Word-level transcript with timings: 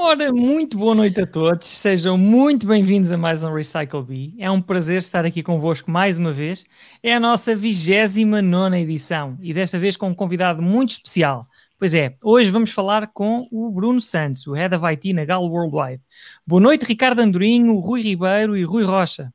Ora, 0.00 0.32
muito 0.32 0.78
boa 0.78 0.94
noite 0.94 1.20
a 1.20 1.26
todos, 1.26 1.66
sejam 1.66 2.16
muito 2.16 2.68
bem-vindos 2.68 3.10
a 3.10 3.18
mais 3.18 3.42
um 3.42 3.52
Recycle 3.52 4.00
Bee. 4.00 4.34
É 4.38 4.48
um 4.48 4.60
prazer 4.60 4.98
estar 4.98 5.24
aqui 5.26 5.42
convosco 5.42 5.90
mais 5.90 6.18
uma 6.18 6.30
vez. 6.30 6.64
É 7.02 7.16
a 7.16 7.18
nossa 7.18 7.54
29 7.56 8.76
edição 8.76 9.36
e 9.42 9.52
desta 9.52 9.76
vez 9.76 9.96
com 9.96 10.08
um 10.08 10.14
convidado 10.14 10.62
muito 10.62 10.90
especial. 10.90 11.44
Pois 11.76 11.92
é, 11.94 12.14
hoje 12.22 12.48
vamos 12.48 12.70
falar 12.70 13.08
com 13.08 13.48
o 13.50 13.68
Bruno 13.72 14.00
Santos, 14.00 14.46
o 14.46 14.52
Head 14.52 14.72
of 14.76 14.84
IT 14.86 15.12
na 15.12 15.24
Galo 15.24 15.48
Worldwide. 15.48 16.04
Boa 16.46 16.60
noite, 16.60 16.86
Ricardo 16.86 17.18
Andorinho, 17.18 17.76
Rui 17.80 18.00
Ribeiro 18.00 18.56
e 18.56 18.62
Rui 18.62 18.84
Rocha. 18.84 19.34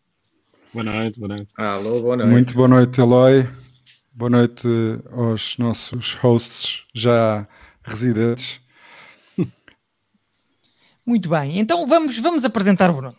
Boa 0.73 0.85
noite, 0.85 1.19
boa 1.19 1.35
noite. 1.35 1.53
Alô, 1.57 2.01
boa 2.01 2.15
noite. 2.15 2.31
Muito 2.31 2.53
boa 2.53 2.69
noite, 2.69 3.01
Eloy. 3.01 3.49
Boa 4.13 4.29
noite 4.29 4.65
aos 5.11 5.57
nossos 5.57 6.13
hosts 6.15 6.85
já 6.95 7.45
residentes. 7.83 8.62
Muito 11.05 11.29
bem, 11.29 11.59
então 11.59 11.85
vamos, 11.85 12.17
vamos 12.17 12.45
apresentar 12.45 12.89
o 12.89 12.93
Bruno. 12.93 13.15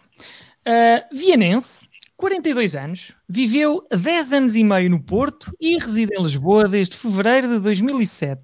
Uh, 0.66 1.16
Vianense, 1.16 1.86
42 2.16 2.74
anos, 2.74 3.12
viveu 3.28 3.86
10 3.90 4.32
anos 4.32 4.56
e 4.56 4.64
meio 4.64 4.88
no 4.88 5.02
Porto 5.02 5.54
e 5.60 5.76
reside 5.76 6.14
em 6.16 6.22
Lisboa 6.22 6.66
desde 6.66 6.96
fevereiro 6.96 7.48
de 7.48 7.58
2007. 7.58 8.40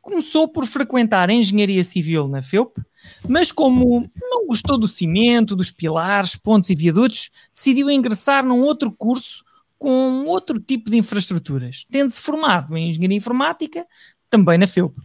Começou 0.00 0.48
por 0.48 0.66
frequentar 0.66 1.30
engenharia 1.30 1.84
civil 1.84 2.26
na 2.26 2.42
FEUP, 2.42 2.80
mas 3.28 3.52
como 3.52 4.10
não 4.20 4.46
gostou 4.46 4.76
do 4.78 4.88
cimento, 4.88 5.54
dos 5.54 5.70
pilares, 5.70 6.34
pontes 6.34 6.70
e 6.70 6.74
viadutos, 6.74 7.30
decidiu 7.54 7.88
ingressar 7.90 8.44
num 8.44 8.62
outro 8.62 8.90
curso 8.90 9.44
com 9.78 10.24
outro 10.26 10.58
tipo 10.58 10.90
de 10.90 10.96
infraestruturas, 10.96 11.84
tendo-se 11.90 12.20
formado 12.20 12.76
em 12.76 12.88
engenharia 12.88 13.16
informática, 13.16 13.86
também 14.28 14.58
na 14.58 14.66
FEUP. 14.66 14.96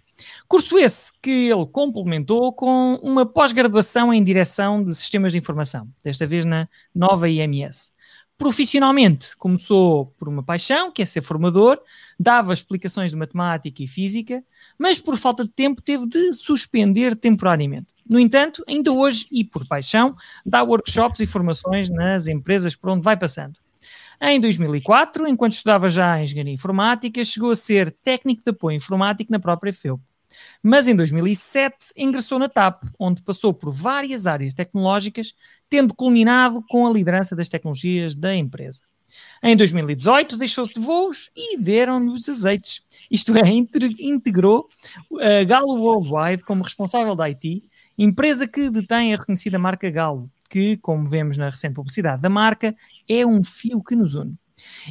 Curso 0.48 0.78
esse 0.78 1.12
que 1.22 1.50
ele 1.50 1.66
complementou 1.66 2.54
com 2.54 3.00
uma 3.02 3.26
pós-graduação 3.26 4.14
em 4.14 4.24
direção 4.24 4.84
de 4.84 4.94
sistemas 4.96 5.32
de 5.32 5.38
informação, 5.38 5.88
desta 6.04 6.26
vez 6.28 6.46
na 6.46 6.68
nova 6.94 7.30
IMS. 7.30 7.92
Profissionalmente, 8.42 9.38
começou 9.38 10.08
por 10.18 10.28
uma 10.28 10.42
paixão, 10.42 10.92
que 10.92 11.04
é 11.04 11.06
ser 11.06 11.22
formador, 11.22 11.80
dava 12.20 12.52
explicações 12.52 13.12
de 13.12 13.16
matemática 13.18 13.84
e 13.84 13.88
física, 13.88 14.44
mas 14.80 14.98
por 14.98 15.16
falta 15.16 15.44
de 15.44 15.52
tempo 15.52 15.80
teve 15.80 16.08
de 16.08 16.34
suspender 16.34 17.16
temporariamente. 17.16 17.94
No 18.10 18.20
entanto, 18.20 18.64
ainda 18.68 18.92
hoje, 18.92 19.28
e 19.32 19.44
por 19.44 19.68
paixão, 19.68 20.16
dá 20.44 20.64
workshops 20.64 21.20
e 21.20 21.28
formações 21.28 21.88
nas 21.88 22.28
empresas 22.28 22.76
por 22.76 22.90
onde 22.90 23.04
vai 23.04 23.16
passando. 23.16 23.60
Em 24.20 24.40
2004, 24.40 25.28
enquanto 25.28 25.54
estudava 25.54 25.88
já 25.88 26.20
Engenharia 26.20 26.54
Informática, 26.54 27.24
chegou 27.24 27.52
a 27.52 27.56
ser 27.56 27.92
técnico 28.04 28.44
de 28.44 28.50
apoio 28.50 28.78
informático 28.78 29.32
na 29.32 29.40
própria 29.40 29.72
FEUP. 29.72 30.02
Mas 30.62 30.88
em 30.88 30.96
2007 30.96 31.94
ingressou 31.98 32.38
na 32.38 32.50
TAP, 32.50 32.84
onde 33.00 33.22
passou 33.22 33.54
por 33.54 33.72
várias 33.72 34.28
áreas 34.28 34.54
tecnológicas, 34.54 35.34
tendo 35.70 35.94
culminado 35.94 36.64
com 36.70 36.88
a 36.88 36.92
liderança 36.92 37.36
das 37.36 37.50
tecnologias 37.50 38.16
da 38.16 38.36
empresa. 38.36 38.82
Em 39.44 39.56
2018 39.56 40.38
deixou-se 40.38 40.74
de 40.74 40.80
voos 40.80 41.30
e 41.36 41.58
deram-lhe 41.58 42.10
os 42.10 42.30
azeites. 42.30 42.82
Isto 43.10 43.34
é, 43.36 43.42
integrou 44.00 44.70
a 45.20 45.44
Galo 45.44 45.76
Worldwide 45.76 46.44
como 46.44 46.64
responsável 46.64 47.16
da 47.16 47.26
IT, 47.26 47.64
empresa 47.98 48.48
que 48.48 48.70
detém 48.70 49.14
a 49.14 49.18
reconhecida 49.18 49.60
marca 49.60 49.90
Galo, 49.90 50.30
que, 50.50 50.78
como 50.78 51.08
vemos 51.08 51.38
na 51.38 51.50
recente 51.50 51.74
publicidade 51.74 52.22
da 52.22 52.30
marca, 52.30 52.76
é 53.08 53.26
um 53.26 53.44
fio 53.44 53.84
que 53.84 53.96
nos 53.96 54.16
une. 54.16 54.36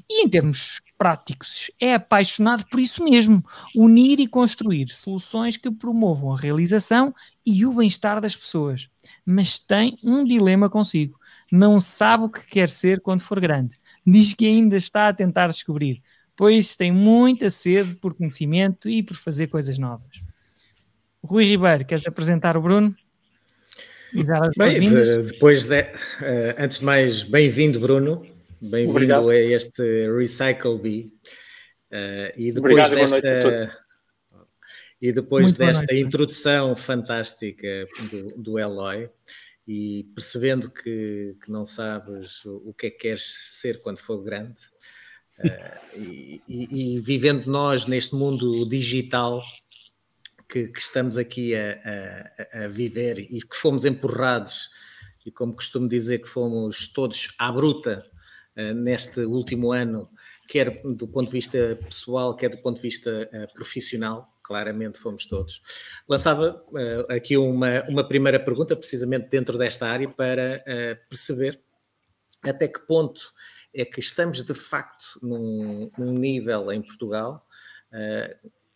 E 0.08 0.24
em 0.24 0.28
termos 0.28 0.80
práticos, 1.00 1.70
é 1.80 1.94
apaixonado 1.94 2.66
por 2.66 2.78
isso 2.78 3.02
mesmo: 3.02 3.42
unir 3.74 4.20
e 4.20 4.26
construir 4.26 4.90
soluções 4.90 5.56
que 5.56 5.70
promovam 5.70 6.34
a 6.34 6.38
realização 6.38 7.14
e 7.46 7.64
o 7.64 7.72
bem-estar 7.72 8.20
das 8.20 8.36
pessoas. 8.36 8.90
Mas 9.24 9.58
tem 9.58 9.96
um 10.04 10.22
dilema 10.22 10.68
consigo: 10.68 11.18
não 11.50 11.80
sabe 11.80 12.24
o 12.24 12.28
que 12.28 12.46
quer 12.46 12.68
ser 12.68 13.00
quando 13.00 13.22
for 13.22 13.40
grande. 13.40 13.80
Diz 14.06 14.34
que 14.34 14.46
ainda 14.46 14.76
está 14.76 15.08
a 15.08 15.14
tentar 15.14 15.46
descobrir, 15.46 16.02
pois 16.36 16.76
tem 16.76 16.92
muita 16.92 17.48
sede 17.48 17.94
por 17.94 18.14
conhecimento 18.14 18.86
e 18.86 19.02
por 19.02 19.16
fazer 19.16 19.46
coisas 19.46 19.78
novas. 19.78 20.22
Rui 21.24 21.46
Ribeiro, 21.46 21.86
queres 21.86 22.06
apresentar 22.06 22.58
o 22.58 22.62
Bruno? 22.62 22.94
E 24.12 24.22
dar 24.22 24.42
as 24.48 24.54
Bem, 24.54 24.90
depois 25.22 25.64
de, 25.64 25.80
uh, 25.80 25.86
antes 26.58 26.80
de 26.80 26.84
mais, 26.84 27.22
bem-vindo, 27.22 27.80
Bruno. 27.80 28.22
Bem-vindo 28.62 29.30
a 29.30 29.36
este 29.36 30.10
Recycle 30.12 30.78
Bee. 30.78 31.12
Uh, 31.90 32.28
e 32.36 32.52
depois 32.52 32.90
Obrigado, 32.90 32.94
desta, 32.94 33.84
e 35.00 35.12
depois 35.12 35.54
desta 35.54 35.94
introdução 35.94 36.76
fantástica 36.76 37.86
do, 38.10 38.42
do 38.42 38.58
Eloy, 38.58 39.08
e 39.66 40.04
percebendo 40.14 40.70
que, 40.70 41.34
que 41.42 41.50
não 41.50 41.64
sabes 41.64 42.44
o, 42.44 42.56
o, 42.66 42.74
que 42.74 42.88
é 42.88 42.90
que 42.90 42.98
queres 42.98 43.22
ser 43.48 43.80
quando 43.80 43.96
for 43.96 44.22
grande, 44.22 44.60
uh, 45.38 45.96
e, 45.96 46.42
e, 46.46 46.96
e, 46.96 47.00
vivendo 47.00 47.46
nós 47.46 47.86
neste 47.86 48.14
mundo 48.14 48.68
digital 48.68 49.40
que, 50.46 50.68
que 50.68 50.80
estamos 50.80 51.16
aqui 51.16 51.54
a, 51.54 51.80
a, 52.52 52.64
a, 52.64 52.68
viver 52.68 53.20
e 53.20 53.40
que 53.40 53.56
fomos 53.56 53.86
empurrados, 53.86 54.68
e 55.24 55.30
como 55.30 55.54
costumo 55.54 55.88
dizer, 55.88 56.18
que 56.18 56.28
fomos 56.28 56.88
todos 56.88 57.34
à 57.38 57.50
bruta 57.50 58.09
neste 58.74 59.20
último 59.20 59.72
ano, 59.72 60.08
quer 60.48 60.82
do 60.82 61.06
ponto 61.08 61.26
de 61.26 61.32
vista 61.32 61.78
pessoal, 61.84 62.34
quer 62.34 62.50
do 62.50 62.58
ponto 62.58 62.76
de 62.76 62.82
vista 62.82 63.28
uh, 63.32 63.54
profissional, 63.54 64.28
claramente 64.42 64.98
fomos 64.98 65.26
todos. 65.26 65.62
Lançava 66.08 66.64
uh, 66.68 67.12
aqui 67.12 67.36
uma, 67.36 67.82
uma 67.88 68.06
primeira 68.06 68.38
pergunta, 68.38 68.76
precisamente 68.76 69.28
dentro 69.28 69.56
desta 69.56 69.86
área, 69.86 70.08
para 70.08 70.64
perceber 71.08 71.60
até 72.42 72.66
que 72.66 72.80
ponto 72.80 73.32
é 73.74 73.84
que 73.84 74.00
estamos 74.00 74.44
de 74.44 74.54
facto 74.54 75.18
num, 75.22 75.90
num 75.96 76.12
nível 76.12 76.72
em 76.72 76.82
Portugal 76.82 77.46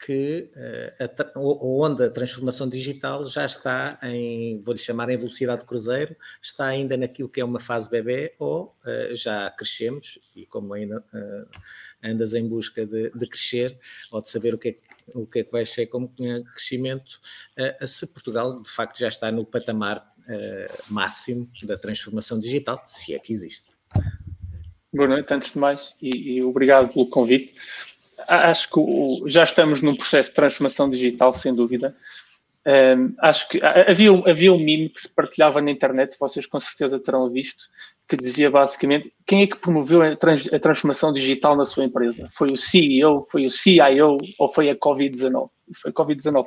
que 0.04 0.50
uh, 0.54 1.04
a, 1.34 1.38
onde 1.38 2.04
a 2.04 2.10
transformação 2.10 2.68
digital 2.68 3.24
já 3.24 3.46
está 3.46 3.98
em, 4.02 4.60
vou-lhe 4.60 4.78
chamar 4.78 5.08
em 5.08 5.16
velocidade 5.16 5.62
de 5.62 5.66
cruzeiro, 5.66 6.14
está 6.42 6.66
ainda 6.66 6.94
naquilo 6.94 7.28
que 7.28 7.40
é 7.40 7.44
uma 7.44 7.58
fase 7.58 7.88
bebê 7.88 8.34
ou 8.38 8.76
uh, 8.84 9.16
já 9.16 9.50
crescemos 9.50 10.18
e 10.36 10.44
como 10.44 10.74
ainda 10.74 10.98
uh, 10.98 11.58
andas 12.02 12.34
em 12.34 12.46
busca 12.46 12.84
de, 12.84 13.10
de, 13.10 13.26
crescer 13.26 13.78
ou 14.12 14.20
de 14.20 14.28
saber 14.28 14.52
o 14.54 14.58
que 14.58 14.68
é, 14.68 14.76
o 15.14 15.26
que, 15.26 15.38
é 15.38 15.44
que 15.44 15.52
vai 15.52 15.64
ser 15.64 15.86
como 15.86 16.12
crescimento, 16.52 17.18
se 17.86 18.06
Portugal 18.08 18.62
de 18.62 18.70
facto 18.70 18.98
já 18.98 19.08
está 19.08 19.32
no 19.32 19.44
patamar 19.44 20.06
máximo 20.88 21.50
da 21.62 21.76
transformação 21.76 22.38
digital, 22.38 22.82
se 22.84 23.14
é 23.14 23.18
que 23.18 23.32
existe. 23.32 23.72
Boa 24.92 25.08
noite, 25.08 25.32
antes 25.32 25.52
de 25.52 25.58
mais, 25.58 25.94
e, 26.00 26.36
e 26.36 26.42
obrigado 26.42 26.92
pelo 26.92 27.08
convite 27.08 27.54
acho 28.26 28.70
que 28.70 28.78
o, 28.78 29.24
já 29.26 29.44
estamos 29.44 29.82
num 29.82 29.96
processo 29.96 30.30
de 30.30 30.34
transformação 30.36 30.88
digital, 30.88 31.34
sem 31.34 31.54
dúvida. 31.54 31.94
Um, 32.66 33.14
acho 33.18 33.46
que 33.50 33.60
havia, 33.62 34.10
havia 34.26 34.52
um 34.52 34.58
meme 34.58 34.88
que 34.88 35.02
se 35.02 35.08
partilhava 35.08 35.60
na 35.60 35.70
internet, 35.70 36.16
vocês 36.18 36.46
com 36.46 36.58
certeza 36.58 36.98
terão 36.98 37.28
visto, 37.28 37.64
que 38.08 38.16
dizia 38.16 38.50
basicamente 38.50 39.12
quem 39.26 39.42
é 39.42 39.46
que 39.46 39.56
promoveu 39.56 40.00
a, 40.00 40.16
trans, 40.16 40.50
a 40.52 40.58
transformação 40.58 41.12
digital 41.12 41.56
na 41.56 41.66
sua 41.66 41.84
empresa? 41.84 42.26
Foi 42.30 42.48
o 42.50 42.56
CEO, 42.56 43.24
foi 43.30 43.44
o 43.44 43.50
CIO 43.50 44.16
ou 44.38 44.50
foi 44.50 44.70
a 44.70 44.76
Covid-19? 44.76 45.50
Foi 45.74 45.90
a 45.90 45.94
Covid-19. 45.94 46.46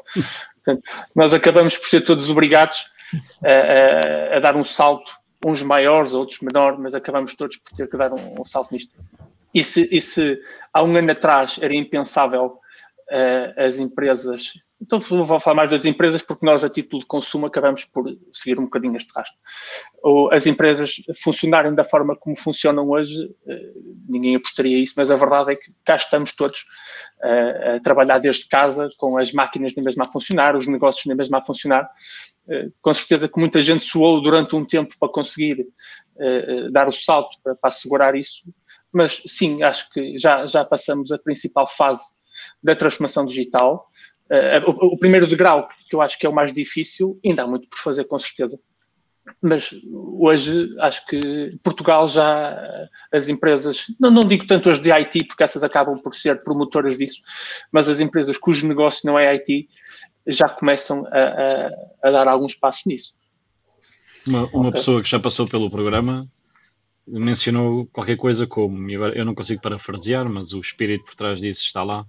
nós 1.15 1.33
acabamos 1.35 1.77
por 1.77 1.87
ser 1.87 2.01
todos 2.01 2.29
obrigados 2.29 2.87
a, 3.43 4.33
a, 4.33 4.37
a, 4.37 4.39
dar 4.39 4.55
um 4.55 4.63
salto, 4.63 5.11
uns 5.45 5.61
maiores, 5.61 6.13
outros 6.13 6.39
menores, 6.39 6.79
mas 6.79 6.95
acabamos 6.95 7.35
todos 7.35 7.57
por 7.57 7.75
ter 7.75 7.87
que 7.87 7.95
dar 7.95 8.11
um, 8.11 8.41
um 8.41 8.45
salto 8.45 8.71
nisto. 8.71 8.93
E 9.57 9.63
se, 9.63 9.89
e 9.91 9.99
se 9.99 10.39
há 10.71 10.83
um 10.83 10.95
ano 10.95 11.11
atrás 11.11 11.57
era 11.59 11.75
impensável 11.75 12.59
uh, 13.09 13.59
as 13.59 13.79
empresas. 13.79 14.53
Então 14.79 14.99
vou 14.99 15.39
falar 15.39 15.55
mais 15.55 15.71
das 15.71 15.83
empresas 15.83 16.21
porque 16.21 16.45
nós, 16.45 16.63
a 16.63 16.69
título 16.69 17.01
de 17.01 17.07
consumo, 17.07 17.47
acabamos 17.47 17.83
por 17.85 18.05
seguir 18.31 18.59
um 18.59 18.65
bocadinho 18.65 18.95
este 18.95 19.11
rastro. 19.15 19.35
Ou 20.03 20.31
as 20.31 20.45
empresas 20.45 21.01
funcionarem 21.23 21.73
da 21.73 21.83
forma 21.83 22.15
como 22.15 22.37
funcionam 22.37 22.87
hoje, 22.87 23.25
uh, 23.25 24.03
ninguém 24.07 24.35
apostaria 24.35 24.77
isso, 24.77 24.93
mas 24.95 25.09
a 25.09 25.15
verdade 25.15 25.53
é 25.53 25.55
que 25.55 25.71
cá 25.83 25.95
estamos 25.95 26.33
todos 26.33 26.59
uh, 27.23 27.77
a 27.77 27.79
trabalhar 27.79 28.19
desde 28.19 28.47
casa, 28.47 28.91
com 28.95 29.17
as 29.17 29.33
máquinas 29.33 29.73
nem 29.75 29.83
mesmo 29.83 30.03
a 30.03 30.11
funcionar, 30.11 30.55
os 30.55 30.67
negócios 30.67 31.07
nem 31.07 31.17
mesmo 31.17 31.35
a 31.35 31.41
funcionar. 31.41 31.89
com 32.79 32.93
certeza 32.93 33.27
que 33.27 33.39
muita 33.39 33.59
gente 33.59 33.83
suou 33.83 34.21
durante 34.21 34.55
um 34.55 34.63
tempo 34.63 34.93
para 34.99 35.09
conseguir 35.09 35.65
dar 36.71 36.87
o 36.87 36.91
salto 36.91 37.37
para, 37.43 37.55
para 37.55 37.67
assegurar 37.67 38.15
isso, 38.15 38.45
mas 38.97 39.21
sim, 39.27 39.61
acho 39.61 39.91
que 39.91 40.17
já, 40.17 40.47
já 40.47 40.65
passamos 40.65 41.11
a 41.11 41.19
principal 41.19 41.67
fase 41.67 42.03
da 42.63 42.75
transformação 42.75 43.25
digital. 43.25 43.87
Uh, 44.25 44.69
o, 44.69 44.93
o, 44.93 44.97
primeiro 44.97 45.27
degrau, 45.27 45.67
que 45.87 45.95
eu 45.95 46.01
acho 46.01 46.17
que 46.17 46.25
é 46.25 46.29
o 46.29 46.33
mais 46.33 46.51
difícil, 46.51 47.19
ainda 47.23 47.43
há 47.43 47.47
muito 47.47 47.69
por 47.69 47.77
fazer, 47.77 48.05
com 48.05 48.17
certeza. 48.17 48.59
mas 49.39 49.69
hoje 50.19 50.67
acho 50.79 51.05
que 51.05 51.55
Portugal 51.63 52.09
já, 52.09 52.59
as 53.13 53.29
empresas, 53.29 53.85
não, 53.99 54.09
não 54.09 54.23
digo 54.23 54.47
tanto 54.47 54.67
as 54.71 54.81
de 54.81 54.91
IT, 54.91 55.27
porque 55.27 55.43
essas 55.43 55.63
acabam 55.63 56.01
por 56.01 56.15
ser 56.15 56.41
promotoras 56.41 56.97
disso, 56.97 57.21
mas 57.71 57.87
as 57.87 57.99
empresas 57.99 58.35
cujo 58.35 58.67
negócio 58.67 59.05
não 59.05 59.17
é 59.17 59.31
IT 59.35 59.69
já 60.25 60.49
começam 60.49 61.05
a, 61.05 61.19
a, 61.19 61.69
a 62.01 62.11
dar 62.11 62.27
alguns 62.27 62.55
passos 62.55 62.85
nisso. 62.87 63.13
Uma, 64.25 64.45
uma 64.47 64.69
okay. 64.69 64.71
pessoa 64.71 65.01
que 65.03 65.07
já 65.07 65.19
passou 65.19 65.47
pelo 65.47 65.69
programa 65.69 66.27
mencionou 67.07 67.87
qualquer 67.87 68.17
coisa 68.17 68.45
como, 68.45 68.89
eu 68.89 69.25
não 69.25 69.33
consigo 69.33 69.61
parafrasear, 69.61 70.29
mas 70.29 70.53
o 70.53 70.59
espírito 70.59 71.05
por 71.05 71.15
trás 71.15 71.39
disso 71.39 71.65
está 71.65 71.83
lá. 71.83 72.05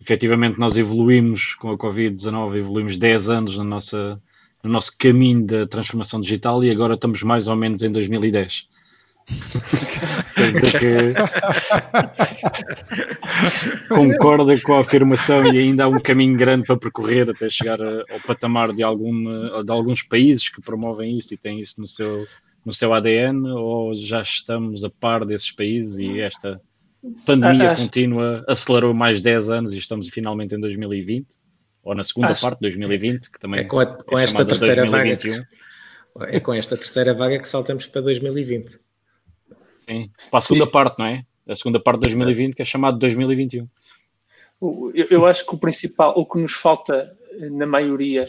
Efetivamente, 0.00 0.58
nós 0.58 0.76
evoluímos 0.76 1.54
com 1.54 1.70
a 1.70 1.78
Covid-19, 1.78 2.56
evoluímos 2.56 2.98
10 2.98 3.30
anos 3.30 3.56
na 3.56 3.64
nossa 3.64 4.20
no 4.64 4.70
nosso 4.70 4.96
caminho 4.98 5.44
da 5.44 5.66
transformação 5.66 6.22
digital 6.22 6.64
e 6.64 6.70
agora 6.70 6.94
estamos 6.94 7.22
mais 7.22 7.48
ou 7.48 7.56
menos 7.56 7.82
em 7.82 7.92
2010. 7.92 8.66
concorda 13.88 14.60
com 14.60 14.74
a 14.74 14.80
afirmação 14.80 15.46
e 15.52 15.58
ainda 15.58 15.84
há 15.84 15.88
um 15.88 16.00
caminho 16.00 16.36
grande 16.36 16.66
para 16.66 16.76
percorrer 16.76 17.30
até 17.30 17.48
chegar 17.50 17.80
ao 17.80 18.20
patamar 18.26 18.70
de, 18.72 18.82
alguma, 18.82 19.64
de 19.64 19.70
alguns 19.70 20.02
países 20.02 20.50
que 20.50 20.60
promovem 20.60 21.16
isso 21.16 21.32
e 21.32 21.38
têm 21.38 21.58
isso 21.60 21.80
no 21.80 21.88
seu, 21.88 22.26
no 22.64 22.72
seu 22.72 22.92
ADN 22.94 23.46
ou 23.50 23.94
já 23.94 24.22
estamos 24.22 24.84
a 24.84 24.90
par 24.90 25.24
desses 25.24 25.50
países 25.50 25.98
e 25.98 26.20
esta 26.20 26.60
pandemia 27.26 27.72
Acho... 27.72 27.82
contínua 27.82 28.44
acelerou 28.48 28.94
mais 28.94 29.20
10 29.20 29.50
anos 29.50 29.72
e 29.72 29.78
estamos 29.78 30.08
finalmente 30.08 30.54
em 30.54 30.60
2020? 30.60 31.26
ou 31.84 31.94
na 31.94 32.02
segunda 32.02 32.28
Acho. 32.28 32.40
parte 32.40 32.58
de 32.58 32.62
2020, 32.62 33.30
que 33.30 33.38
também 33.38 33.60
é 33.60 33.64
com, 33.64 33.78
a, 33.78 33.86
com 33.86 34.18
é 34.18 34.24
esta 34.24 34.44
terceira 34.44 34.86
vaga. 34.86 35.16
Que, 35.16 35.30
é 36.28 36.40
com 36.40 36.54
esta 36.54 36.76
terceira 36.76 37.12
vaga 37.12 37.38
que 37.38 37.48
saltamos 37.48 37.86
para 37.86 38.00
2020. 38.00 38.80
Sim, 39.76 40.10
para 40.30 40.38
a 40.38 40.42
segunda 40.42 40.64
Sim. 40.64 40.70
parte, 40.70 40.98
não 40.98 41.06
é? 41.06 41.24
A 41.46 41.54
segunda 41.54 41.78
parte 41.78 42.00
de 42.00 42.06
2020, 42.06 42.56
que 42.56 42.62
é 42.62 42.64
chamado 42.64 42.98
2021. 42.98 43.68
Eu, 44.62 45.06
eu 45.10 45.26
acho 45.26 45.44
que 45.44 45.54
o 45.54 45.58
principal, 45.58 46.14
o 46.16 46.24
que 46.24 46.38
nos 46.38 46.54
falta 46.54 47.14
na 47.50 47.66
maioria, 47.66 48.24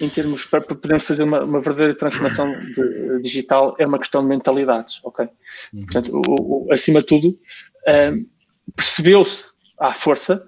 em 0.00 0.08
termos 0.08 0.44
para, 0.44 0.60
podermos 0.60 1.04
fazer 1.04 1.22
uma, 1.22 1.42
uma 1.42 1.60
verdadeira 1.60 1.94
transformação 1.94 2.52
de, 2.52 3.22
digital, 3.22 3.74
é 3.78 3.86
uma 3.86 3.98
questão 3.98 4.22
de 4.22 4.28
mentalidades, 4.28 5.00
ok? 5.04 5.28
Uhum. 5.72 5.84
Portanto, 5.84 6.22
o, 6.28 6.66
o, 6.66 6.72
acima 6.72 7.00
de 7.00 7.06
tudo, 7.06 7.28
um, 7.30 8.26
percebeu-se 8.74 9.50
à 9.78 9.92
força 9.92 10.44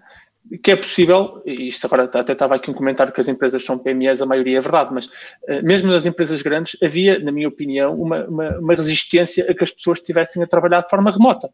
que 0.62 0.70
é 0.70 0.76
possível, 0.76 1.42
e 1.44 1.68
isto 1.68 1.84
agora 1.86 2.04
até 2.04 2.32
estava 2.32 2.54
aqui 2.54 2.70
um 2.70 2.74
comentário 2.74 3.12
que 3.12 3.20
as 3.20 3.28
empresas 3.28 3.64
são 3.64 3.78
PMEs, 3.78 4.22
a 4.22 4.26
maioria 4.26 4.58
é 4.58 4.60
verdade, 4.60 4.90
mas 4.92 5.06
uh, 5.06 5.62
mesmo 5.62 5.90
nas 5.90 6.06
empresas 6.06 6.40
grandes 6.40 6.76
havia, 6.82 7.18
na 7.18 7.32
minha 7.32 7.48
opinião, 7.48 7.94
uma, 8.00 8.24
uma, 8.26 8.58
uma, 8.58 8.74
resistência 8.74 9.44
a 9.50 9.54
que 9.54 9.64
as 9.64 9.72
pessoas 9.72 9.98
estivessem 9.98 10.42
a 10.42 10.46
trabalhar 10.46 10.82
de 10.82 10.88
forma 10.88 11.10
remota, 11.10 11.50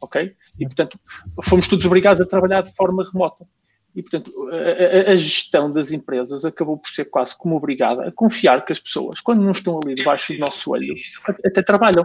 ok? 0.00 0.32
E, 0.58 0.66
portanto, 0.66 0.98
fomos 1.44 1.68
todos 1.68 1.86
obrigados 1.86 2.20
a 2.20 2.26
trabalhar 2.26 2.62
de 2.62 2.74
forma 2.74 3.04
remota. 3.04 3.46
E, 3.94 4.02
portanto, 4.02 4.32
a, 4.50 5.12
a, 5.12 5.14
gestão 5.14 5.70
das 5.70 5.92
empresas 5.92 6.44
acabou 6.44 6.76
por 6.76 6.90
ser 6.90 7.04
quase 7.04 7.36
como 7.36 7.56
obrigada 7.56 8.08
a 8.08 8.12
confiar 8.12 8.64
que 8.64 8.72
as 8.72 8.80
pessoas, 8.80 9.20
quando 9.20 9.42
não 9.42 9.52
estão 9.52 9.78
ali 9.82 9.94
debaixo 9.94 10.32
do 10.32 10.40
nosso 10.40 10.72
olho, 10.72 10.96
até 11.44 11.62
trabalham 11.62 12.04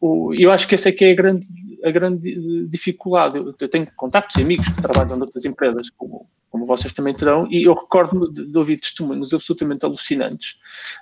o, 0.00 0.32
eu 0.38 0.50
acho 0.50 0.66
que 0.68 0.74
essa 0.74 0.88
é 0.88 0.92
que 0.92 1.04
é 1.04 1.10
a 1.10 1.14
grande, 1.14 1.48
a 1.84 1.90
grande 1.90 2.66
dificuldade. 2.68 3.38
Eu, 3.38 3.54
eu 3.58 3.68
tenho 3.68 3.86
contactos 3.96 4.36
e 4.36 4.42
amigos 4.42 4.68
que 4.68 4.82
trabalham 4.82 5.16
noutras 5.16 5.44
empresas, 5.44 5.90
como, 5.90 6.28
como 6.50 6.66
vocês 6.66 6.92
também 6.92 7.14
terão, 7.14 7.48
e 7.50 7.64
eu 7.64 7.74
recordo-me 7.74 8.32
de, 8.32 8.46
de, 8.46 8.58
ouvir 8.58 8.78
testemunhos 8.78 9.34
absolutamente 9.34 9.84
alucinantes 9.84 10.58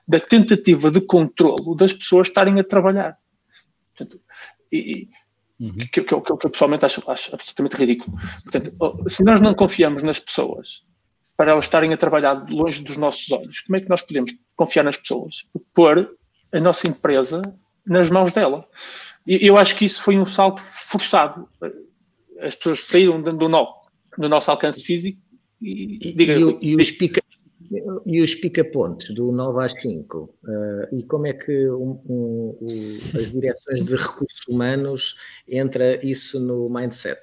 da 0.06 0.18
tentativa 0.18 0.90
de 0.90 1.00
controlo 1.00 1.74
das 1.74 1.92
pessoas 1.92 2.28
estarem 2.28 2.58
a 2.58 2.64
trabalhar. 2.64 3.18
Portanto, 3.94 4.20
e, 4.72 5.08
uhum. 5.60 5.72
que, 5.92 6.02
que, 6.02 6.02
que, 6.02 6.20
que, 6.20 6.46
eu 6.46 6.50
pessoalmente 6.50 6.84
acho, 6.84 7.10
acho 7.10 7.34
absolutamente 7.34 7.76
ridículo. 7.76 8.16
Portanto, 8.42 9.04
se 9.08 9.24
nós 9.24 9.40
não 9.40 9.54
confiamos 9.54 10.02
nas 10.02 10.20
pessoas 10.20 10.82
para 11.36 11.52
elas 11.52 11.64
estarem 11.64 11.92
a 11.92 11.96
trabalhar 11.96 12.46
longe 12.48 12.82
dos 12.82 12.96
nossos 12.96 13.30
olhos, 13.30 13.60
como 13.60 13.76
é 13.76 13.80
que 13.80 13.88
nós 13.88 14.02
podemos 14.02 14.34
confiar 14.54 14.82
nas 14.82 14.96
pessoas? 14.96 15.46
Pôr 15.74 16.16
a 16.52 16.60
nossa 16.60 16.88
empresa 16.88 17.42
nas 17.86 18.10
mãos 18.10 18.32
dela. 18.32 18.66
E 19.26 19.46
eu 19.46 19.56
acho 19.56 19.76
que 19.76 19.84
isso 19.84 20.02
foi 20.02 20.18
um 20.18 20.26
salto 20.26 20.62
forçado. 20.62 21.48
As 22.40 22.54
pessoas 22.54 22.86
saíram 22.86 23.20
do, 23.20 23.48
no, 23.48 23.68
do 24.16 24.28
nosso 24.28 24.50
alcance 24.50 24.82
físico 24.82 25.20
e, 25.62 25.98
e, 26.02 26.12
diga, 26.12 26.34
e, 26.34 26.72
e 26.72 26.76
os 26.76 26.90
pica 26.90 27.20
e 28.04 28.22
os 28.22 28.34
pica-pontos 28.34 29.10
do 29.10 29.32
9 29.32 29.64
às 29.64 29.72
5, 29.72 30.18
uh, 30.18 30.96
e 30.96 31.02
como 31.04 31.26
é 31.26 31.32
que 31.32 31.70
um, 31.70 32.00
um, 32.08 32.58
um, 32.62 32.96
as 33.14 33.32
direções 33.32 33.84
de 33.84 33.96
recursos 33.96 34.46
humanos 34.48 35.14
entra 35.48 36.04
isso 36.04 36.38
no 36.40 36.68
mindset? 36.68 37.20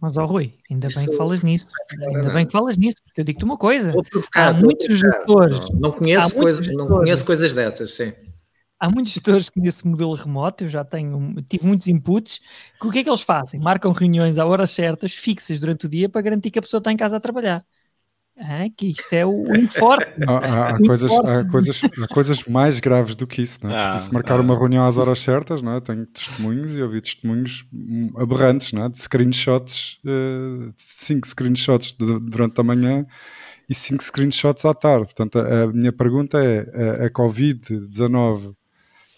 Mas, 0.00 0.16
ó 0.16 0.22
oh, 0.22 0.26
Rui, 0.26 0.54
ainda 0.70 0.86
isso 0.86 0.98
bem 0.98 1.08
que 1.08 1.16
falas 1.16 1.42
nisso. 1.42 1.68
Ainda 2.00 2.30
bem 2.30 2.46
que 2.46 2.52
falas 2.52 2.76
nisso, 2.76 2.96
porque 3.04 3.20
eu 3.20 3.24
digo-te 3.24 3.44
uma 3.44 3.56
coisa. 3.56 3.92
há 4.34 4.52
muitos 4.52 4.96
gestores. 4.96 5.58
Não, 5.70 5.80
não, 5.80 5.92
conheço 5.92 6.34
coisas, 6.34 6.68
não 6.68 6.86
conheço 6.86 7.24
coisas 7.24 7.52
dessas, 7.52 7.94
sim 7.94 8.12
há 8.78 8.88
muitos 8.88 9.12
gestores 9.12 9.48
que 9.48 9.60
nesse 9.60 9.86
modelo 9.86 10.14
remoto, 10.14 10.64
eu 10.64 10.68
já 10.68 10.84
tenho, 10.84 11.34
tive 11.48 11.66
muitos 11.66 11.88
inputs, 11.88 12.40
que 12.80 12.86
o 12.86 12.90
que 12.90 13.00
é 13.00 13.04
que 13.04 13.10
eles 13.10 13.22
fazem? 13.22 13.58
Marcam 13.60 13.92
reuniões 13.92 14.38
a 14.38 14.46
horas 14.46 14.70
certas, 14.70 15.12
fixas 15.12 15.60
durante 15.60 15.86
o 15.86 15.88
dia, 15.88 16.08
para 16.08 16.22
garantir 16.22 16.50
que 16.50 16.58
a 16.58 16.62
pessoa 16.62 16.78
está 16.78 16.92
em 16.92 16.96
casa 16.96 17.16
a 17.16 17.20
trabalhar. 17.20 17.64
Ah, 18.40 18.68
que 18.76 18.86
isto 18.86 19.12
é 19.12 19.26
o, 19.26 19.54
enforce. 19.56 20.06
Há, 20.26 20.68
há, 20.68 20.78
coisas, 20.78 21.10
há, 21.10 21.44
coisas, 21.44 21.80
há 21.84 22.06
coisas 22.06 22.44
mais 22.44 22.78
graves 22.78 23.16
do 23.16 23.26
que 23.26 23.42
isso, 23.42 23.60
não 23.64 23.70
é? 23.70 23.78
Ah, 23.78 23.98
se 23.98 24.12
marcar 24.12 24.38
ah. 24.38 24.42
uma 24.42 24.56
reunião 24.56 24.86
às 24.86 24.96
horas 24.96 25.18
certas, 25.18 25.60
não 25.60 25.74
é? 25.74 25.80
tenho 25.80 26.06
testemunhos 26.06 26.76
e 26.76 26.82
ouvi 26.82 27.00
testemunhos 27.00 27.64
aberrantes, 28.16 28.72
não 28.72 28.84
é? 28.84 28.88
de 28.88 28.98
screenshots, 28.98 29.98
uh, 30.04 30.72
cinco 30.76 31.26
screenshots 31.26 31.94
de, 31.94 32.20
durante 32.20 32.60
a 32.60 32.64
manhã 32.64 33.04
e 33.68 33.74
cinco 33.74 34.02
screenshots 34.04 34.64
à 34.64 34.72
tarde. 34.72 35.06
Portanto, 35.06 35.38
a, 35.38 35.64
a 35.64 35.66
minha 35.66 35.92
pergunta 35.92 36.38
é: 36.42 36.60
a, 37.02 37.06
a 37.06 37.10
Covid-19 37.10 38.54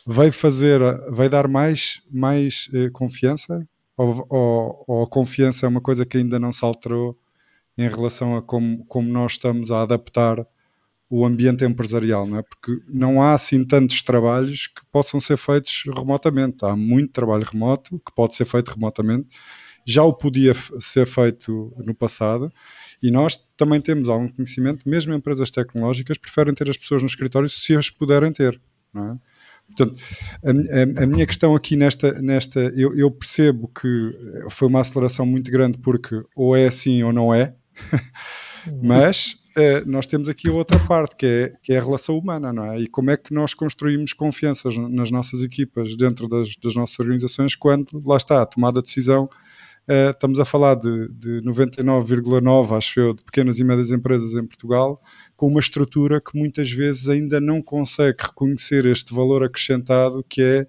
vai 0.06 0.30
fazer, 0.30 0.80
vai 1.10 1.28
dar 1.28 1.46
mais, 1.46 2.02
mais 2.10 2.68
eh, 2.74 2.90
confiança? 2.90 3.66
Ou, 3.96 4.26
ou, 4.28 4.84
ou, 4.88 5.02
a 5.04 5.06
confiança 5.06 5.66
é 5.66 5.68
uma 5.68 5.80
coisa 5.80 6.06
que 6.06 6.16
ainda 6.16 6.38
não 6.38 6.52
se 6.52 6.64
alterou 6.64 7.16
em 7.76 7.88
relação 7.88 8.36
a 8.36 8.42
como, 8.42 8.84
como 8.86 9.08
nós 9.08 9.32
estamos 9.32 9.70
a 9.70 9.82
adaptar 9.82 10.46
o 11.10 11.26
ambiente 11.26 11.64
empresarial, 11.64 12.24
não 12.24 12.38
é? 12.38 12.42
Porque 12.42 12.80
não 12.88 13.20
há 13.20 13.34
assim 13.34 13.64
tantos 13.64 14.00
trabalhos 14.00 14.68
que 14.68 14.80
possam 14.92 15.20
ser 15.20 15.36
feitos 15.36 15.82
remotamente. 15.92 16.64
Há 16.64 16.76
muito 16.76 17.12
trabalho 17.12 17.44
remoto 17.44 17.98
que 17.98 18.14
pode 18.14 18.36
ser 18.36 18.44
feito 18.44 18.68
remotamente. 18.68 19.28
Já 19.84 20.04
o 20.04 20.12
podia 20.12 20.54
ser 20.80 21.06
feito 21.06 21.74
no 21.84 21.92
passado 21.94 22.52
e 23.02 23.10
nós 23.10 23.44
também 23.56 23.80
temos 23.80 24.08
algum 24.08 24.28
conhecimento, 24.28 24.88
mesmo 24.88 25.12
empresas 25.12 25.50
tecnológicas 25.50 26.16
preferem 26.16 26.54
ter 26.54 26.70
as 26.70 26.76
pessoas 26.76 27.02
no 27.02 27.08
escritório 27.08 27.48
se 27.48 27.74
as 27.74 27.90
puderem 27.90 28.30
ter, 28.30 28.60
não 28.94 29.12
é? 29.12 29.18
Portanto, 29.66 30.00
a, 30.44 30.50
a, 30.50 31.04
a, 31.04 31.06
minha 31.06 31.26
questão 31.26 31.54
aqui 31.54 31.76
nesta, 31.76 32.20
nesta 32.20 32.60
eu, 32.74 32.94
eu, 32.96 33.10
percebo 33.10 33.68
que 33.68 34.12
foi 34.50 34.66
uma 34.66 34.80
aceleração 34.80 35.24
muito 35.24 35.50
grande 35.50 35.78
porque 35.78 36.22
ou 36.34 36.56
é 36.56 36.66
assim 36.66 37.02
ou 37.02 37.12
não 37.12 37.32
é, 37.32 37.54
mas 38.82 39.36
uh, 39.56 39.88
nós 39.88 40.06
temos 40.06 40.28
aqui 40.28 40.48
outra 40.48 40.78
parte 40.86 41.16
que 41.16 41.26
é, 41.26 41.52
que 41.62 41.72
é 41.72 41.78
a 41.78 41.82
relação 41.82 42.16
humana, 42.16 42.52
não 42.52 42.72
é? 42.72 42.80
E 42.80 42.86
como 42.86 43.10
é 43.10 43.16
que 43.16 43.32
nós 43.32 43.54
construímos 43.54 44.12
confianças 44.12 44.76
nas 44.76 45.10
nossas 45.10 45.42
equipas, 45.42 45.96
dentro 45.96 46.28
das, 46.28 46.56
das 46.56 46.74
nossas 46.74 46.98
organizações, 46.98 47.54
quando 47.54 48.02
lá 48.04 48.16
está 48.16 48.42
a 48.42 48.46
tomada 48.46 48.80
de 48.80 48.86
decisão 48.86 49.28
Uh, 49.88 50.10
estamos 50.10 50.38
a 50.38 50.44
falar 50.44 50.76
de, 50.76 51.08
de 51.08 51.40
99,9, 51.40 52.76
acho 52.76 53.00
eu, 53.00 53.12
de 53.12 53.24
pequenas 53.24 53.58
e 53.58 53.64
médias 53.64 53.90
empresas 53.90 54.36
em 54.36 54.46
Portugal, 54.46 55.02
com 55.36 55.48
uma 55.48 55.58
estrutura 55.58 56.20
que 56.20 56.38
muitas 56.38 56.70
vezes 56.70 57.08
ainda 57.08 57.40
não 57.40 57.60
consegue 57.60 58.18
reconhecer 58.22 58.86
este 58.86 59.12
valor 59.12 59.42
acrescentado 59.42 60.24
que 60.28 60.42
é 60.42 60.66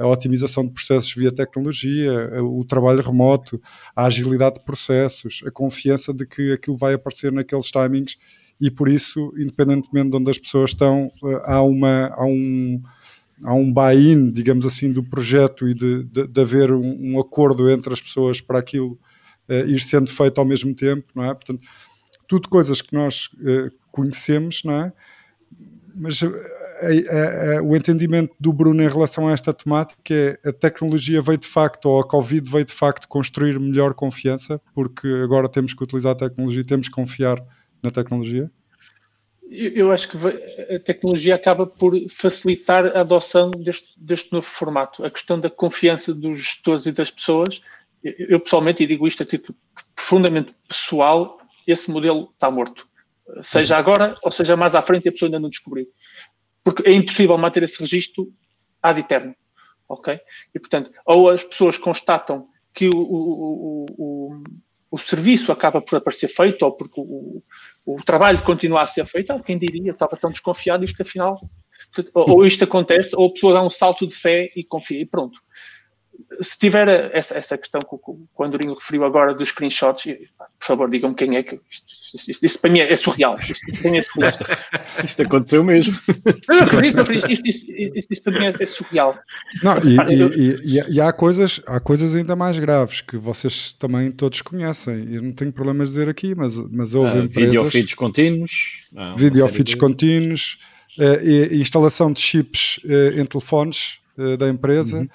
a 0.00 0.06
otimização 0.06 0.64
de 0.64 0.72
processos 0.72 1.14
via 1.14 1.30
tecnologia, 1.30 2.42
o 2.42 2.64
trabalho 2.64 3.02
remoto, 3.02 3.60
a 3.94 4.06
agilidade 4.06 4.54
de 4.54 4.64
processos, 4.64 5.42
a 5.46 5.50
confiança 5.50 6.12
de 6.12 6.26
que 6.26 6.52
aquilo 6.52 6.76
vai 6.76 6.94
aparecer 6.94 7.30
naqueles 7.30 7.70
timings 7.70 8.16
e 8.60 8.70
por 8.70 8.88
isso, 8.88 9.32
independentemente 9.38 10.10
de 10.10 10.16
onde 10.16 10.30
as 10.30 10.38
pessoas 10.38 10.70
estão, 10.70 11.10
eh, 11.24 11.42
há, 11.44 11.62
uma, 11.62 12.08
há 12.08 12.24
um 12.24 12.82
há 13.42 13.54
um 13.54 13.72
buy-in, 13.72 14.30
digamos 14.30 14.66
assim, 14.66 14.92
do 14.92 15.02
projeto 15.02 15.66
e 15.66 15.74
de, 15.74 16.04
de, 16.04 16.26
de 16.26 16.40
haver 16.40 16.70
um, 16.72 17.14
um, 17.14 17.18
acordo 17.18 17.70
entre 17.70 17.90
as 17.90 18.00
pessoas 18.00 18.38
para 18.38 18.58
aquilo 18.58 18.98
uh, 19.48 19.66
ir 19.66 19.80
sendo 19.80 20.10
feito 20.10 20.38
ao 20.38 20.44
mesmo 20.44 20.74
tempo, 20.74 21.06
não 21.14 21.24
é? 21.24 21.34
Portanto, 21.34 21.66
tudo 22.28 22.50
coisas 22.50 22.82
que 22.82 22.94
nós 22.94 23.30
uh, 23.38 23.70
conhecemos, 23.90 24.62
não 24.62 24.74
é? 24.74 24.92
Mas 25.94 26.20
uh, 26.22 26.32
o 27.64 27.76
entendimento 27.76 28.34
do 28.38 28.52
Bruno 28.52 28.82
em 28.82 28.88
relação 28.88 29.28
a 29.28 29.32
esta 29.32 29.52
temática 29.52 30.14
é 30.14 30.48
a 30.48 30.52
tecnologia 30.52 31.20
veio 31.20 31.38
de 31.38 31.46
facto, 31.46 31.86
ou 31.86 32.00
a 32.00 32.06
Covid 32.06 32.50
veio 32.50 32.64
de 32.64 32.72
facto 32.72 33.08
construir 33.08 33.58
melhor 33.58 33.94
confiança, 33.94 34.60
porque 34.74 35.06
agora 35.22 35.48
temos 35.48 35.74
que 35.74 35.82
utilizar 35.82 36.12
a 36.12 36.16
tecnologia 36.16 36.64
temos 36.64 36.88
que 36.88 36.94
confiar 36.94 37.42
na 37.82 37.90
tecnologia? 37.90 38.50
Eu 39.50 39.90
acho 39.90 40.08
que 40.08 40.16
a 40.74 40.78
tecnologia 40.78 41.34
acaba 41.34 41.66
por 41.66 41.92
facilitar 42.08 42.96
a 42.96 43.00
adoção 43.00 43.50
deste, 43.50 43.92
deste 43.96 44.32
novo 44.32 44.46
formato. 44.46 45.04
A 45.04 45.10
questão 45.10 45.40
da 45.40 45.50
confiança 45.50 46.14
dos 46.14 46.38
gestores 46.38 46.86
e 46.86 46.92
das 46.92 47.10
pessoas, 47.10 47.60
eu 48.04 48.38
pessoalmente, 48.38 48.84
e 48.84 48.86
digo 48.86 49.08
isto 49.08 49.24
a 49.24 49.26
título 49.26 49.58
profundamente 49.96 50.54
pessoal, 50.68 51.40
esse 51.66 51.90
modelo 51.90 52.30
está 52.32 52.48
morto. 52.48 52.86
Seja 53.42 53.76
agora 53.76 54.14
ou 54.22 54.32
seja 54.32 54.56
mais 54.56 54.74
à 54.74 54.82
frente, 54.82 55.08
a 55.08 55.12
pessoa 55.12 55.28
ainda 55.28 55.40
não 55.40 55.48
descobriu. 55.48 55.86
Porque 56.64 56.88
é 56.88 56.92
impossível 56.92 57.36
manter 57.38 57.62
esse 57.62 57.80
registro 57.80 58.32
ad 58.82 59.00
eterno. 59.00 59.34
Ok? 59.88 60.18
E, 60.54 60.58
portanto, 60.58 60.90
ou 61.04 61.28
as 61.30 61.42
pessoas 61.42 61.76
constatam 61.76 62.46
que 62.72 62.88
o, 62.88 62.96
o, 62.96 63.86
o, 63.98 64.42
o 64.90 64.98
serviço 64.98 65.52
acaba 65.52 65.80
por 65.80 65.96
aparecer 65.96 66.28
feito 66.28 66.62
ou 66.64 66.72
porque 66.72 67.00
o, 67.00 67.42
o 67.84 67.96
trabalho 68.04 68.42
continua 68.42 68.82
a 68.82 68.86
ser 68.86 69.06
feito, 69.06 69.32
ah, 69.32 69.42
quem 69.42 69.58
diria, 69.58 69.92
estava 69.92 70.16
tão 70.16 70.30
desconfiado, 70.30 70.84
isto 70.84 71.02
afinal, 71.02 71.40
ou, 72.14 72.46
isto 72.46 72.64
acontece, 72.64 73.16
ou 73.16 73.28
a 73.28 73.32
pessoa 73.32 73.54
dá 73.54 73.62
um 73.62 73.70
salto 73.70 74.06
de 74.06 74.14
fé 74.14 74.50
e 74.54 74.64
confia, 74.64 75.00
e 75.00 75.06
pronto. 75.06 75.40
Se 76.40 76.58
tiver 76.58 76.88
essa, 77.14 77.36
essa 77.36 77.58
questão 77.58 77.80
que, 77.80 77.88
que 77.88 78.10
o 78.36 78.44
Andorinho 78.44 78.74
referiu 78.74 79.04
agora 79.04 79.34
dos 79.34 79.48
screenshots, 79.48 80.04
por 80.58 80.66
favor, 80.66 80.90
digam-me 80.90 81.14
quem 81.14 81.36
é 81.36 81.42
que. 81.42 81.60
Isto, 81.70 82.16
isto, 82.16 82.30
isto, 82.30 82.46
isto, 82.46 82.60
para 82.60 82.70
mim 82.70 82.80
é 82.80 82.96
surreal. 82.96 83.36
Isto, 83.38 83.52
é 83.86 84.02
surreal. 84.02 84.32
isto 85.04 85.22
aconteceu 85.22 85.64
mesmo. 85.64 85.98
Isto, 87.28 88.12
isto, 88.12 88.22
para 88.22 88.38
mim 88.38 88.46
é, 88.46 88.62
é 88.62 88.66
surreal. 88.66 89.18
Não, 89.62 89.76
e, 89.78 89.96
e, 90.14 90.78
e, 90.78 90.94
e, 90.94 91.00
há, 91.00 91.12
coisas, 91.12 91.60
há 91.66 91.80
coisas 91.80 92.14
ainda 92.14 92.34
mais 92.36 92.58
graves 92.58 93.00
que 93.00 93.16
vocês 93.16 93.72
também 93.72 94.10
todos 94.10 94.42
conhecem. 94.42 95.14
Eu 95.14 95.22
não 95.22 95.32
tenho 95.32 95.52
problemas 95.52 95.88
de 95.88 95.94
dizer 95.94 96.08
aqui, 96.08 96.34
mas, 96.34 96.56
mas 96.70 96.94
houve 96.94 97.18
uh, 97.18 97.22
empresas. 97.24 97.50
Video 97.50 97.70
feeds 97.70 97.94
contínuos. 97.94 98.52
Ah, 98.96 99.14
video 99.16 99.48
feeds 99.48 99.74
de... 99.74 99.80
contínuos. 99.80 100.58
Uh, 100.98 101.54
instalação 101.54 102.12
de 102.12 102.20
chips 102.20 102.78
uh, 102.84 103.18
em 103.18 103.24
telefones 103.24 103.98
uh, 104.18 104.36
da 104.36 104.48
empresa. 104.48 104.98
Uhum. 104.98 105.08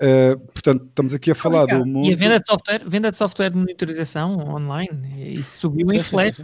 Uh, 0.00 0.38
portanto, 0.38 0.86
estamos 0.86 1.12
aqui 1.12 1.30
a 1.30 1.34
falar 1.34 1.66
do 1.66 1.84
mundo. 1.84 2.08
E 2.08 2.14
a 2.14 2.16
venda 2.16 2.40
de 2.40 2.46
software, 2.46 2.82
venda 2.86 3.10
de 3.10 3.16
software 3.18 3.50
de 3.50 3.58
monitorização 3.58 4.38
online, 4.38 5.34
isso 5.34 5.60
subiu 5.60 5.86
sim, 5.88 5.96
em 5.96 6.02
flash. 6.02 6.40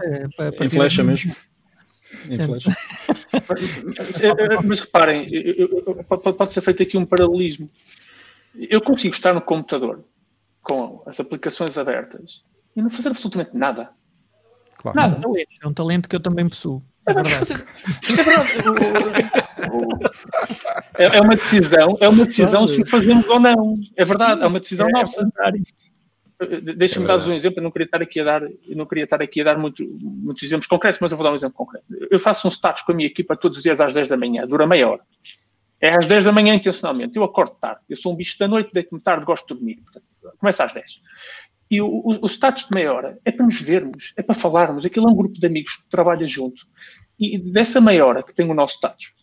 Em 0.60 0.68
flecha 0.68 1.02
mesmo. 1.02 1.34
Em 2.28 2.38
flecha. 2.38 2.70
Mas 4.62 4.80
reparem, 4.80 5.26
pode 6.36 6.52
ser 6.52 6.60
feito 6.60 6.82
aqui 6.82 6.98
um 6.98 7.06
paralelismo. 7.06 7.70
Eu 8.54 8.82
consigo 8.82 9.14
estar 9.14 9.32
no 9.32 9.40
computador 9.40 10.04
com 10.60 11.02
as 11.06 11.18
aplicações 11.18 11.78
abertas 11.78 12.42
e 12.74 12.82
não 12.82 12.90
fazer 12.90 13.08
absolutamente 13.08 13.56
nada. 13.56 13.90
Claro. 14.76 14.96
Nada. 14.96 15.20
É 15.62 15.66
um 15.66 15.72
talento 15.72 16.08
que 16.08 16.16
eu 16.16 16.20
também 16.20 16.46
possuo. 16.46 16.82
É 17.06 17.12
verdade. 17.14 17.52
É. 20.98 21.04
É, 21.04 21.18
é, 21.18 21.20
uma 21.20 21.36
decisão, 21.36 21.96
é 22.00 22.08
uma 22.08 22.24
decisão 22.24 22.66
se 22.66 22.82
o 22.82 22.86
fazemos 22.86 23.28
ou 23.28 23.38
não. 23.38 23.74
É 23.96 24.04
verdade, 24.04 24.42
é 24.42 24.46
uma 24.46 24.60
decisão 24.60 24.88
é 24.88 24.92
nossa. 24.92 25.28
Deixa-me 26.76 27.06
dar-vos 27.06 27.26
um 27.28 27.32
exemplo, 27.32 27.60
eu 27.60 27.62
não 27.62 27.70
queria 27.70 27.86
estar 27.86 28.02
aqui 28.02 28.20
a 28.20 28.24
dar, 28.24 28.42
eu 28.42 28.76
não 28.76 28.84
queria 28.84 29.04
estar 29.04 29.22
aqui 29.22 29.40
a 29.40 29.44
dar 29.44 29.58
muito, 29.58 29.86
muitos 30.00 30.42
exemplos 30.42 30.66
concretos, 30.66 31.00
mas 31.00 31.10
eu 31.10 31.16
vou 31.16 31.24
dar 31.24 31.32
um 31.32 31.36
exemplo 31.36 31.56
concreto. 31.56 31.84
Eu 32.10 32.18
faço 32.18 32.46
um 32.46 32.50
status 32.50 32.82
com 32.82 32.92
a 32.92 32.94
minha 32.94 33.06
equipa 33.06 33.36
todos 33.36 33.58
os 33.58 33.62
dias 33.62 33.80
às 33.80 33.94
10 33.94 34.10
da 34.10 34.16
manhã, 34.16 34.46
dura 34.46 34.66
meia 34.66 34.88
hora. 34.88 35.02
É 35.80 35.94
às 35.94 36.06
10 36.06 36.24
da 36.24 36.32
manhã 36.32 36.54
intencionalmente. 36.54 37.16
Eu 37.16 37.24
acordo 37.24 37.54
tarde, 37.60 37.80
eu 37.88 37.96
sou 37.96 38.12
um 38.12 38.16
bicho 38.16 38.38
da 38.38 38.48
noite, 38.48 38.70
deito-me 38.72 39.00
tarde, 39.00 39.24
gosto 39.24 39.46
de 39.46 39.54
dormir. 39.54 39.76
Portanto, 39.76 40.04
começa 40.38 40.64
às 40.64 40.72
10. 40.74 41.00
E 41.70 41.80
o, 41.80 41.86
o, 41.86 42.18
o 42.22 42.26
status 42.28 42.66
de 42.66 42.74
meia 42.74 42.92
hora 42.92 43.18
é 43.24 43.32
para 43.32 43.44
nos 43.44 43.60
vermos, 43.60 44.12
é 44.16 44.22
para 44.22 44.34
falarmos. 44.34 44.86
Aquilo 44.86 45.08
é 45.08 45.12
um 45.12 45.16
grupo 45.16 45.38
de 45.38 45.46
amigos 45.46 45.76
que 45.76 45.88
trabalha 45.88 46.26
junto. 46.26 46.66
E 47.18 47.38
dessa 47.38 47.80
meia 47.80 48.04
hora 48.04 48.22
que 48.22 48.34
tem 48.34 48.48
o 48.48 48.54
nosso 48.54 48.74
status, 48.74 49.14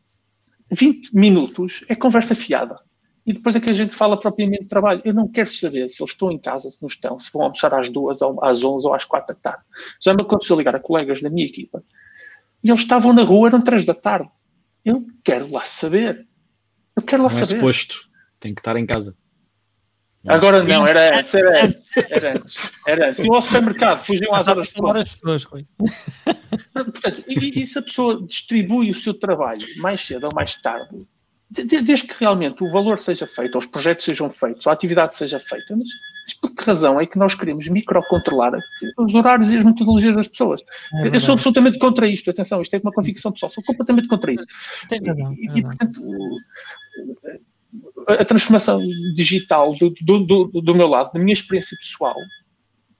20 0.72 1.16
minutos 1.16 1.84
é 1.88 1.96
conversa 1.96 2.34
fiada. 2.34 2.80
E 3.26 3.32
depois 3.32 3.56
é 3.56 3.60
que 3.60 3.70
a 3.70 3.74
gente 3.74 3.96
fala 3.96 4.20
propriamente 4.20 4.64
de 4.64 4.70
trabalho. 4.70 5.02
Eu 5.06 5.14
não 5.14 5.28
quero 5.28 5.50
saber 5.50 5.90
se 5.90 6.02
eles 6.02 6.12
estão 6.12 6.32
em 6.32 6.38
casa, 6.38 6.70
se 6.70 6.82
não 6.82 6.88
estão, 6.88 7.18
se 7.18 7.32
vão 7.32 7.44
almoçar 7.44 7.74
às 7.74 7.90
duas, 7.90 8.20
às 8.42 8.64
onze 8.64 8.86
ou 8.86 8.94
às 8.94 9.06
quatro 9.06 9.34
da 9.34 9.40
tarde. 9.40 9.64
Já 10.02 10.14
me 10.14 10.22
aconteceu 10.22 10.58
ligar 10.58 10.76
a 10.76 10.80
colegas 10.80 11.22
da 11.22 11.30
minha 11.30 11.46
equipa 11.46 11.84
e 12.64 12.70
eles 12.70 12.82
estavam 12.82 13.14
na 13.14 13.24
rua, 13.24 13.48
eram 13.48 13.62
três 13.62 13.86
da 13.86 13.94
tarde. 13.94 14.30
Eu 14.84 15.06
quero 15.24 15.50
lá 15.50 15.64
saber. 15.64 16.28
Eu 16.96 17.04
quero 17.04 17.24
lá 17.24 17.30
não 17.30 17.38
saber. 17.38 17.56
É 17.56 17.60
suposto. 17.60 18.10
Tem 18.40 18.54
que 18.54 18.60
estar 18.60 18.76
em 18.76 18.86
casa. 18.86 19.16
Agora 20.28 20.64
não, 20.64 20.88
era 20.88 21.20
antes, 21.20 21.34
era 21.34 21.66
antes. 21.66 21.82
Era 21.96 22.38
antes. 22.38 22.72
Era 22.88 23.10
antes. 23.10 23.30
Ao 23.30 23.42
supermercado, 23.42 24.00
fugiam 24.02 24.34
às 24.34 24.48
horas 24.48 24.68
de 24.68 24.74
Portanto, 26.74 27.24
e, 27.28 27.62
e 27.62 27.66
se 27.66 27.80
a 27.80 27.82
pessoa 27.82 28.26
distribui 28.26 28.90
o 28.90 28.96
seu 28.96 29.14
trabalho 29.14 29.66
mais 29.78 30.02
cedo 30.02 30.26
ou 30.26 30.34
mais 30.34 30.56
tarde, 30.56 31.06
desde 31.50 32.08
que 32.08 32.16
realmente 32.20 32.64
o 32.64 32.72
valor 32.72 32.98
seja 32.98 33.28
feito, 33.28 33.56
ou 33.56 33.60
os 33.60 33.68
projetos 33.68 34.06
sejam 34.06 34.30
feitos, 34.30 34.66
ou 34.66 34.72
a 34.72 34.74
atividade 34.74 35.16
seja 35.16 35.40
feita, 35.40 35.76
mas, 35.76 35.88
mas 36.26 36.34
por 36.36 36.56
que 36.56 36.64
razão 36.64 37.00
é 37.00 37.06
que 37.06 37.20
nós 37.20 37.36
queremos 37.36 37.68
microcontrolar 37.68 38.54
os 38.98 39.14
horários 39.14 39.52
e 39.52 39.58
as 39.58 39.66
metodologias 39.66 40.16
das 40.16 40.28
pessoas? 40.28 40.62
É 40.96 41.16
eu 41.16 41.20
sou 41.20 41.34
absolutamente 41.34 41.78
contra 41.78 42.08
isto, 42.08 42.30
atenção, 42.30 42.62
isto 42.62 42.74
é 42.74 42.80
uma 42.80 42.92
convicção 42.92 43.32
pessoal, 43.32 43.50
sou 43.50 43.64
completamente 43.64 44.08
contra 44.08 44.32
isso. 44.32 44.48
E, 44.90 45.60
e, 45.60 45.62
portanto, 45.62 46.02
a 48.08 48.26
transformação 48.26 48.80
digital 49.16 49.74
do, 49.76 49.94
do, 50.02 50.20
do, 50.20 50.62
do, 50.62 50.76
meu 50.76 50.88
lado, 50.88 51.12
da 51.12 51.20
minha 51.20 51.34
experiência 51.34 51.78
pessoal, 51.78 52.16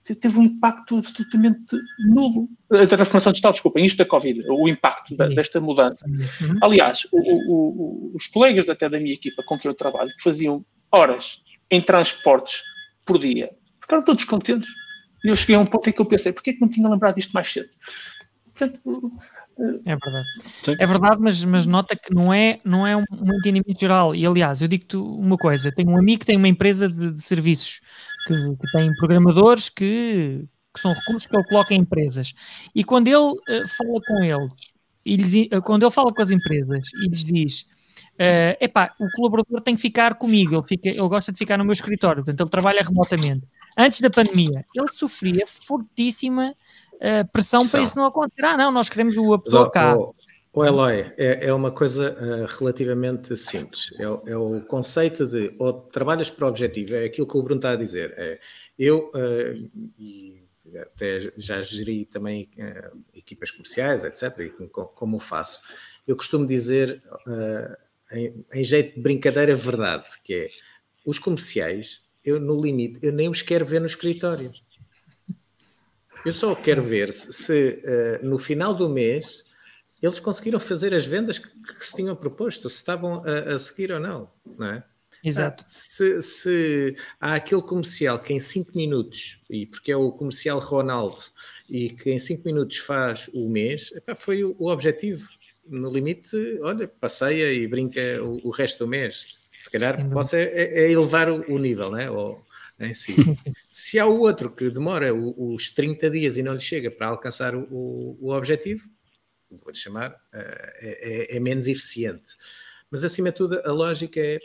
teve 0.04 0.38
um 0.38 0.42
impacto 0.42 0.98
absolutamente 0.98 1.76
nulo. 1.98 2.48
A 2.70 2.86
transformação 2.86 3.32
digital, 3.32 3.52
desculpem, 3.52 3.84
isto 3.84 3.98
da 3.98 4.04
Covid, 4.04 4.42
o 4.48 4.68
impacto 4.68 5.16
da, 5.16 5.28
desta 5.28 5.60
mudança. 5.60 6.06
Uhum. 6.06 6.58
Aliás, 6.62 7.06
o, 7.12 7.18
o, 7.18 8.12
o, 8.12 8.16
os 8.16 8.26
colegas 8.26 8.68
até 8.68 8.88
da 8.88 8.98
minha 8.98 9.14
equipa 9.14 9.42
com 9.44 9.58
quem 9.58 9.70
eu 9.70 9.74
trabalho, 9.74 10.10
que 10.10 10.22
faziam 10.22 10.64
horas 10.92 11.42
em 11.70 11.80
transportes 11.80 12.62
por 13.04 13.18
dia, 13.18 13.50
ficaram 13.80 14.02
todos 14.04 14.24
contentes. 14.24 14.68
E 15.24 15.28
eu 15.28 15.34
cheguei 15.34 15.56
a 15.56 15.60
um 15.60 15.66
ponto 15.66 15.88
em 15.88 15.92
que 15.92 16.00
eu 16.00 16.06
pensei, 16.06 16.32
porquê 16.32 16.52
que 16.52 16.60
não 16.60 16.68
tinha 16.68 16.88
lembrado 16.88 17.14
disto 17.14 17.32
mais 17.32 17.50
cedo? 17.50 17.70
Portanto, 18.44 19.12
é 19.84 19.96
verdade. 19.96 20.26
Sim. 20.62 20.76
É 20.78 20.86
verdade, 20.86 21.18
mas, 21.20 21.44
mas 21.44 21.66
nota 21.66 21.94
que 21.94 22.12
não 22.12 22.32
é, 22.32 22.58
não 22.64 22.86
é 22.86 22.96
um, 22.96 23.04
um 23.12 23.34
entendimento 23.34 23.78
geral. 23.78 24.14
E 24.14 24.26
aliás, 24.26 24.60
eu 24.60 24.68
digo-te 24.68 24.96
uma 24.96 25.36
coisa: 25.36 25.72
tenho 25.72 25.90
um 25.90 25.98
amigo 25.98 26.20
que 26.20 26.26
tem 26.26 26.36
uma 26.36 26.48
empresa 26.48 26.88
de, 26.88 27.12
de 27.12 27.22
serviços 27.22 27.80
que, 28.26 28.34
que, 28.34 28.72
tem 28.72 28.92
programadores 28.96 29.68
que, 29.68 30.46
que, 30.72 30.80
são 30.80 30.92
recursos 30.92 31.26
que 31.26 31.36
ele 31.36 31.44
coloca 31.44 31.74
em 31.74 31.80
empresas. 31.80 32.32
E 32.74 32.82
quando 32.82 33.06
ele 33.06 33.16
uh, 33.16 33.68
fala 33.76 34.00
com 34.06 34.22
eles, 34.22 34.50
e 35.06 35.16
lhes, 35.16 35.48
uh, 35.52 35.62
quando 35.62 35.84
ele 35.84 35.92
fala 35.92 36.12
com 36.12 36.22
as 36.22 36.30
empresas 36.30 36.88
e 36.94 37.08
lhes 37.08 37.24
diz: 37.24 37.66
uh, 38.14 38.56
epá, 38.60 38.92
o 38.98 39.08
colaborador 39.16 39.60
tem 39.60 39.76
que 39.76 39.82
ficar 39.82 40.14
comigo, 40.16 40.56
ele, 40.56 40.66
fica, 40.66 40.88
ele 40.88 41.08
gosta 41.08 41.30
de 41.30 41.38
ficar 41.38 41.56
no 41.58 41.64
meu 41.64 41.72
escritório, 41.72 42.24
portanto, 42.24 42.40
ele 42.40 42.50
trabalha 42.50 42.82
remotamente. 42.82 43.46
Antes 43.76 44.00
da 44.00 44.08
pandemia, 44.08 44.64
ele 44.74 44.88
sofria 44.88 45.44
fortíssima 45.46 46.54
uh, 46.96 47.28
pressão 47.32 47.66
para 47.68 47.80
isso 47.82 47.96
não 47.96 48.06
acontecer. 48.06 48.44
Ah, 48.44 48.56
não, 48.56 48.70
nós 48.70 48.88
queremos 48.88 49.16
o 49.16 49.38
pessoa 49.38 49.70
cá. 49.70 49.96
O, 49.96 50.14
o 50.52 50.64
Eloy, 50.64 51.12
é, 51.16 51.46
é 51.46 51.52
uma 51.52 51.72
coisa 51.72 52.12
uh, 52.12 52.58
relativamente 52.58 53.36
simples. 53.36 53.90
É, 53.98 54.30
é, 54.30 54.36
o 54.36 54.60
conceito 54.62 55.26
de 55.26 55.52
ou 55.58 55.72
trabalhas 55.72 56.30
para 56.30 56.44
o 56.44 56.48
objetivo, 56.48 56.94
é 56.94 57.04
aquilo 57.04 57.26
que 57.26 57.36
o 57.36 57.42
Bruno 57.42 57.58
está 57.58 57.70
a 57.70 57.76
dizer. 57.76 58.14
É, 58.16 58.38
eu, 58.78 59.10
uh, 59.14 59.70
e 59.98 60.44
até 60.80 61.32
já 61.36 61.60
geri 61.60 62.04
também 62.04 62.50
equipas 63.14 63.50
comerciais, 63.50 64.02
etc., 64.02 64.38
e 64.40 64.68
como 64.94 65.20
faço, 65.20 65.60
eu 66.04 66.16
costumo 66.16 66.44
dizer, 66.44 67.00
em, 68.10 68.44
em, 68.52 68.64
jeito 68.64 68.96
de 68.96 69.00
brincadeira, 69.00 69.54
verdade, 69.54 70.08
que 70.24 70.34
é 70.34 70.50
os 71.04 71.18
comerciais, 71.18 72.02
eu 72.24 72.40
no 72.40 72.60
limite, 72.60 72.98
eu 73.02 73.12
nem 73.12 73.28
os 73.28 73.42
quero 73.42 73.64
ver 73.64 73.80
no 73.80 73.86
escritório. 73.86 74.50
Eu 76.24 76.32
só 76.32 76.54
quero 76.54 76.82
ver 76.82 77.12
se, 77.12 77.32
se 77.32 77.80
uh, 78.22 78.26
no 78.26 78.38
final 78.38 78.74
do 78.74 78.88
mês 78.88 79.44
eles 80.02 80.20
conseguiram 80.20 80.60
fazer 80.60 80.92
as 80.92 81.06
vendas 81.06 81.38
que, 81.38 81.48
que 81.48 81.86
se 81.86 81.96
tinham 81.96 82.14
proposto, 82.14 82.68
se 82.68 82.76
estavam 82.76 83.22
a, 83.24 83.54
a 83.54 83.58
seguir 83.58 83.90
ou 83.92 84.00
não, 84.00 84.30
não 84.58 84.66
é? 84.66 84.84
Exato. 85.24 85.64
Ah, 85.66 85.68
se, 85.68 86.20
se, 86.20 86.96
há 87.18 87.34
aquele 87.34 87.62
comercial 87.62 88.18
que 88.18 88.34
em 88.34 88.40
5 88.40 88.72
minutos, 88.76 89.42
e 89.48 89.64
porque 89.64 89.90
é 89.90 89.96
o 89.96 90.12
comercial 90.12 90.58
Ronaldo, 90.58 91.22
e 91.68 91.88
que 91.90 92.10
em 92.10 92.18
5 92.18 92.42
minutos 92.44 92.76
faz 92.78 93.30
o 93.32 93.48
mês, 93.48 93.90
epá, 93.94 94.14
foi 94.14 94.44
o, 94.44 94.54
o, 94.58 94.70
objetivo. 94.70 95.26
No 95.66 95.90
limite, 95.90 96.36
olha, 96.60 96.86
passeia 96.86 97.50
e 97.54 97.66
brinca 97.66 98.22
o, 98.22 98.48
o 98.48 98.50
resto 98.50 98.84
do 98.84 98.88
mês. 98.88 99.24
Se 99.56 99.70
calhar 99.70 100.06
possa 100.10 100.36
é, 100.36 100.82
é, 100.82 100.90
elevar 100.90 101.30
o, 101.30 101.50
o 101.50 101.58
nível, 101.58 101.90
né? 101.90 102.10
Ou, 102.10 102.44
em 102.78 102.94
si. 102.94 103.14
Se 103.68 103.98
há 103.98 104.06
o 104.06 104.20
outro 104.20 104.50
que 104.50 104.70
demora 104.70 105.14
os 105.14 105.70
30 105.70 106.10
dias 106.10 106.36
e 106.36 106.42
não 106.42 106.54
lhe 106.54 106.60
chega 106.60 106.90
para 106.90 107.08
alcançar 107.08 107.54
o, 107.54 108.18
o 108.20 108.32
objetivo, 108.32 108.88
vou-lhe 109.50 109.76
chamar, 109.76 110.16
eh, 110.32 110.72
é, 110.80 111.34
é, 111.34 111.36
é, 111.36 111.40
menos 111.40 111.68
eficiente. 111.68 112.32
Mas 112.90 113.04
acima 113.04 113.30
de 113.30 113.36
tudo, 113.36 113.60
a 113.64 113.72
lógica 113.72 114.20
é. 114.20 114.38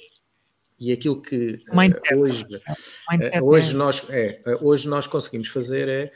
E 0.82 0.94
aquilo 0.94 1.22
que 1.22 1.62
uh, 1.68 2.20
hoje, 2.20 2.46
uh, 2.46 3.44
hoje, 3.44 3.76
nós, 3.76 4.10
é, 4.10 4.42
hoje 4.62 4.88
nós 4.88 5.06
conseguimos 5.06 5.50
fazer 5.50 5.90
é 5.90 6.10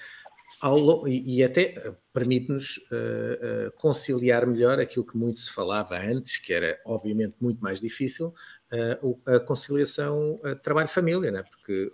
ao, 0.64 1.06
e, 1.06 1.40
e, 1.40 1.44
até 1.44 1.94
permite-nos 2.14 2.78
uh, 2.78 3.68
uh, 3.68 3.72
conciliar 3.76 4.48
melhor 4.48 4.80
aquilo 4.80 5.06
que 5.06 5.18
muito 5.18 5.42
se 5.42 5.52
falava 5.52 5.98
antes, 5.98 6.38
que 6.38 6.54
era 6.54 6.80
obviamente 6.86 7.36
muito 7.42 7.62
mais 7.62 7.82
difícil, 7.82 8.34
a 9.26 9.40
conciliação 9.40 10.40
trabalho-família, 10.64 11.32
né? 11.32 11.44
porque 11.44 11.92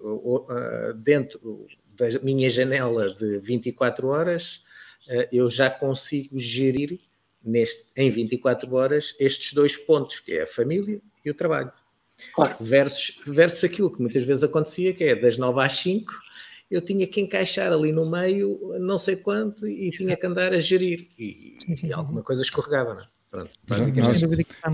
dentro 0.97 1.67
da 1.95 2.07
minha 2.23 2.49
janela 2.49 3.09
de 3.09 3.39
24 3.39 4.07
horas 4.07 4.63
eu 5.31 5.49
já 5.49 5.69
consigo 5.69 6.39
gerir 6.39 6.99
neste, 7.43 7.85
em 7.95 8.09
24 8.09 8.73
horas 8.73 9.15
estes 9.19 9.53
dois 9.53 9.75
pontos, 9.75 10.19
que 10.19 10.33
é 10.33 10.43
a 10.43 10.47
família 10.47 11.01
e 11.23 11.29
o 11.29 11.33
trabalho. 11.33 11.71
Claro. 12.33 12.57
Versus, 12.59 13.19
versus 13.25 13.63
aquilo 13.63 13.91
que 13.91 14.01
muitas 14.01 14.25
vezes 14.25 14.43
acontecia, 14.43 14.93
que 14.93 15.03
é 15.03 15.15
das 15.15 15.37
9 15.37 15.61
às 15.61 15.73
5, 15.73 16.11
eu 16.69 16.81
tinha 16.81 17.07
que 17.07 17.19
encaixar 17.21 17.71
ali 17.71 17.91
no 17.91 18.09
meio 18.09 18.59
não 18.79 18.99
sei 18.99 19.15
quanto 19.15 19.67
e 19.67 19.89
tinha 19.91 20.15
que 20.15 20.25
andar 20.25 20.53
a 20.53 20.59
gerir. 20.59 21.07
E, 21.17 21.57
sim, 21.59 21.75
sim, 21.75 21.87
e 21.87 21.93
alguma 21.93 22.19
sim. 22.19 22.25
coisa 22.25 22.41
escorregava, 22.41 22.93
não 22.93 23.01
é? 23.01 23.07
Pronto, 23.31 23.51
nós, 23.69 24.21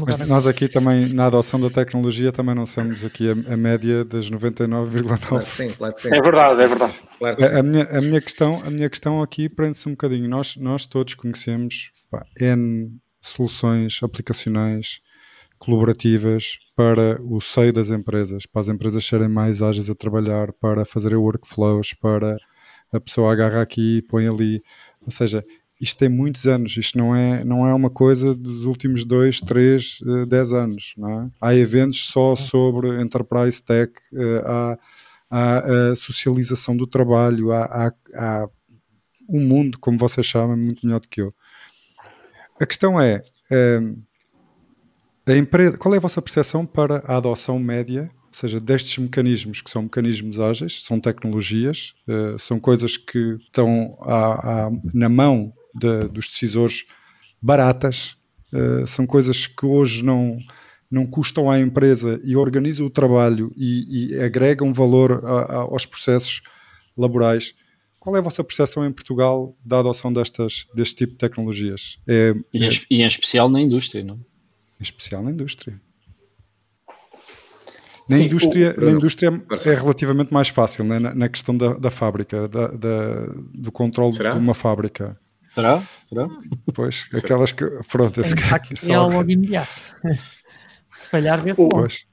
mas 0.08 0.28
nós 0.30 0.48
aqui 0.48 0.70
também, 0.70 1.10
na 1.10 1.26
adoção 1.26 1.60
da 1.60 1.70
tecnologia, 1.70 2.32
também 2.32 2.56
não 2.56 2.66
somos 2.66 3.04
aqui 3.04 3.30
a, 3.30 3.54
a 3.54 3.58
média 3.58 4.06
das 4.06 4.30
99,9%. 4.32 5.20
Claro 5.28 5.46
sim, 5.46 5.70
claro 5.72 5.94
sim. 5.98 6.08
É 6.08 6.22
verdade, 6.22 6.62
é 6.62 6.68
verdade. 6.68 7.00
Claro 7.20 7.44
a, 7.44 7.60
a, 7.60 7.64
minha, 7.64 7.84
a, 7.84 8.02
minha 8.02 8.22
questão, 8.22 8.62
a 8.66 8.70
minha 8.70 8.90
questão 8.90 9.22
aqui 9.22 9.50
prende-se 9.50 9.90
um 9.90 9.92
bocadinho. 9.92 10.30
Nós, 10.30 10.56
nós 10.56 10.86
todos 10.86 11.16
conhecemos 11.16 11.92
pá, 12.10 12.26
N 12.40 12.98
soluções 13.20 14.00
aplicacionais 14.02 15.02
colaborativas 15.60 16.58
para 16.76 17.22
o 17.22 17.42
seio 17.42 17.74
das 17.74 17.90
empresas, 17.90 18.46
para 18.46 18.62
as 18.62 18.70
empresas 18.70 19.06
serem 19.06 19.28
mais 19.28 19.62
ágeis 19.62 19.90
a 19.90 19.96
trabalhar, 19.96 20.54
para 20.54 20.86
fazer 20.86 21.14
workflows, 21.14 21.94
para 21.94 22.38
a 22.94 23.02
pessoa 23.02 23.34
agarra 23.34 23.62
aqui 23.62 23.98
e 23.98 24.02
põe 24.02 24.28
ali. 24.28 24.62
Ou 25.02 25.12
seja, 25.12 25.44
isto 25.80 25.98
tem 25.98 26.10
muitos 26.10 26.48
anos, 26.48 26.78
isto 26.78 26.98
não 26.98 27.16
é, 27.16 27.44
não 27.44 27.68
é 27.68 27.74
uma 27.74 27.90
coisa 27.90 28.34
dos 28.34 28.66
últimos 28.66 29.04
dois, 29.04 29.40
três, 29.40 30.00
uh, 30.02 30.26
dez 30.26 30.54
anos. 30.54 30.94
Não 30.98 31.10
é? 31.10 31.32
Há 31.42 31.56
eventos 31.56 32.06
só 32.08 32.36
sobre 32.36 33.02
enterprise 33.02 33.62
tech, 33.62 33.92
uh, 34.14 34.46
há, 34.46 34.80
há 35.30 35.92
a 35.92 35.96
socialização 35.96 36.78
do 36.78 36.88
trabalho, 36.88 37.52
há, 37.52 37.64
há, 37.66 37.94
há 38.16 38.50
um 39.28 39.46
mundo, 39.46 39.78
como 39.80 39.98
vocês 39.98 40.30
sabem, 40.30 40.56
muito 40.56 40.86
melhor 40.86 41.00
do 41.00 41.10
que 41.10 41.22
eu. 41.22 41.34
A 42.60 42.66
questão 42.66 43.00
é. 43.00 43.22
Uh, 43.52 44.02
a 45.28 45.36
empresa, 45.36 45.78
qual 45.78 45.94
é 45.94 45.98
a 45.98 46.02
vossa 46.02 46.22
percepção 46.22 46.66
para 46.66 47.04
a 47.06 47.18
adoção 47.18 47.58
média, 47.58 48.12
ou 48.28 48.34
seja, 48.34 48.60
destes 48.60 48.98
mecanismos 48.98 49.60
que 49.60 49.72
são 49.72 49.84
mecanismos 49.84 50.40
ágeis, 50.40 50.84
são 50.84 51.00
tecnologias, 51.00 51.96
uh, 52.08 52.40
são 52.40 52.60
coisas 52.60 52.96
que 52.96 53.38
estão 53.42 53.98
à, 54.02 54.68
à, 54.68 54.72
na 54.94 55.10
mão 55.10 55.52
de, 55.76 56.08
dos 56.08 56.30
decisores 56.30 56.86
baratas, 57.42 58.16
uh, 58.54 58.88
são 58.88 59.06
coisas 59.06 59.46
que 59.46 59.66
hoje 59.66 60.04
não, 60.04 60.38
não 60.90 61.06
custam 61.06 61.50
à 61.50 61.60
empresa 61.60 62.20
e 62.24 62.36
organizam 62.36 62.88
o 62.88 62.90
trabalho 62.90 63.52
e, 63.56 64.14
e 64.14 64.20
agregam 64.20 64.74
valor 64.74 65.24
a, 65.24 65.42
a, 65.42 65.56
aos 65.58 65.86
processos 65.86 66.42
laborais. 66.98 67.54
Qual 68.00 68.16
é 68.16 68.20
a 68.20 68.22
vossa 68.22 68.44
percepção 68.44 68.86
em 68.86 68.92
Portugal 68.92 69.56
da 69.66 69.80
adoção 69.80 70.14
destas, 70.14 70.68
deste 70.74 70.96
tipo 70.96 71.14
de 71.14 71.18
tecnologias? 71.18 71.98
É, 72.08 72.34
e, 72.54 72.64
em, 72.64 72.68
é... 72.68 72.72
e 72.90 73.02
em 73.02 73.08
especial 73.08 73.50
na 73.50 73.60
indústria, 73.60 74.04
não? 74.04 74.20
em 74.80 74.84
especial 74.84 75.24
na 75.24 75.32
indústria. 75.32 75.80
Na 78.08 78.18
Sim, 78.18 78.26
indústria, 78.26 78.76
o, 78.78 78.86
na 78.86 78.92
indústria 78.92 79.44
é 79.66 79.74
relativamente 79.74 80.32
mais 80.32 80.50
fácil, 80.50 80.84
né? 80.84 81.00
na, 81.00 81.16
na 81.16 81.28
questão 81.28 81.58
da, 81.58 81.74
da 81.74 81.90
fábrica, 81.90 82.48
da, 82.48 82.68
da, 82.68 83.26
do 83.52 83.72
controle 83.72 84.14
Será? 84.14 84.32
de 84.32 84.38
uma 84.38 84.54
fábrica. 84.54 85.20
Será? 85.56 85.82
Será? 86.04 86.28
Pois, 86.74 87.08
Será? 87.10 87.20
aquelas 87.24 87.52
que. 87.54 87.66
Pronto, 87.90 88.22
esse 88.22 88.36
que, 88.36 88.92
é 88.92 89.00
logo 89.00 89.32
imediato. 89.32 89.96
Se 90.92 91.10
falhar, 91.10 91.42
vê 91.42 91.54
Pois. 91.54 92.06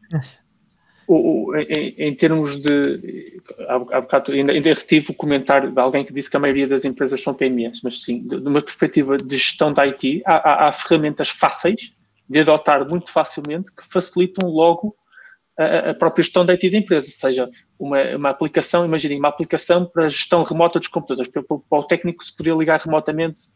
O, 1.09 1.49
o, 1.51 1.57
em, 1.57 1.95
em, 1.99 2.15
termos 2.15 2.61
de. 2.61 3.43
Há, 3.69 3.75
há 3.75 4.01
bocado, 4.01 4.31
ainda, 4.31 4.53
ainda 4.53 4.69
retive 4.69 5.11
o 5.11 5.15
comentário 5.15 5.73
de 5.73 5.81
alguém 5.81 6.05
que 6.05 6.13
disse 6.13 6.31
que 6.31 6.37
a 6.37 6.41
maioria 6.41 6.69
das 6.69 6.85
empresas 6.85 7.21
são 7.21 7.35
PMEs, 7.35 7.81
mas 7.83 8.03
sim, 8.05 8.23
de, 8.23 8.41
de 8.41 8.49
uma 8.49 8.63
perspectiva 8.63 9.17
de 9.17 9.37
gestão 9.37 9.73
da 9.73 9.83
IT, 9.83 10.23
há, 10.25 10.35
há, 10.35 10.69
há 10.69 10.73
ferramentas 10.73 11.29
fáceis 11.29 11.93
de 12.29 12.41
adotar 12.41 12.89
muito 12.89 13.11
facilmente 13.11 13.73
que 13.75 13.85
facilitam 13.85 14.49
logo 14.49 14.97
a, 15.59 15.91
a 15.91 15.95
própria 15.95 16.23
gestão 16.23 16.45
da 16.45 16.53
IT 16.55 16.71
da 16.71 16.79
empresa, 16.79 17.11
seja 17.11 17.51
uma, 17.79 18.01
uma 18.17 18.31
aplicação, 18.31 18.85
imaginem, 18.85 19.19
uma 19.19 19.29
aplicação 19.29 19.85
para 19.85 20.09
gestão 20.09 20.43
remota 20.43 20.79
dos 20.79 20.89
computadores, 20.89 21.31
para, 21.31 21.43
para, 21.43 21.79
o 21.79 21.85
técnico 21.85 22.25
se 22.25 22.35
poder 22.35 22.57
ligar 22.57 22.81
remotamente 22.81 23.49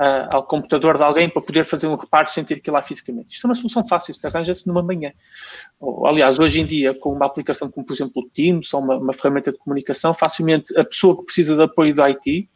uh, 0.00 0.34
ao 0.34 0.44
computador 0.44 0.96
de 0.96 1.02
alguém 1.02 1.28
para 1.28 1.42
poder 1.42 1.64
fazer 1.64 1.86
um 1.86 1.94
reparo 1.94 2.28
sem 2.28 2.42
ter 2.42 2.60
que 2.60 2.70
ir 2.70 2.72
lá 2.72 2.82
fisicamente. 2.82 3.34
Isto 3.34 3.46
é 3.46 3.48
uma 3.48 3.54
solução 3.54 3.86
fácil, 3.86 4.12
isto 4.12 4.24
arranja-se 4.26 4.66
numa 4.66 4.82
manhã. 4.82 5.12
Ou, 5.78 6.06
aliás, 6.06 6.38
hoje 6.38 6.60
em 6.60 6.66
dia, 6.66 6.94
com 6.94 7.12
uma 7.12 7.26
aplicação 7.26 7.70
como, 7.70 7.86
por 7.86 7.92
exemplo, 7.92 8.22
o 8.22 8.28
Teams 8.28 8.72
ou 8.74 8.80
uma, 8.80 8.96
uma 8.96 9.12
ferramenta 9.12 9.52
de 9.52 9.58
comunicação, 9.58 10.12
facilmente 10.14 10.76
a 10.78 10.84
pessoa 10.84 11.16
que 11.18 11.24
precisa 11.24 11.54
de 11.54 11.62
apoio 11.62 11.94
do 11.94 12.02
IT 12.02 12.48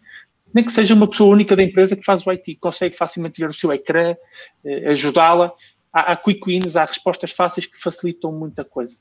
nem 0.55 0.65
que 0.65 0.73
seja 0.73 0.95
uma 0.95 1.09
pessoa 1.09 1.35
única 1.35 1.55
da 1.55 1.63
empresa 1.63 1.95
que 1.95 2.05
faz 2.05 2.27
o 2.27 2.31
IT, 2.31 2.57
consegue 2.57 2.97
facilmente 2.97 3.39
ver 3.41 3.51
o 3.51 3.53
seu 3.53 3.73
ecrã, 3.73 4.15
eh, 4.65 4.89
ajudá-la. 4.89 5.53
Há, 5.93 6.13
há 6.13 6.17
quick 6.17 6.41
wins, 6.47 6.77
há 6.77 6.85
respostas 6.85 7.33
fáceis 7.33 7.67
que 7.67 7.79
facilitam 7.79 8.33
muita 8.33 8.65
coisa. 8.65 8.97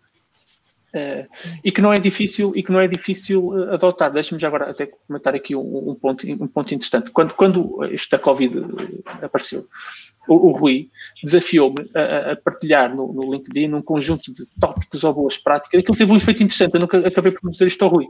Uh, 0.89 1.29
e 1.63 1.71
que 1.71 1.81
não 1.81 1.93
é 1.93 1.99
difícil 1.99 2.51
e 2.55 2.63
que 2.63 2.71
não 2.71 2.79
é 2.79 2.87
difícil 2.87 3.49
uh, 3.49 3.73
adotar. 3.73 4.11
Deixa-me 4.11 4.41
já 4.41 4.47
agora 4.47 4.71
até 4.71 4.87
comentar 4.87 5.35
aqui 5.35 5.55
um, 5.55 5.89
um, 5.91 5.95
ponto, 5.95 6.25
um 6.27 6.47
ponto 6.47 6.73
interessante. 6.73 7.11
Quando, 7.11 7.33
quando 7.35 7.83
esta 7.83 8.17
Covid 8.17 8.65
apareceu, 9.21 9.67
o, 10.29 10.49
o 10.49 10.51
Rui 10.51 10.89
desafiou-me 11.23 11.89
a, 11.93 12.31
a, 12.31 12.35
partilhar 12.35 12.95
no, 12.95 13.11
no, 13.11 13.33
LinkedIn 13.33 13.73
um 13.73 13.81
conjunto 13.81 14.31
de 14.31 14.45
tópicos 14.59 15.03
ou 15.03 15.13
boas 15.13 15.37
práticas. 15.37 15.79
Aquilo 15.79 15.97
teve 15.97 16.11
um 16.11 16.17
efeito 16.17 16.43
interessante, 16.43 16.75
eu 16.75 16.79
nunca 16.79 16.97
acabei 16.99 17.31
por 17.31 17.49
dizer 17.51 17.67
isto 17.67 17.83
ao 17.83 17.89
Rui. 17.89 18.07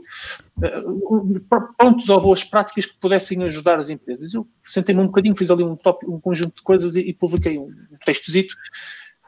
Uh, 0.58 1.40
pontos 1.78 2.08
ou 2.08 2.20
boas 2.20 2.44
práticas 2.44 2.86
que 2.86 2.94
pudessem 2.98 3.42
ajudar 3.44 3.78
as 3.78 3.90
empresas. 3.90 4.34
Eu 4.34 4.46
sentei-me 4.64 5.00
um 5.00 5.06
bocadinho, 5.06 5.34
fiz 5.34 5.50
ali 5.50 5.64
um, 5.64 5.76
um 6.06 6.20
conjunto 6.20 6.56
de 6.56 6.62
coisas 6.62 6.94
e, 6.94 7.00
e 7.00 7.14
publiquei 7.14 7.58
um, 7.58 7.64
um 7.64 7.96
textozito. 8.04 8.54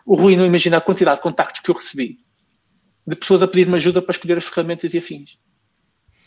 O 0.05 0.15
Rui 0.15 0.37
não 0.37 0.45
imagina 0.45 0.77
a 0.77 0.81
quantidade 0.81 1.17
de 1.17 1.23
contactos 1.23 1.61
que 1.61 1.71
eu 1.71 1.75
recebi 1.75 2.19
de 3.07 3.17
pessoas 3.17 3.43
a 3.43 3.49
pedir-me 3.49 3.75
ajuda 3.75 4.01
para 4.01 4.13
escolher 4.13 4.39
as 4.39 4.45
ferramentas 4.45 4.95
e 4.95 4.99
afins. 4.99 5.39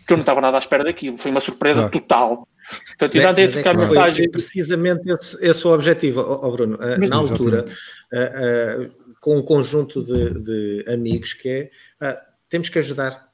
Que 0.05 0.13
eu 0.13 0.17
não 0.17 0.23
estava 0.23 0.41
nada 0.41 0.57
à 0.57 0.59
espera 0.59 0.83
daquilo, 0.83 1.17
foi 1.17 1.31
uma 1.31 1.39
surpresa 1.39 1.81
claro. 1.81 1.91
total. 1.91 2.47
Portanto, 2.69 3.17
ainda 3.17 3.43
a 3.43 3.51
trocar 3.51 3.75
é 3.75 3.77
mensagem. 3.77 4.31
Precisamente 4.31 5.09
esse, 5.09 5.45
esse 5.45 5.67
o 5.67 5.71
objetivo, 5.71 6.21
oh, 6.21 6.51
Bruno. 6.51 6.77
Uh, 6.77 7.07
na 7.07 7.15
altura, 7.17 7.65
uh, 8.11 8.83
uh, 8.83 9.15
com 9.19 9.37
um 9.37 9.43
conjunto 9.43 10.03
de, 10.03 10.39
de 10.39 10.91
amigos, 10.91 11.33
que 11.33 11.49
é 11.49 12.19
temos 12.49 12.69
que 12.69 12.79
ajudar 12.79 13.29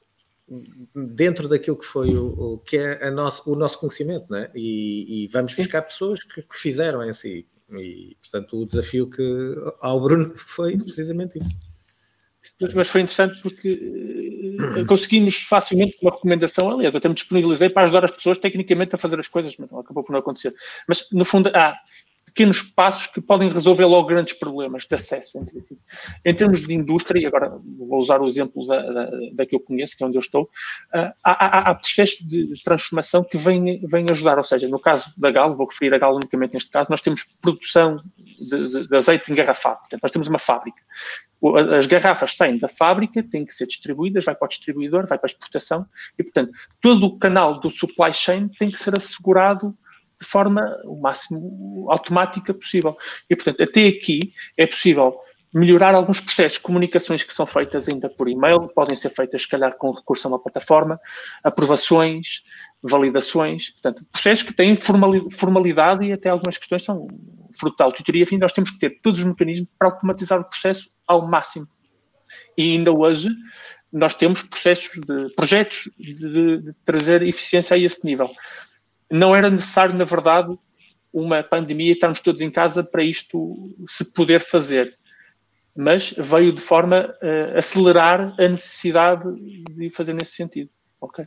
dentro 0.94 1.48
daquilo 1.48 1.78
que 1.78 1.84
foi 1.84 2.14
o, 2.14 2.26
o 2.26 2.58
que 2.58 2.76
é 2.76 3.10
nosso, 3.10 3.50
o 3.50 3.56
nosso 3.56 3.78
conhecimento, 3.78 4.26
né? 4.30 4.50
E, 4.54 5.24
e 5.24 5.28
vamos 5.28 5.54
buscar 5.54 5.82
pessoas 5.82 6.22
que, 6.22 6.42
que 6.42 6.58
fizeram 6.58 7.04
em 7.04 7.12
si. 7.12 7.46
E, 7.70 8.16
portanto, 8.20 8.60
o 8.60 8.66
desafio 8.66 9.08
que 9.08 9.54
ao 9.80 10.00
Bruno 10.00 10.32
foi 10.36 10.76
precisamente 10.76 11.38
isso 11.38 11.56
mas 12.74 12.88
foi 12.88 13.00
interessante 13.00 13.40
porque 13.42 13.70
uh, 13.72 14.86
conseguimos 14.86 15.36
facilmente 15.48 15.96
uma 16.02 16.10
recomendação, 16.10 16.70
aliás, 16.70 16.94
até 16.94 17.08
me 17.08 17.14
disponibilizei 17.14 17.68
para 17.68 17.82
ajudar 17.82 18.04
as 18.04 18.10
pessoas 18.10 18.38
tecnicamente 18.38 18.94
a 18.94 18.98
fazer 18.98 19.18
as 19.18 19.28
coisas, 19.28 19.56
mas 19.56 19.70
não, 19.70 19.80
acabou 19.80 20.04
por 20.04 20.12
não 20.12 20.20
acontecer. 20.20 20.54
Mas, 20.86 21.08
no 21.12 21.24
fundo, 21.24 21.50
há 21.54 21.76
pequenos 22.26 22.62
passos 22.62 23.06
que 23.06 23.20
podem 23.20 23.50
resolver 23.50 23.84
logo 23.84 24.08
grandes 24.08 24.34
problemas 24.34 24.86
de 24.86 24.94
acesso. 24.94 25.38
Em 26.24 26.34
termos 26.34 26.66
de 26.66 26.74
indústria, 26.74 27.20
e 27.20 27.26
agora 27.26 27.50
vou 27.78 27.98
usar 27.98 28.20
o 28.20 28.26
exemplo 28.26 28.66
da, 28.66 28.80
da, 28.80 29.10
da 29.34 29.46
que 29.46 29.54
eu 29.54 29.60
conheço, 29.60 29.96
que 29.96 30.02
é 30.02 30.06
onde 30.06 30.16
eu 30.16 30.20
estou, 30.20 30.44
uh, 30.44 31.12
há, 31.22 31.22
há, 31.24 31.70
há, 31.70 31.74
processos 31.74 32.26
de 32.26 32.54
transformação 32.64 33.22
que 33.22 33.36
vêm, 33.36 33.80
vêm 33.86 34.06
ajudar, 34.10 34.38
ou 34.38 34.44
seja, 34.44 34.66
no 34.66 34.78
caso 34.78 35.12
da 35.16 35.30
Galo, 35.30 35.56
vou 35.56 35.68
referir 35.68 35.94
a 35.94 35.98
Galo 35.98 36.16
unicamente 36.16 36.54
neste 36.54 36.70
caso, 36.70 36.90
nós 36.90 37.02
temos 37.02 37.24
produção 37.40 38.02
de, 38.16 38.68
de, 38.68 38.88
de 38.88 38.96
azeite 38.96 39.30
engarrafado, 39.30 39.80
portanto, 39.80 40.02
nós 40.02 40.12
temos 40.12 40.28
uma 40.28 40.38
fábrica 40.38 40.82
as 41.76 41.86
garrafas 41.86 42.36
saem 42.36 42.58
da 42.58 42.68
fábrica, 42.68 43.22
têm 43.22 43.44
que 43.44 43.52
ser 43.52 43.66
distribuídas, 43.66 44.24
vai 44.24 44.34
para 44.34 44.46
o 44.46 44.48
distribuidor, 44.48 45.06
vai 45.06 45.18
para 45.18 45.26
a 45.26 45.32
exportação, 45.32 45.86
e, 46.18 46.22
portanto, 46.22 46.52
todo 46.80 47.06
o 47.06 47.18
canal 47.18 47.60
do 47.60 47.70
supply 47.70 48.12
chain 48.12 48.48
tem 48.58 48.70
que 48.70 48.78
ser 48.78 48.96
assegurado 48.96 49.76
de 50.20 50.28
forma 50.28 50.62
o 50.84 51.00
máximo 51.00 51.86
automática 51.90 52.54
possível. 52.54 52.96
E, 53.28 53.34
portanto, 53.34 53.62
até 53.64 53.88
aqui 53.88 54.32
é 54.56 54.66
possível 54.66 55.18
melhorar 55.52 55.94
alguns 55.94 56.20
processos, 56.20 56.58
comunicações 56.58 57.24
que 57.24 57.34
são 57.34 57.46
feitas 57.46 57.88
ainda 57.88 58.08
por 58.08 58.28
e-mail, 58.28 58.68
podem 58.68 58.96
ser 58.96 59.10
feitas, 59.10 59.42
se 59.42 59.48
calhar, 59.48 59.76
com 59.76 59.90
recurso 59.90 60.26
a 60.26 60.30
uma 60.30 60.38
plataforma, 60.38 60.98
aprovações, 61.44 62.42
validações, 62.82 63.70
portanto, 63.70 64.04
processos 64.10 64.44
que 64.44 64.54
têm 64.54 64.74
formalidade 64.74 66.04
e 66.04 66.12
até 66.12 66.30
algumas 66.30 66.56
questões 66.56 66.84
são 66.84 67.06
fruto 67.58 67.76
da 67.76 67.84
auditoria, 67.84 68.22
enfim, 68.22 68.38
nós 68.38 68.52
temos 68.52 68.70
que 68.70 68.78
ter 68.78 69.00
todos 69.02 69.20
os 69.20 69.26
mecanismos 69.26 69.68
para 69.78 69.88
automatizar 69.88 70.40
o 70.40 70.44
processo 70.44 70.90
ao 71.06 71.28
máximo. 71.28 71.66
E 72.56 72.72
ainda 72.72 72.90
hoje 72.90 73.28
nós 73.92 74.14
temos 74.14 74.42
processos 74.42 74.90
de 75.06 75.34
projetos 75.34 75.90
de, 75.98 76.62
de 76.62 76.72
trazer 76.84 77.22
eficiência 77.22 77.74
a 77.74 77.78
esse 77.78 78.04
nível. 78.04 78.30
não 79.10 79.36
era 79.36 79.50
necessário, 79.50 79.94
na 79.94 80.04
verdade, 80.04 80.56
uma 81.12 81.42
pandemia 81.42 81.90
e 81.90 81.92
estarmos 81.92 82.20
todos 82.20 82.40
em 82.40 82.50
casa 82.50 82.82
para 82.82 83.04
isto 83.04 83.76
se 83.86 84.14
poder 84.14 84.40
fazer. 84.40 84.98
Mas 85.74 86.14
veio 86.18 86.52
de 86.52 86.60
forma 86.60 87.12
a 87.22 87.58
acelerar 87.58 88.34
a 88.38 88.48
necessidade 88.48 89.22
de 89.70 89.90
fazer 89.90 90.12
nesse 90.12 90.32
sentido. 90.32 90.70
Ok? 91.00 91.24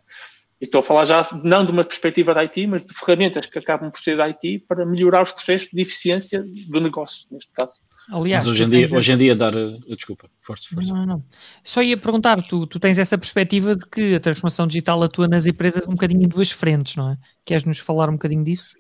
E 0.61 0.65
estou 0.65 0.79
a 0.79 0.83
falar 0.83 1.05
já 1.05 1.27
não 1.43 1.65
de 1.65 1.71
uma 1.71 1.83
perspectiva 1.83 2.33
da 2.33 2.41
IT, 2.41 2.65
mas 2.67 2.85
de 2.85 2.93
ferramentas 2.93 3.45
que 3.45 3.59
acabam 3.59 3.91
por 3.91 3.99
ser 3.99 4.15
da 4.15 4.25
IT 4.25 4.65
para 4.67 4.85
melhorar 4.85 5.23
os 5.23 5.31
processos 5.31 5.69
de 5.71 5.81
eficiência 5.81 6.43
do 6.69 6.79
negócio, 6.79 7.27
neste 7.31 7.51
caso. 7.51 7.75
Aliás, 8.09 8.43
Mas 8.43 8.53
hoje 8.53 8.63
em, 8.63 8.69
dia, 8.69 8.89
hoje 8.91 9.11
em 9.11 9.17
dia 9.17 9.35
dar. 9.35 9.55
Uh, 9.55 9.79
desculpa, 9.95 10.29
força, 10.39 10.67
força. 10.71 10.93
Não, 10.93 11.05
não. 11.05 11.23
Só 11.63 11.81
ia 11.81 11.97
perguntar, 11.97 12.41
tu, 12.43 12.67
tu 12.67 12.79
tens 12.79 12.99
essa 12.99 13.17
perspectiva 13.17 13.75
de 13.75 13.85
que 13.87 14.15
a 14.15 14.19
transformação 14.19 14.67
digital 14.67 15.01
atua 15.01 15.27
nas 15.27 15.45
empresas 15.45 15.87
um 15.87 15.91
bocadinho 15.91 16.23
em 16.23 16.27
duas 16.27 16.51
frentes, 16.51 16.95
não 16.95 17.11
é? 17.11 17.17
Queres 17.43 17.63
nos 17.63 17.79
falar 17.79 18.07
um 18.09 18.13
bocadinho 18.13 18.43
disso? 18.43 18.75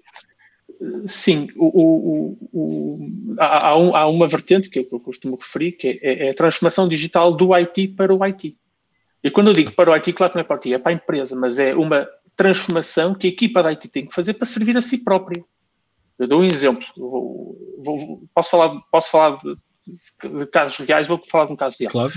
Sim, 1.05 1.49
o, 1.55 1.65
o, 1.65 2.49
o, 2.53 3.35
há, 3.39 3.69
há, 3.69 3.77
um, 3.77 3.91
uma 4.09 4.27
vertente 4.27 4.69
que 4.69 4.79
eu 4.79 4.99
costumo 4.99 5.35
referir, 5.35 5.73
que 5.73 5.99
é, 6.01 6.27
é, 6.27 6.29
a 6.31 6.33
transformação 6.33 6.87
digital 6.87 7.33
do 7.33 7.53
IT 7.55 7.89
para 7.89 8.13
o 8.13 8.23
IT. 8.25 8.57
E 9.23 9.31
quando 9.31 9.47
eu 9.47 9.53
digo 9.53 9.71
para 9.71 9.91
o 9.91 9.95
IT, 9.95 10.13
claro 10.13 10.31
que 10.31 10.37
não 10.37 10.41
é 10.41 10.43
para 10.43 10.55
o 10.55 10.59
IT, 10.59 10.73
é 10.73 10.77
para 10.77 10.91
a 10.91 10.95
empresa, 10.95 11.35
mas 11.35 11.59
é 11.59 11.73
uma 11.73 12.07
transformação 12.35 13.15
que 13.15 13.27
a 13.27 13.29
equipa 13.29 13.63
da 13.63 13.69
IT 13.69 13.87
tem 13.87 14.05
que 14.05 14.13
fazer 14.13 14.33
para 14.33 14.45
servir 14.45 14.77
a 14.77 14.81
si 14.81 14.97
própria. 14.97 15.43
Eu 16.19 16.27
dou 16.27 16.41
um 16.41 16.45
exemplo. 16.45 16.85
Vou, 16.95 17.57
vou, 17.79 18.23
posso 18.33 18.51
falar, 18.51 18.79
posso 18.91 19.11
falar 19.11 19.37
de, 19.37 19.53
de, 20.37 20.45
casos 20.47 20.77
reais, 20.77 21.07
vou 21.07 21.21
falar 21.25 21.45
de 21.45 21.53
um 21.53 21.55
caso 21.55 21.77
real. 21.79 21.91
Claro. 21.91 22.13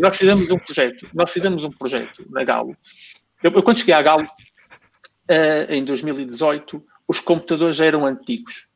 Nós 0.00 0.16
fizemos 0.16 0.50
um 0.50 0.58
projeto, 0.58 1.08
nós 1.14 1.30
fizemos 1.30 1.64
um 1.64 1.70
projeto 1.70 2.26
na 2.30 2.44
Galo. 2.44 2.76
Eu, 3.42 3.50
eu 3.50 3.62
quando 3.62 3.78
cheguei 3.78 3.94
à 3.94 4.02
Galo, 4.02 4.24
uh, 4.24 5.72
em 5.72 5.84
2018, 5.84 6.82
os 7.06 7.20
computadores 7.20 7.76
já 7.76 7.84
eram 7.84 8.06
antigos. 8.06 8.66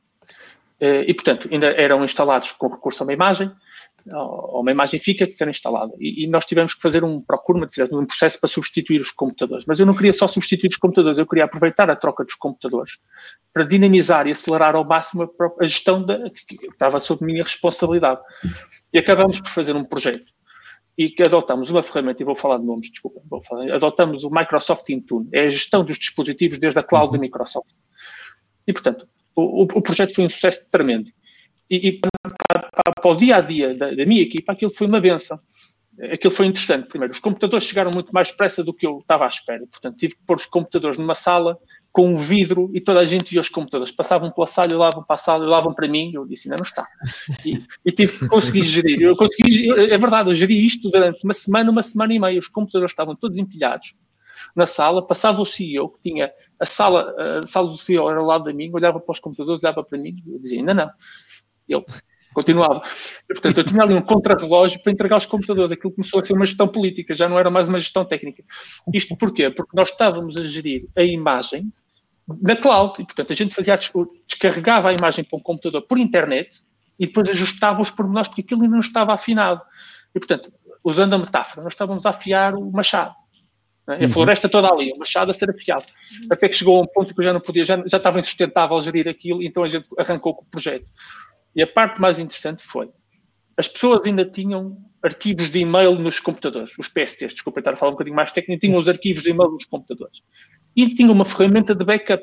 Uh, 0.81 1.03
e, 1.07 1.15
portanto, 1.15 1.49
ainda 1.51 1.67
eram 1.67 2.05
instalados 2.05 2.53
com 2.53 2.69
recurso 2.69 3.03
a 3.03 3.07
uma 3.07 3.13
imagem, 3.13 3.51
ou 4.13 4.61
uma 4.61 4.71
imagem 4.71 4.99
fica 4.99 5.27
de 5.27 5.35
ser 5.35 5.49
instalada. 5.49 5.93
E, 5.99 6.27
nós 6.29 6.47
tivemos 6.47 6.73
que 6.75 6.81
fazer 6.81 7.05
um 7.05 7.21
procurement, 7.21 7.69
um 7.93 8.07
processo 8.07 8.39
para 8.39 8.49
substituir 8.49 9.01
os 9.01 9.11
computadores. 9.11 9.65
Mas 9.67 9.81
eu 9.81 9.87
não 9.87 9.95
queria 9.95 10.13
só 10.13 10.27
substituir 10.27 10.71
os 10.71 10.77
computadores, 10.77 11.19
eu 11.19 11.27
queria 11.27 11.45
aproveitar 11.45 11.91
a 11.91 11.97
troca 11.97 12.25
dos 12.25 12.35
computadores 12.35 12.99
para 13.53 13.65
dinamizar 13.65 14.27
e 14.27 14.31
acelerar 14.31 14.77
ao 14.77 14.85
máximo 14.85 15.25
a, 15.25 15.63
a 15.63 15.67
gestão 15.67 16.03
da, 16.05 16.31
que, 16.31 16.57
que 16.57 16.67
estava 16.67 17.01
sob 17.01 17.25
minha 17.25 17.43
responsabilidade. 17.43 18.21
E 18.93 18.99
acabamos 18.99 19.41
por 19.41 19.51
fazer 19.51 19.75
um 19.77 19.85
projeto 19.85 20.33
e 20.97 21.09
que 21.11 21.23
adotamos 21.23 21.71
uma 21.71 21.81
ferramenta, 21.81 22.21
e 22.21 22.27
vou 22.27 22.35
falar 22.35 22.59
de 22.59 22.65
nomes, 22.65 22.91
desculpa, 22.91 23.21
vou 23.31 23.41
falar, 23.41 23.73
adotamos 23.73 24.25
o 24.25 24.31
Microsoft 24.31 24.89
Intune, 24.91 25.29
é 25.33 25.47
a 25.47 25.51
gestão 25.51 25.85
dos 25.85 25.97
dispositivos 25.97 26.59
desde 26.59 26.81
a 26.81 26.83
cloud 26.83 27.13
da 27.13 27.19
Microsoft. 27.19 27.77
E, 28.69 28.73
portanto, 28.73 29.09
o, 29.35 29.63
o 29.63 29.83
projeto 29.83 30.15
foi 30.15 30.27
um 30.27 30.29
sucesso 30.29 30.67
tremendo. 30.71 31.11
E, 31.71 31.89
e 31.89 32.01
para, 32.01 32.71
para, 33.01 33.11
o 33.11 33.17
dia 33.17 33.37
a 33.37 33.41
dia 33.41 33.75
da, 33.75 33.91
da, 33.91 34.05
minha 34.05 34.21
equipa, 34.21 34.53
aquilo 34.53 34.71
foi 34.71 34.87
uma 34.87 35.01
benção. 35.01 35.41
Aquilo 36.13 36.33
foi 36.33 36.47
interessante. 36.47 36.87
Primeiro, 36.87 37.13
os 37.13 37.19
computadores 37.19 37.67
chegaram 37.67 37.91
muito 37.93 38.13
mais 38.13 38.31
depressa 38.31 38.63
do 38.63 38.75
que 38.75 38.87
eu 38.87 38.99
estava 38.99 39.25
à 39.25 39.29
espera. 39.29 39.67
Portanto, 39.67 39.97
tive 39.97 40.15
que 40.17 40.23
pôr 40.27 40.37
os 40.37 40.47
computadores 40.47 40.99
numa 40.99 41.15
sala 41.15 41.59
com 41.91 42.11
um 42.11 42.17
vidro 42.17 42.71
e 42.75 42.81
toda 42.81 43.01
a 43.01 43.05
gente 43.05 43.31
via 43.31 43.41
os 43.41 43.49
computadores. 43.49 43.93
Passavam 43.93 44.31
pela 44.31 44.47
sala, 44.47 44.75
olhavam 44.75 45.03
para 45.03 45.17
a 45.17 45.19
sala, 45.19 45.45
olhavam 45.47 45.73
para 45.73 45.89
mim. 45.89 46.13
Eu 46.15 46.27
disse, 46.27 46.47
ainda 46.47 46.59
não 46.59 46.63
está. 46.63 46.87
E, 47.45 47.63
e 47.85 47.91
tive 47.91 48.19
que 48.19 48.29
conseguir 48.29 48.65
gerir. 48.65 49.01
Eu 49.01 49.17
consegui, 49.17 49.71
é 49.71 49.97
verdade, 49.97 50.29
eu 50.29 50.35
geri 50.35 50.67
isto 50.67 50.91
durante 50.91 51.25
uma 51.25 51.35
semana, 51.35 51.71
uma 51.71 51.83
semana 51.83 52.13
e 52.13 52.19
meia. 52.19 52.39
Os 52.39 52.49
computadores 52.49 52.93
estavam 52.93 53.17
todos 53.17 53.39
empilhados 53.39 53.95
na 54.55 54.67
sala, 54.67 55.07
passava 55.07 55.41
o 55.41 55.47
CEO, 55.47 55.91
que 55.91 56.11
tinha 56.11 56.31
a 56.61 56.67
sala, 56.67 57.15
a 57.43 57.47
sala 57.47 57.69
do 57.69 57.77
CEO 57.77 58.11
era 58.11 58.21
ao 58.21 58.27
lado 58.27 58.45
de 58.45 58.53
mim, 58.53 58.71
olhava 58.73 59.01
para 59.01 59.13
os 59.13 59.21
computadores, 59.21 59.63
olhava 59.63 59.83
para 59.83 59.99
mim, 59.99 60.17
e 60.27 60.33
eu 60.33 60.39
dizia, 60.39 60.59
ainda 60.59 60.75
não. 60.75 60.91
Ele 61.69 61.85
continuava. 62.35 62.83
E, 63.25 63.35
portanto, 63.35 63.59
eu 63.59 63.65
tinha 63.65 63.83
ali 63.83 63.95
um 63.95 64.03
contrarrelógio 64.03 64.83
para 64.83 64.93
entregar 64.93 65.17
os 65.17 65.27
computadores. 65.27 65.73
Aquilo 65.73 65.93
começou 65.93 66.21
a 66.21 66.25
ser 66.25 66.35
uma 66.35 66.47
gestão 66.47 66.69
política, 66.69 67.15
já 67.15 67.29
não 67.29 67.39
era 67.39 67.51
mais 67.51 67.69
uma 67.69 67.79
gestão 67.79 68.05
técnica. 68.05 68.45
Isto 68.93 69.17
porquê? 69.17 69.51
Porque 69.51 69.77
nós 69.77 69.91
estávamos 69.91 70.37
a 70.37 70.43
gerir 70.43 70.89
a 70.97 71.03
imagem 71.03 71.73
na 72.41 72.55
cloud. 72.57 72.95
E, 73.01 73.05
portanto, 73.05 73.33
a 73.33 73.35
gente 73.35 73.55
fazia, 73.55 73.79
descarregava 74.27 74.91
a 74.91 74.93
imagem 74.93 75.25
para 75.25 75.39
um 75.39 75.43
computador 75.43 75.83
por 75.83 75.99
internet 75.99 76.67
e 76.99 77.07
depois 77.07 77.29
ajustava 77.29 77.81
os 77.81 77.91
pormenores, 77.91 78.29
porque 78.29 78.43
aquilo 78.43 78.63
ainda 78.63 78.75
não 78.75 78.81
estava 78.81 79.15
afinado. 79.15 79.61
E, 80.15 80.19
portanto, 80.19 80.53
usando 80.85 81.15
a 81.15 81.19
metáfora, 81.19 81.63
nós 81.63 81.73
estávamos 81.73 82.07
a 82.07 82.11
afiar 82.11 82.55
o 82.55 82.71
machado. 82.71 83.15
Né? 83.89 84.05
A 84.05 84.09
floresta 84.09 84.51
toda 84.51 84.71
ali, 84.71 84.93
o 84.93 84.99
machado 84.99 85.31
a 85.31 85.35
ser 85.35 85.49
afiado. 85.49 85.87
Até 86.31 86.47
que 86.47 86.55
chegou 86.55 86.77
a 86.77 86.83
um 86.83 86.87
ponto 86.87 87.15
que 87.15 87.21
eu 87.21 87.25
já 87.25 87.33
não 87.33 87.41
podia, 87.41 87.65
já, 87.65 87.83
já 87.87 87.97
estava 87.97 88.21
insustentável 88.21 88.79
gerir 88.83 89.09
aquilo, 89.09 89.43
então 89.43 89.65
a 89.65 89.69
gente 89.69 89.89
arrancou 89.97 90.35
com 90.35 90.43
o 90.43 90.47
projeto. 90.47 90.85
E 91.57 91.63
a 91.63 91.67
parte 91.67 91.99
mais 91.99 92.19
interessante 92.19 92.63
foi, 92.63 92.91
as 93.57 93.67
pessoas 93.67 94.07
ainda 94.07 94.27
tinham 94.27 94.77
arquivos 95.03 95.51
de 95.51 95.61
e-mail 95.61 95.95
nos 95.95 96.21
computadores, 96.21 96.73
os 96.79 96.89
PSTs, 96.89 97.33
desculpa 97.33 97.61
estar 97.61 97.73
a 97.73 97.77
falar 97.77 97.91
um 97.91 97.95
bocadinho 97.95 98.15
mais 98.15 98.31
técnico, 98.31 98.61
tinham 98.61 98.79
os 98.79 98.89
arquivos 98.89 99.23
de 99.23 99.31
e-mail 99.31 99.51
nos 99.51 99.65
computadores. 99.65 100.23
E 100.77 100.87
tinham 100.95 101.13
uma 101.13 101.25
ferramenta 101.25 101.75
de 101.75 101.85
backup. 101.85 102.23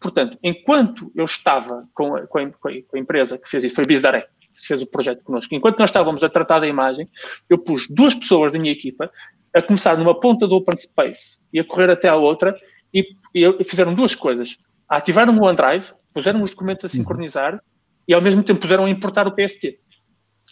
Portanto, 0.00 0.38
enquanto 0.42 1.12
eu 1.14 1.24
estava 1.24 1.86
com 1.94 2.16
a, 2.16 2.26
com 2.26 2.38
a, 2.38 2.50
com 2.50 2.96
a 2.96 2.98
empresa 2.98 3.38
que 3.38 3.48
fez 3.48 3.64
isso, 3.64 3.74
foi 3.74 3.84
a 3.84 3.86
BizDirect, 3.86 4.30
fez 4.64 4.82
o 4.82 4.86
projeto 4.86 5.22
connosco, 5.22 5.54
enquanto 5.54 5.78
nós 5.78 5.90
estávamos 5.90 6.22
a 6.22 6.28
tratar 6.28 6.60
da 6.60 6.66
imagem, 6.66 7.08
eu 7.48 7.58
pus 7.58 7.86
duas 7.88 8.14
pessoas 8.14 8.52
da 8.52 8.58
minha 8.58 8.72
equipa 8.72 9.10
a 9.54 9.62
começar 9.62 9.96
numa 9.98 10.18
ponta 10.18 10.46
do 10.46 10.54
Open 10.56 10.78
Space 10.78 11.40
e 11.52 11.60
a 11.60 11.64
correr 11.64 11.90
até 11.90 12.08
à 12.08 12.16
outra 12.16 12.56
e, 12.92 13.16
e 13.34 13.64
fizeram 13.64 13.94
duas 13.94 14.14
coisas. 14.14 14.56
Ativaram 14.88 15.36
o 15.36 15.44
OneDrive, 15.44 15.92
puseram 16.12 16.42
os 16.42 16.50
documentos 16.50 16.84
a 16.84 16.88
sincronizar 16.88 17.54
uhum 17.54 17.60
e 18.08 18.14
ao 18.14 18.22
mesmo 18.22 18.42
tempo 18.42 18.60
puseram 18.60 18.84
a 18.84 18.90
importar 18.90 19.26
o 19.26 19.32
PST. 19.32 19.78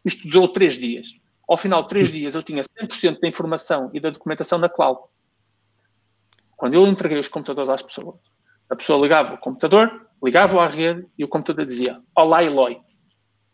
Isto 0.04 0.28
durou 0.28 0.48
três 0.48 0.74
dias. 0.74 1.08
Ao 1.48 1.56
final 1.56 1.82
de 1.82 1.88
três 1.88 2.10
dias 2.10 2.34
eu 2.34 2.42
tinha 2.42 2.62
100% 2.62 3.20
da 3.20 3.28
informação 3.28 3.90
e 3.94 4.00
da 4.00 4.10
documentação 4.10 4.58
na 4.58 4.68
cloud. 4.68 5.00
Quando 6.56 6.74
eu 6.74 6.86
entreguei 6.86 7.18
os 7.18 7.28
computadores 7.28 7.70
às 7.70 7.82
pessoas, 7.82 8.16
a 8.68 8.76
pessoa 8.76 9.00
ligava 9.00 9.34
o 9.34 9.38
computador, 9.38 10.08
ligava 10.22 10.62
à 10.62 10.66
rede 10.66 11.06
e 11.18 11.24
o 11.24 11.28
computador 11.28 11.66
dizia 11.66 12.00
Olá 12.16 12.42
Eloy. 12.42 12.80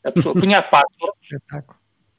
A 0.05 0.13
pessoa 0.13 0.35
punha 0.35 0.59
a 0.59 0.63
password 0.63 1.19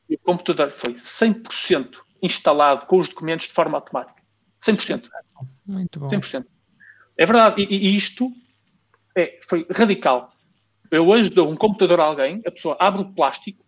e 0.09 0.15
o 0.15 0.19
computador 0.19 0.71
foi 0.71 0.93
100% 0.93 1.97
instalado 2.21 2.85
com 2.85 2.99
os 2.99 3.09
documentos 3.09 3.47
de 3.47 3.53
forma 3.53 3.77
automática. 3.77 4.21
100%. 4.61 5.09
Muito 5.65 5.99
bom. 5.99 6.07
100%. 6.07 6.45
É 7.17 7.25
verdade. 7.25 7.63
E, 7.63 7.75
e 7.75 7.95
isto 7.95 8.31
é, 9.15 9.39
foi 9.47 9.65
radical. 9.71 10.31
Eu 10.89 11.07
hoje 11.07 11.29
dou 11.29 11.49
um 11.49 11.55
computador 11.55 11.99
a 11.99 12.03
alguém, 12.03 12.41
a 12.45 12.51
pessoa 12.51 12.75
abre 12.79 13.01
o 13.01 13.13
plástico, 13.13 13.63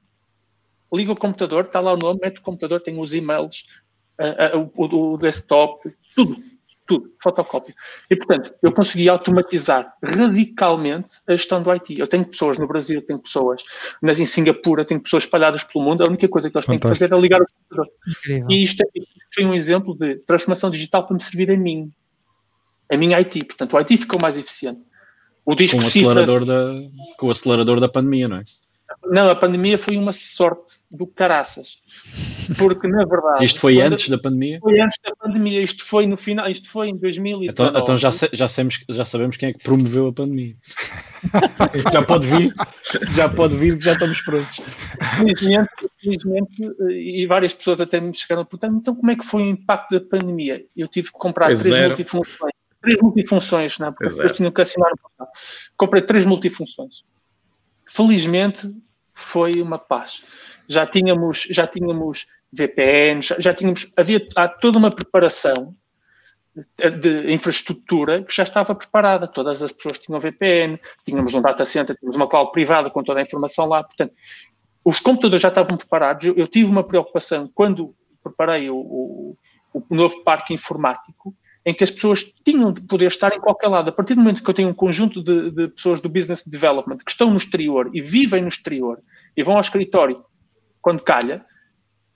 liga 0.93 1.11
o 1.11 1.15
computador, 1.15 1.65
está 1.65 1.79
lá 1.79 1.93
o 1.93 1.97
nome, 1.97 2.19
mete 2.21 2.39
o 2.39 2.41
computador, 2.41 2.81
tem 2.81 2.99
os 2.99 3.13
e-mails, 3.13 3.65
uh, 4.19 4.57
uh, 4.59 4.71
o, 4.75 5.13
o, 5.13 5.17
desktop, 5.17 5.95
tudo, 6.13 6.35
tudo, 6.85 7.11
fotocópia. 7.21 7.73
E, 8.09 8.15
portanto, 8.15 8.53
eu 8.61 8.71
consegui 8.71 9.07
automatizar 9.07 9.93
radicalmente 10.03 11.21
a 11.27 11.35
gestão 11.35 11.61
do 11.61 11.71
IT. 11.71 11.99
Eu 11.99 12.07
tenho 12.07 12.25
pessoas 12.25 12.57
no 12.57 12.67
Brasil, 12.67 13.01
tenho 13.01 13.19
pessoas 13.19 13.63
mas 14.01 14.19
em 14.19 14.25
Singapura, 14.25 14.85
tenho 14.85 14.99
pessoas 14.99 15.23
espalhadas 15.23 15.63
pelo 15.63 15.83
mundo, 15.83 16.03
a 16.03 16.09
única 16.09 16.27
coisa 16.27 16.49
que 16.49 16.57
eles 16.57 16.65
Fantástico. 16.65 16.87
têm 16.87 16.93
que 16.93 16.99
fazer 16.99 17.13
é 17.13 17.21
ligar 17.21 17.41
o 17.41 17.45
computador. 17.45 17.93
Incrível. 18.07 18.47
E 18.49 18.63
isto, 18.63 18.81
é, 18.81 18.87
foi 19.33 19.45
um 19.45 19.53
exemplo 19.53 19.95
de 19.95 20.15
transformação 20.15 20.69
digital 20.69 21.05
para 21.05 21.15
me 21.15 21.23
servir 21.23 21.51
a 21.51 21.57
mim, 21.57 21.91
a 22.91 22.97
minha 22.97 23.17
IT. 23.17 23.45
Portanto, 23.45 23.73
o 23.73 23.77
IT 23.77 23.97
ficou 23.97 24.19
mais 24.21 24.37
eficiente. 24.37 24.81
O 25.45 25.55
disco 25.55 25.77
com 25.77 25.83
o 25.83 25.87
acelerador 25.87 26.41
cifras... 26.41 26.47
da 26.47 26.89
com 27.17 27.27
o 27.27 27.31
acelerador 27.31 27.79
da 27.79 27.89
pandemia, 27.89 28.27
não 28.27 28.37
é? 28.37 28.43
Não, 29.05 29.29
a 29.29 29.35
pandemia 29.35 29.77
foi 29.77 29.97
uma 29.97 30.13
sorte 30.13 30.75
do 30.89 31.05
caraças. 31.05 31.79
Porque, 32.57 32.87
na 32.87 33.05
verdade. 33.05 33.43
Isto 33.43 33.59
foi 33.59 33.81
antes 33.81 34.09
da 34.09 34.17
pandemia? 34.17 34.59
Foi 34.59 34.79
antes 34.79 34.97
da 35.03 35.15
pandemia. 35.15 35.61
Isto 35.61 35.85
foi 35.85 36.07
no 36.07 36.17
final. 36.17 36.49
Isto 36.49 36.69
foi 36.69 36.89
em 36.89 36.97
2019. 36.97 37.49
Então, 37.49 37.81
então 37.81 37.97
já, 37.97 38.09
já, 38.31 38.47
sabemos, 38.47 38.83
já 38.89 39.05
sabemos 39.05 39.37
quem 39.37 39.49
é 39.49 39.53
que 39.53 39.63
promoveu 39.63 40.07
a 40.07 40.13
pandemia. 40.13 40.53
já 41.91 42.01
pode 42.01 42.27
vir. 42.27 42.53
Já 43.15 43.29
pode 43.29 43.57
vir 43.57 43.77
que 43.77 43.85
já 43.85 43.93
estamos 43.93 44.21
prontos. 44.21 44.61
Felizmente, 45.17 45.71
felizmente 46.01 46.61
e 46.89 47.25
várias 47.25 47.53
pessoas 47.53 47.81
até 47.81 47.99
me 47.99 48.13
chegaram 48.13 48.43
a 48.43 48.45
perguntar 48.45 48.67
então 48.67 48.95
como 48.95 49.11
é 49.11 49.15
que 49.15 49.25
foi 49.25 49.43
o 49.43 49.47
impacto 49.47 49.91
da 49.91 50.01
pandemia? 50.01 50.65
Eu 50.75 50.87
tive 50.87 51.07
que 51.07 51.13
comprar 51.13 51.47
três 51.47 51.87
multifunções 51.87 52.53
três 52.83 53.01
multifunções, 53.01 53.79
não 53.79 53.87
é? 53.87 53.91
Porque 53.91 54.13
depois 54.13 54.31
tinha 54.33 54.51
que 54.51 54.61
assinar 54.61 54.91
Comprei 55.77 56.01
três 56.01 56.25
multifunções. 56.25 57.03
Felizmente 57.87 58.69
foi 59.13 59.61
uma 59.61 59.77
paz. 59.77 60.23
Já 60.67 60.85
tínhamos, 60.85 61.47
já 61.49 61.67
tínhamos 61.67 62.27
VPN, 62.51 63.21
já, 63.21 63.39
já 63.39 63.53
tínhamos, 63.53 63.91
havia 63.95 64.25
há 64.35 64.47
toda 64.47 64.77
uma 64.77 64.91
preparação 64.91 65.75
de 66.99 67.33
infraestrutura 67.33 68.23
que 68.23 68.33
já 68.33 68.43
estava 68.43 68.75
preparada. 68.75 69.27
Todas 69.27 69.61
as 69.63 69.71
pessoas 69.71 69.99
tinham 69.99 70.19
VPN, 70.19 70.79
tínhamos 71.03 71.33
um 71.33 71.41
data 71.41 71.65
center, 71.65 71.95
tínhamos 71.97 72.15
uma 72.15 72.27
cloud 72.27 72.51
privada 72.51 72.89
com 72.89 73.03
toda 73.03 73.19
a 73.19 73.23
informação 73.23 73.65
lá. 73.65 73.83
Portanto, 73.83 74.13
os 74.85 74.99
computadores 74.99 75.41
já 75.41 75.49
estavam 75.49 75.77
preparados. 75.77 76.25
Eu, 76.25 76.35
eu 76.35 76.47
tive 76.47 76.69
uma 76.69 76.83
preocupação 76.83 77.49
quando 77.53 77.95
preparei 78.21 78.69
o, 78.69 78.75
o, 78.75 79.37
o 79.73 79.95
novo 79.95 80.23
parque 80.23 80.53
informático 80.53 81.35
em 81.65 81.73
que 81.73 81.83
as 81.83 81.91
pessoas 81.91 82.25
tinham 82.45 82.73
de 82.73 82.81
poder 82.81 83.07
estar 83.07 83.33
em 83.33 83.39
qualquer 83.39 83.67
lado. 83.67 83.89
A 83.89 83.91
partir 83.91 84.15
do 84.15 84.21
momento 84.21 84.43
que 84.43 84.49
eu 84.49 84.53
tenho 84.53 84.69
um 84.69 84.73
conjunto 84.73 85.23
de, 85.23 85.51
de 85.51 85.67
pessoas 85.69 86.01
do 86.01 86.09
business 86.09 86.45
development 86.45 86.97
que 86.97 87.11
estão 87.11 87.31
no 87.31 87.37
exterior 87.37 87.89
e 87.93 88.01
vivem 88.01 88.41
no 88.41 88.49
exterior 88.49 88.99
e 89.35 89.43
vão 89.43 89.55
ao 89.55 89.61
escritório 89.61 90.23
quando 90.81 91.01
calha, 91.01 91.45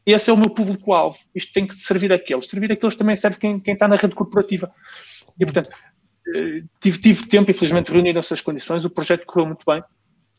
esse 0.06 0.30
é 0.30 0.34
o 0.34 0.38
meu 0.38 0.50
público-alvo. 0.50 1.18
Isto 1.34 1.54
tem 1.54 1.66
que 1.68 1.76
servir 1.76 2.12
aqueles. 2.12 2.48
Servir 2.48 2.72
aqueles 2.72 2.96
também 2.96 3.16
serve 3.16 3.38
quem, 3.38 3.60
quem 3.60 3.74
está 3.74 3.88
na 3.88 3.96
rede 3.96 4.16
corporativa. 4.16 4.72
E, 5.40 5.46
portanto, 5.46 5.70
eh, 6.36 6.64
tive, 6.82 6.98
tive 7.00 7.28
tempo, 7.28 7.50
infelizmente 7.50 7.92
reuniram-se 7.92 8.34
as 8.34 8.42
condições, 8.42 8.84
o 8.84 8.90
projeto 8.90 9.26
correu 9.26 9.48
muito 9.48 9.64
bem, 9.66 9.82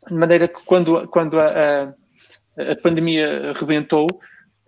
de 0.06 0.14
maneira 0.14 0.48
que 0.48 0.60
quando, 0.64 1.06
quando 1.08 1.38
a, 1.38 1.48
a, 1.48 1.82
a 2.72 2.76
pandemia 2.82 3.52
rebentou, 3.54 4.06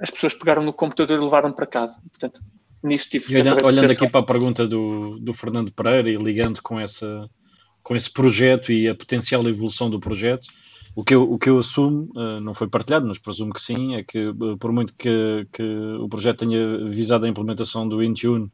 as 0.00 0.11
pessoas 0.11 0.35
pegaram 0.35 0.62
no 0.62 0.72
computador 0.72 1.18
e 1.18 1.22
levaram 1.22 1.53
para 1.53 1.66
casa. 1.66 2.00
Portanto, 2.11 2.40
nisso 2.83 3.09
tive 3.09 3.38
olhando, 3.38 3.64
olhando 3.64 3.90
aqui 3.93 4.09
para 4.09 4.21
a 4.21 4.25
pergunta 4.25 4.66
do, 4.66 5.19
do 5.19 5.35
Fernando 5.35 5.73
Pereira 5.73 6.11
e 6.11 6.16
ligando 6.16 6.62
com, 6.62 6.79
essa, 6.79 7.29
com 7.83 7.95
esse 7.95 8.11
projeto 8.11 8.73
e 8.73 8.88
a 8.88 8.95
potencial 8.95 9.47
evolução 9.49 9.90
do 9.90 10.01
projeto, 10.01 10.49
o 10.95 11.05
que 11.05 11.14
eu, 11.14 11.23
o 11.23 11.38
que 11.38 11.49
eu 11.49 11.59
assumo, 11.59 12.11
uh, 12.16 12.40
não 12.40 12.55
foi 12.55 12.69
partilhado, 12.69 13.07
mas 13.07 13.19
presumo 13.19 13.53
que 13.53 13.62
sim, 13.62 13.95
é 13.95 14.03
que 14.03 14.29
uh, 14.29 14.57
por 14.59 14.73
muito 14.73 14.95
que, 14.97 15.47
que 15.53 15.62
o 15.62 16.09
projeto 16.09 16.40
tenha 16.40 16.88
visado 16.90 17.27
a 17.27 17.29
implementação 17.29 17.88
do 17.88 18.03
Intune 18.03 18.51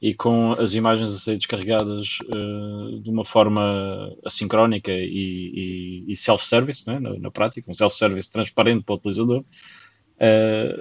e 0.00 0.14
com 0.14 0.52
as 0.52 0.74
imagens 0.74 1.12
a 1.12 1.18
serem 1.18 1.38
descarregadas 1.38 2.18
uh, 2.20 3.00
de 3.00 3.10
uma 3.10 3.24
forma 3.24 4.10
assincrónica 4.24 4.92
e, 4.92 6.04
e, 6.06 6.12
e 6.12 6.16
self-service, 6.16 6.86
né, 6.86 6.98
na, 6.98 7.18
na, 7.18 7.30
prática, 7.30 7.70
um 7.70 7.74
self-service 7.74 8.30
transparente 8.30 8.84
para 8.84 8.94
o 8.94 8.96
utilizador, 8.96 9.44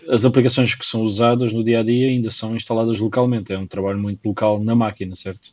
as 0.10 0.26
aplicações 0.26 0.76
que 0.76 0.86
são 0.86 1.02
usadas 1.02 1.54
no 1.54 1.64
dia 1.64 1.80
a 1.80 1.84
dia 1.84 2.08
ainda 2.08 2.30
são 2.30 2.56
instaladas 2.56 3.00
localmente. 3.00 3.54
É 3.54 3.58
um 3.58 3.68
trabalho 3.68 3.98
muito 3.98 4.26
local 4.26 4.62
na 4.62 4.76
máquina, 4.76 5.16
certo? 5.16 5.52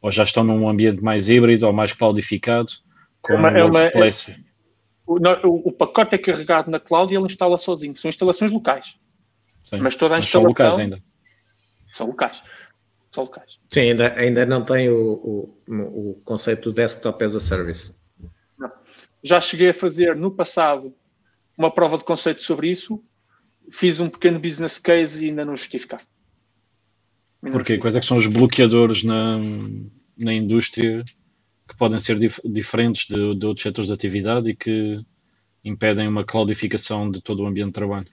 Ou 0.00 0.10
já 0.10 0.22
estão 0.22 0.44
num 0.44 0.68
ambiente 0.68 1.02
mais 1.02 1.28
híbrido 1.28 1.66
ou 1.66 1.72
mais 1.72 1.92
cloudificado, 1.92 2.72
com 3.22 3.34
é 3.34 3.36
uma, 3.36 3.48
é 3.50 3.64
uma, 3.64 3.82
é, 3.82 3.90
o, 5.06 5.14
o, 5.14 5.68
o, 5.68 5.72
pacote 5.72 6.14
é 6.14 6.18
carregado 6.18 6.70
na 6.70 6.80
cloud 6.80 7.12
e 7.12 7.16
ele 7.16 7.26
instala 7.26 7.56
sozinho. 7.56 7.96
São 7.96 8.08
instalações 8.08 8.50
locais. 8.50 8.96
Sim, 9.62 9.78
mas 9.78 9.96
toda 9.96 10.16
a 10.16 10.18
instalação... 10.18 10.42
São 10.42 10.48
locais 10.48 10.78
ainda. 10.78 11.02
São 11.90 12.06
locais. 12.08 12.42
São 13.12 13.24
locais. 13.24 13.60
Sim, 13.72 13.80
ainda, 13.80 14.14
ainda 14.14 14.46
não 14.46 14.64
tem 14.64 14.88
o, 14.88 15.54
o, 15.68 16.10
o 16.10 16.22
conceito 16.24 16.64
do 16.64 16.72
desktop 16.72 17.24
as 17.24 17.36
a 17.36 17.40
service. 17.40 17.94
Não. 18.58 18.70
Já 19.22 19.40
cheguei 19.40 19.70
a 19.70 19.74
fazer 19.74 20.16
no 20.16 20.30
passado 20.30 20.94
uma 21.56 21.70
prova 21.70 21.96
de 21.96 22.04
conceito 22.04 22.42
sobre 22.42 22.68
isso. 22.68 23.02
Fiz 23.70 24.00
um 24.00 24.08
pequeno 24.08 24.38
business 24.38 24.78
case 24.78 25.24
e 25.24 25.28
ainda 25.28 25.44
não 25.44 25.56
justificava. 25.56 26.02
Porquê? 27.50 27.78
Quais 27.78 27.96
é 27.96 28.00
que 28.00 28.06
são 28.06 28.16
os 28.16 28.26
bloqueadores 28.26 29.02
na, 29.02 29.38
na 30.16 30.32
indústria 30.32 31.02
que 31.68 31.76
podem 31.76 31.98
ser 31.98 32.18
dif 32.18 32.40
diferentes 32.44 33.06
de, 33.08 33.34
de, 33.34 33.46
outros 33.46 33.62
setores 33.62 33.88
de 33.88 33.94
atividade 33.94 34.50
e 34.50 34.54
que 34.54 35.00
impedem 35.64 36.06
uma 36.06 36.24
cloudificação 36.24 37.10
de 37.10 37.20
todo 37.20 37.42
o 37.42 37.46
ambiente 37.46 37.68
de 37.68 37.72
trabalho? 37.72 38.06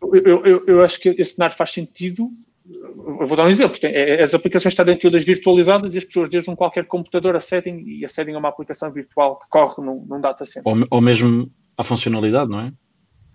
Eu, 0.00 0.46
eu, 0.46 0.66
eu 0.66 0.82
acho 0.82 1.00
que 1.00 1.10
esse 1.10 1.34
cenário 1.34 1.56
faz 1.56 1.70
sentido. 1.70 2.30
Eu 2.64 3.26
vou 3.26 3.36
dar 3.36 3.44
um 3.44 3.48
exemplo. 3.48 3.78
Tem, 3.78 3.92
é, 3.92 4.22
as 4.22 4.34
aplicações 4.34 4.72
estão 4.72 4.96
todas 4.96 5.24
virtualizadas 5.24 5.94
e 5.94 5.98
as 5.98 6.04
pessoas 6.04 6.30
desde 6.30 6.50
um 6.50 6.56
qualquer 6.56 6.86
computador 6.86 7.36
acedem 7.36 7.86
e 7.86 8.04
acedem 8.04 8.34
a 8.34 8.38
uma 8.38 8.48
aplicação 8.48 8.90
virtual 8.90 9.38
que 9.38 9.48
corre 9.48 9.84
num, 9.84 10.04
num 10.06 10.20
data 10.20 10.46
center. 10.46 10.72
Ou, 10.72 10.86
ou 10.90 11.00
mesmo 11.00 11.50
a 11.76 11.84
funcionalidade, 11.84 12.50
não 12.50 12.60
é? 12.60 12.72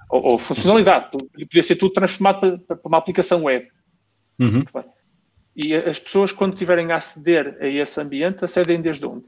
Ou, 0.10 0.32
ou 0.32 0.40
funcionalidade. 0.40 1.10
Podia 1.12 1.64
ser 1.64 1.76
tudo 1.76 1.94
transformado 1.94 2.40
para, 2.40 2.78
para 2.78 2.88
uma 2.88 2.98
aplicação 2.98 3.44
web. 3.44 3.68
Uhum. 4.40 4.64
E 5.56 5.74
as 5.74 6.00
pessoas, 6.00 6.32
quando 6.32 6.56
tiverem 6.56 6.92
a 6.92 6.98
aceder 6.98 7.58
a 7.60 7.68
esse 7.68 8.00
ambiente, 8.00 8.46
acedem 8.46 8.80
desde 8.80 9.06
onde? 9.06 9.26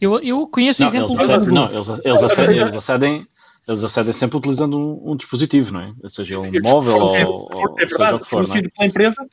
Eu, 0.00 0.20
eu 0.20 0.46
conheço 0.48 0.82
não, 0.82 0.88
o 0.88 0.90
exemplo 0.90 1.12
eles 1.12 1.30
acedem, 1.30 1.54
Não, 1.54 1.72
eles, 1.72 1.88
eles, 2.04 2.22
acedem, 2.22 2.58
eles, 2.58 2.74
acedem, 2.74 3.26
eles 3.68 3.84
acedem 3.84 4.12
sempre 4.12 4.36
utilizando 4.36 4.76
um, 4.76 5.12
um 5.12 5.16
dispositivo, 5.16 5.72
não 5.72 5.80
é? 5.80 5.94
Seja 6.08 6.38
um 6.38 6.50
móvel 6.60 6.96
ou, 6.96 7.16
é, 7.16 7.26
ou 7.26 7.48
é 7.78 7.88
seja 7.88 8.16
o 8.16 8.20
que 8.20 8.28
for. 8.28 8.46
Não 8.46 8.56
é? 8.56 8.62
pela 8.62 8.88
empresa. 8.88 9.26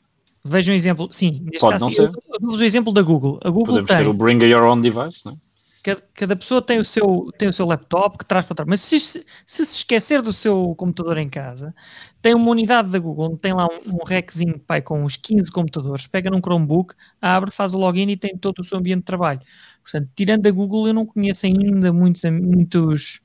Veja 0.44 0.72
um 0.72 0.76
exemplo, 0.76 1.08
sim, 1.12 1.42
neste 1.44 1.60
Pode 1.60 1.74
caso, 1.74 1.86
não 1.86 1.92
ser. 1.92 2.04
eu 2.04 2.40
dou-vos 2.40 2.60
o 2.60 2.64
exemplo 2.64 2.94
da 2.94 3.02
Google. 3.02 3.40
A 3.44 3.50
Google 3.50 3.68
Podemos 3.68 3.88
tem, 3.90 3.98
ter 3.98 4.08
o 4.08 4.14
Bring 4.14 4.44
Your 4.44 4.64
Own 4.64 4.82
Device, 4.82 5.26
não 5.26 5.34
é? 5.34 5.36
Cada, 5.84 6.04
cada, 6.14 6.36
pessoa 6.36 6.62
tem 6.62 6.80
o, 6.80 6.86
seu, 6.86 7.32
tem 7.38 7.50
o 7.50 7.54
seu 7.54 7.66
laptop 7.66 8.20
que 8.20 8.26
traz 8.26 8.46
para 8.46 8.56
trás, 8.56 8.70
mas 8.70 8.82
se, 8.82 9.00
se, 9.00 9.26
se 9.46 9.62
esquecer 9.64 10.22
do 10.22 10.32
seu 10.32 10.76
computador 10.76 11.18
em 11.18 11.28
casa, 11.28 11.74
tem 12.22 12.36
uma 12.36 12.52
unidade 12.52 12.92
da 12.92 13.00
Google, 13.00 13.36
tem 13.38 13.52
lá 13.52 13.66
um, 13.66 13.96
um 13.96 13.98
rackzinho 14.08 14.60
pai, 14.60 14.82
com 14.82 15.04
uns 15.04 15.18
15 15.18 15.52
computadores, 15.52 16.06
pega 16.06 16.30
num 16.30 16.40
Chromebook, 16.40 16.94
abre, 17.20 17.50
faz 17.52 17.74
o 17.74 17.80
login 17.80 18.10
e 18.10 18.18
tem 18.18 18.38
todo 18.38 18.60
o 18.60 18.64
seu 18.64 18.78
ambiente 18.78 19.00
de 19.00 19.06
trabalho. 19.06 19.40
Portanto, 19.82 20.10
tirando 20.16 20.46
a 20.46 20.52
Google, 20.52 20.88
eu 20.88 20.94
não 20.94 21.06
conheço 21.06 21.48
ainda 21.48 21.92
muitos, 21.92 22.24
muitos, 22.24 23.20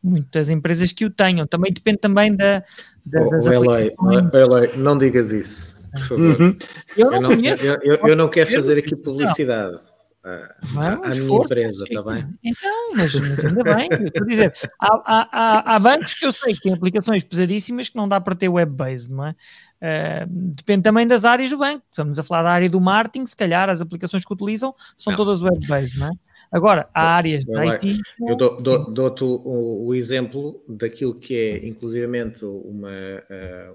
muitas 0.00 0.48
empresas 0.48 0.92
que 0.92 1.04
o 1.04 1.10
tenham. 1.10 1.46
Também 1.46 1.72
depende 1.72 1.98
também 1.98 2.34
da, 2.34 2.62
da 3.04 3.22
oh, 3.22 3.30
das 3.30 3.46
oh, 3.46 3.52
aplicações. 3.52 4.76
não 4.76 4.96
digas 4.96 5.32
isso, 5.32 5.76
por 5.90 6.00
favor. 6.00 6.40
Uhum. 6.40 6.56
Eu, 6.96 7.10
não 7.10 7.16
eu, 7.16 7.20
não, 7.22 7.32
eu, 7.32 7.78
eu, 7.82 7.94
eu, 8.08 8.16
não 8.16 8.28
quero 8.28 8.52
fazer 8.52 8.78
aqui 8.78 8.94
publicidade. 8.94 9.72
Não 9.72 9.95
à, 10.26 11.06
à 11.06 11.10
minha 11.10 11.36
empresa, 11.36 11.84
está 11.84 12.02
bem? 12.02 12.26
Então, 12.42 12.94
mas, 12.96 13.14
mas 13.14 13.44
ainda 13.44 13.62
bem, 13.62 13.88
estou 13.92 14.22
a 14.22 14.26
dizer, 14.26 14.52
há, 14.80 15.02
há, 15.06 15.74
há, 15.74 15.78
bancos 15.78 16.14
que 16.14 16.26
eu 16.26 16.32
sei 16.32 16.54
que 16.54 16.62
têm 16.62 16.72
aplicações 16.72 17.22
pesadíssimas 17.22 17.88
que 17.88 17.96
não 17.96 18.08
dá 18.08 18.20
para 18.20 18.34
ter 18.34 18.48
web-based, 18.48 19.12
não 19.12 19.26
é? 19.26 19.36
Uh, 19.76 20.26
depende 20.28 20.82
também 20.82 21.06
das 21.06 21.24
áreas 21.24 21.50
do 21.50 21.58
banco. 21.58 21.84
Estamos 21.90 22.18
a 22.18 22.22
falar 22.24 22.42
da 22.42 22.50
área 22.50 22.68
do 22.68 22.80
marketing, 22.80 23.26
se 23.26 23.36
calhar 23.36 23.68
as 23.68 23.80
aplicações 23.80 24.24
que 24.24 24.32
utilizam 24.32 24.74
são 24.96 25.12
não. 25.12 25.16
todas 25.16 25.42
web-based, 25.42 25.98
não 25.98 26.08
é? 26.08 26.10
Agora, 26.50 26.88
há 26.94 27.14
áreas 27.14 27.44
de 27.44 27.52
IT. 27.52 28.00
Eu 28.20 28.36
dou-te 28.36 28.62
dou, 28.62 28.90
dou 28.90 29.42
o, 29.44 29.86
o, 29.88 29.94
exemplo 29.94 30.62
daquilo 30.68 31.14
que 31.14 31.34
é, 31.34 31.66
inclusivamente, 31.66 32.44
uma, 32.44 32.88
ah, 33.28 33.72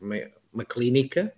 uma, 0.00 0.16
uma 0.52 0.64
clínica 0.64 1.32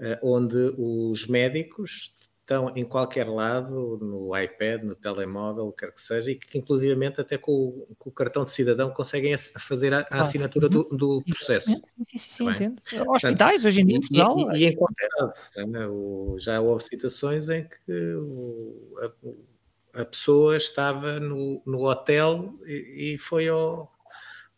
ah, 0.00 0.18
onde 0.22 0.74
os 0.76 1.26
médicos 1.28 2.12
estão 2.50 2.72
em 2.74 2.84
qualquer 2.84 3.28
lado, 3.28 3.96
no 4.02 4.36
iPad, 4.36 4.82
no 4.82 4.96
telemóvel, 4.96 5.68
o 5.68 5.72
que 5.72 5.86
quer 5.86 5.92
que 5.92 6.00
seja, 6.00 6.32
e 6.32 6.34
que 6.34 6.58
inclusivamente 6.58 7.20
até 7.20 7.38
com 7.38 7.52
o, 7.52 7.94
com 7.96 8.10
o 8.10 8.12
cartão 8.12 8.42
de 8.42 8.50
cidadão 8.50 8.90
conseguem 8.90 9.36
fazer 9.38 9.94
a, 9.94 10.04
a 10.10 10.20
assinatura 10.22 10.68
do, 10.68 10.82
do, 10.84 11.22
processo. 11.22 11.70
Sim, 11.70 11.82
sim, 12.04 12.18
sim, 12.18 12.44
tá 12.46 12.52
entendo. 12.52 12.82
Hospitais 13.08 13.64
hoje 13.64 13.80
em 13.80 13.86
dia 13.86 13.96
em 13.96 14.00
Portugal. 14.00 14.36
E, 14.52 14.56
e, 14.56 14.62
e 14.62 14.66
em 14.66 14.74
qualquer 14.74 15.08
lado. 15.16 15.32
O, 15.92 16.36
já 16.40 16.60
houve 16.60 16.82
situações 16.82 17.48
em 17.48 17.64
que 17.64 18.14
o, 18.14 18.96
a, 19.94 20.00
a, 20.02 20.04
pessoa 20.04 20.56
estava 20.56 21.20
no, 21.20 21.62
no 21.64 21.86
hotel 21.88 22.54
e, 22.66 23.14
e 23.14 23.18
foi 23.18 23.48
ao. 23.48 23.92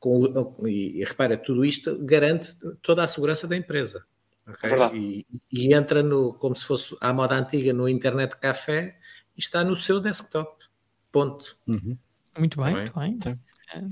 Com, 0.00 0.56
e, 0.66 1.00
e 1.00 1.04
repara, 1.04 1.36
tudo 1.36 1.64
isto 1.64 1.96
garante 2.04 2.56
toda 2.82 3.04
a 3.04 3.08
segurança 3.08 3.46
da 3.46 3.56
empresa. 3.56 4.04
Okay? 4.52 4.70
É 4.70 4.96
e, 4.96 5.26
e, 5.50 5.74
entra 5.74 6.02
no, 6.02 6.34
como 6.34 6.54
se 6.54 6.64
fosse 6.64 6.96
a 7.00 7.12
moda 7.12 7.34
antiga 7.34 7.72
no 7.72 7.88
internet 7.88 8.36
café 8.36 8.98
e 9.36 9.40
está 9.40 9.64
no 9.64 9.76
seu 9.76 10.00
desktop. 10.00 10.64
Ponto. 11.10 11.56
Uhum. 11.66 11.96
Muito 12.38 12.60
bem, 12.62 12.74
muito 12.74 12.98
bem. 12.98 13.18
Sim. 13.22 13.38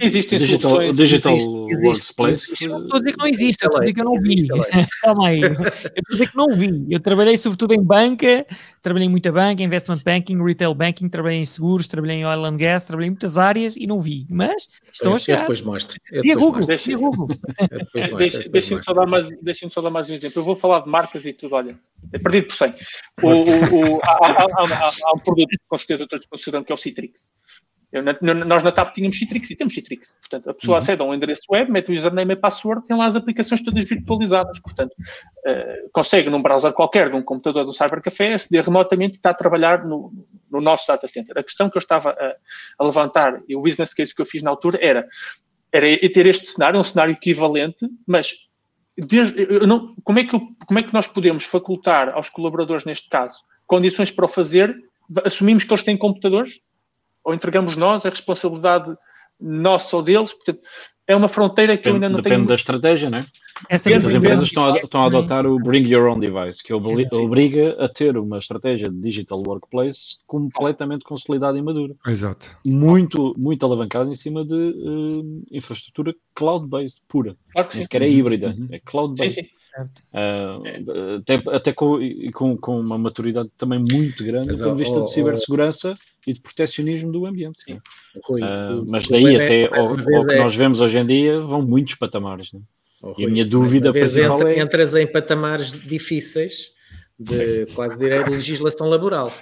Existem 0.00 0.38
digital, 0.38 0.70
soluções. 0.70 0.96
Digital 0.96 1.36
Workspace. 1.82 2.64
Eu 2.64 2.82
estou 2.82 2.96
a 2.96 2.98
dizer 2.98 3.12
que 3.12 3.18
não 3.18 3.26
existe, 3.26 3.62
eu 3.62 3.66
estou 3.66 3.78
a 3.78 3.80
dizer 3.80 3.94
que 3.94 4.00
eu 4.00 4.04
não 4.04 4.20
vi. 4.20 4.48
Calma 5.02 5.28
aí. 5.28 5.40
Eu 5.40 5.52
estou 5.52 5.66
a 5.66 6.12
dizer 6.12 6.30
que 6.30 6.36
não 6.36 6.48
vi. 6.48 6.86
Eu 6.90 7.00
trabalhei 7.00 7.36
sobretudo 7.36 7.74
em 7.74 7.82
banca, 7.82 8.46
trabalhei 8.82 9.06
em 9.06 9.10
muita 9.10 9.32
banca, 9.32 9.62
investment 9.62 10.00
banking, 10.04 10.42
retail 10.42 10.74
banking, 10.74 11.08
trabalhei 11.08 11.38
em 11.38 11.44
seguros, 11.44 11.86
trabalhei 11.86 12.16
em 12.16 12.24
oil 12.24 12.44
and 12.44 12.56
gas, 12.56 12.84
trabalhei 12.84 13.08
em 13.08 13.10
muitas 13.10 13.38
áreas 13.38 13.76
e 13.76 13.86
não 13.86 14.00
vi. 14.00 14.26
Mas 14.30 14.68
estão 14.92 15.14
a 15.14 15.18
chegar. 15.18 15.38
Eu 15.38 15.40
depois 15.42 15.62
mostro. 15.62 16.00
E 16.12 16.32
a 16.32 16.34
Google. 16.34 16.66
Deixa, 16.70 16.96
Google. 16.96 17.28
Deixa-me 18.50 18.84
só, 18.84 18.92
dar 18.92 19.06
mais, 19.06 19.28
deixa 19.42 19.68
só 19.70 19.80
dar 19.80 19.90
mais 19.90 20.08
um 20.08 20.14
exemplo. 20.14 20.40
Eu 20.40 20.44
vou 20.44 20.56
falar 20.56 20.80
de 20.80 20.88
marcas 20.88 21.24
e 21.24 21.32
tudo, 21.32 21.54
olha. 21.54 21.78
É 22.12 22.18
perdido 22.18 22.46
por 22.46 22.56
100. 22.56 22.74
O, 23.22 23.28
o, 23.28 23.96
o, 23.96 24.00
há, 24.02 24.12
há, 24.12 24.44
há, 24.44 24.88
há, 24.88 25.12
um 25.14 25.18
produto 25.18 25.50
que 25.50 25.58
com 25.68 25.78
certeza 25.78 26.06
todos 26.08 26.26
consideram 26.26 26.64
que 26.64 26.72
é 26.72 26.74
o 26.74 26.78
Citrix. 26.78 27.32
Eu, 27.92 28.04
nós 28.46 28.62
na 28.62 28.70
TAP 28.70 28.94
tínhamos 28.94 29.18
Citrix 29.18 29.50
e 29.50 29.56
temos 29.56 29.74
Citrix. 29.74 30.16
Portanto, 30.20 30.50
a 30.50 30.54
pessoa 30.54 30.76
uhum. 30.76 30.78
acede 30.78 31.02
a 31.02 31.04
um 31.04 31.12
endereço 31.12 31.42
web, 31.50 31.70
mete 31.72 31.90
o 31.90 31.94
username 31.94 32.34
e 32.34 32.36
password, 32.36 32.86
tem 32.86 32.96
lá 32.96 33.06
as 33.06 33.16
aplicações 33.16 33.62
todas 33.62 33.84
virtualizadas. 33.84 34.60
Portanto, 34.60 34.92
uh, 34.92 35.90
consegue 35.92 36.30
num 36.30 36.40
browser 36.40 36.72
qualquer, 36.72 37.10
de 37.10 37.16
um 37.16 37.22
computador 37.22 37.64
do 37.64 37.72
Cybercafé, 37.72 38.34
aceder 38.34 38.64
remotamente 38.64 39.14
e 39.14 39.16
está 39.16 39.30
a 39.30 39.34
trabalhar 39.34 39.84
no, 39.84 40.12
no 40.50 40.60
nosso 40.60 40.86
data 40.86 41.08
center. 41.08 41.36
A 41.36 41.42
questão 41.42 41.68
que 41.68 41.76
eu 41.76 41.80
estava 41.80 42.10
a, 42.10 42.36
a, 42.78 42.84
levantar 42.84 43.40
e 43.48 43.56
o 43.56 43.62
business 43.62 43.92
case 43.92 44.14
que 44.14 44.22
eu 44.22 44.26
fiz 44.26 44.40
na 44.40 44.50
altura 44.50 44.78
era, 44.80 45.04
era 45.72 45.86
ter 46.10 46.26
este 46.26 46.48
cenário, 46.48 46.78
um 46.78 46.84
cenário 46.84 47.12
equivalente, 47.12 47.88
mas 48.06 48.34
desde, 48.96 49.66
não, 49.66 49.96
como, 50.04 50.20
é 50.20 50.24
que, 50.24 50.38
como 50.64 50.78
é 50.78 50.82
que 50.82 50.94
nós 50.94 51.08
podemos 51.08 51.44
facultar 51.44 52.10
aos 52.10 52.28
colaboradores, 52.28 52.84
neste 52.84 53.08
caso, 53.08 53.42
condições 53.66 54.12
para 54.12 54.26
o 54.26 54.28
fazer? 54.28 54.76
Assumimos 55.24 55.64
que 55.64 55.72
eles 55.72 55.82
têm 55.82 55.96
computadores? 55.96 56.60
Ou 57.24 57.34
entregamos 57.34 57.76
nós 57.76 58.04
a 58.06 58.10
responsabilidade 58.10 58.94
nossa 59.40 59.96
ou 59.96 60.02
deles. 60.02 60.32
Portanto, 60.32 60.60
é 61.06 61.16
uma 61.16 61.28
fronteira 61.28 61.76
que 61.76 61.78
depende, 61.78 61.90
eu 61.90 61.94
ainda 61.94 62.08
não 62.08 62.16
depende 62.16 62.28
tenho. 62.28 62.46
Depende 62.46 62.48
da 62.48 62.54
estratégia, 62.54 63.10
não 63.10 63.18
é? 63.18 63.24
Essa 63.68 63.90
Muitas 63.90 64.14
empresas 64.14 64.44
estão 64.44 64.64
a, 64.64 64.78
estão 64.78 65.02
a 65.02 65.06
adotar 65.06 65.46
o 65.46 65.58
Bring 65.58 65.86
Your 65.92 66.08
Own 66.08 66.20
Device, 66.20 66.62
que 66.62 66.72
obriga 66.72 67.76
a 67.82 67.88
ter 67.88 68.16
uma 68.16 68.38
estratégia 68.38 68.88
de 68.88 69.00
digital 69.00 69.42
workplace 69.44 70.18
completamente 70.26 71.04
consolidada 71.04 71.58
e 71.58 71.62
madura. 71.62 71.94
Exato. 72.06 72.56
Muito, 72.64 73.34
muito 73.36 73.66
alavancada 73.66 74.08
em 74.08 74.14
cima 74.14 74.44
de 74.44 74.54
uh, 74.54 75.42
infraestrutura 75.50 76.14
cloud-based 76.34 77.02
pura. 77.08 77.36
Claro 77.52 77.68
que 77.68 77.74
Nem 77.74 77.82
sequer 77.82 78.02
é 78.02 78.08
híbrida, 78.08 78.54
uhum. 78.56 78.68
é 78.70 78.78
cloud-based. 78.78 79.42
Sim, 79.42 79.48
sim. 79.48 79.59
Uh, 80.12 81.16
até, 81.18 81.34
até 81.56 81.72
com, 81.72 81.98
com, 82.34 82.56
com, 82.56 82.80
uma 82.80 82.98
maturidade 82.98 83.48
também 83.56 83.78
muito 83.78 84.24
grande 84.24 84.48
mas, 84.48 84.58
do 84.58 84.64
ponto 84.64 84.76
de 84.76 84.84
vista 84.84 84.98
oh, 84.98 85.04
de 85.04 85.12
cibersegurança 85.12 85.94
oh, 85.96 86.30
e 86.30 86.32
de 86.32 86.40
protecionismo 86.40 87.12
do 87.12 87.26
ambiente. 87.26 87.62
Sim. 87.62 87.80
Rui, 88.24 88.40
uh, 88.42 88.84
mas 88.86 89.08
daí 89.08 89.36
até 89.36 89.66
ao, 89.78 89.90
ao, 89.90 89.96
que 90.26 90.34
é... 90.34 90.38
nós 90.38 90.56
vemos 90.56 90.80
hoje 90.80 90.98
em 90.98 91.06
dia 91.06 91.40
vão 91.40 91.62
muitos 91.62 91.94
patamares. 91.94 92.52
Né? 92.52 92.60
Oh, 93.00 93.12
Rui, 93.12 93.24
e 93.24 93.26
a 93.26 93.30
minha 93.30 93.46
dúvida 93.46 93.92
principal 93.92 94.38
entra, 94.38 94.52
é... 94.52 94.60
Entras 94.60 94.94
em 94.94 95.06
patamares 95.06 95.72
difíceis 95.72 96.72
de 97.18 97.66
quase 97.74 97.98
direi 97.98 98.24
de 98.24 98.30
legislação 98.30 98.88
laboral. 98.88 99.32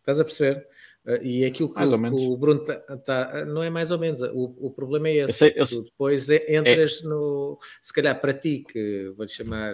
Estás 0.00 0.20
a 0.20 0.24
perceber? 0.24 0.66
Uh, 1.06 1.22
e 1.22 1.46
aquilo 1.46 1.72
que, 1.72 1.82
que 1.82 2.14
o 2.14 2.36
Bruno 2.36 2.60
está, 2.60 2.76
tá, 2.98 3.46
não 3.46 3.62
é 3.62 3.70
mais 3.70 3.90
ou 3.90 3.98
menos, 3.98 4.20
o, 4.20 4.54
o 4.60 4.70
problema 4.70 5.08
é 5.08 5.16
esse. 5.16 5.22
Eu 5.22 5.32
sei, 5.32 5.54
eu 5.56 5.66
sei. 5.66 5.82
depois 5.84 6.28
é, 6.28 6.54
entras 6.54 7.02
é. 7.02 7.08
no, 7.08 7.58
se 7.80 7.90
calhar 7.92 8.20
para 8.20 8.34
ti, 8.34 8.64
que 8.70 9.10
vou-te 9.16 9.32
chamar, 9.32 9.72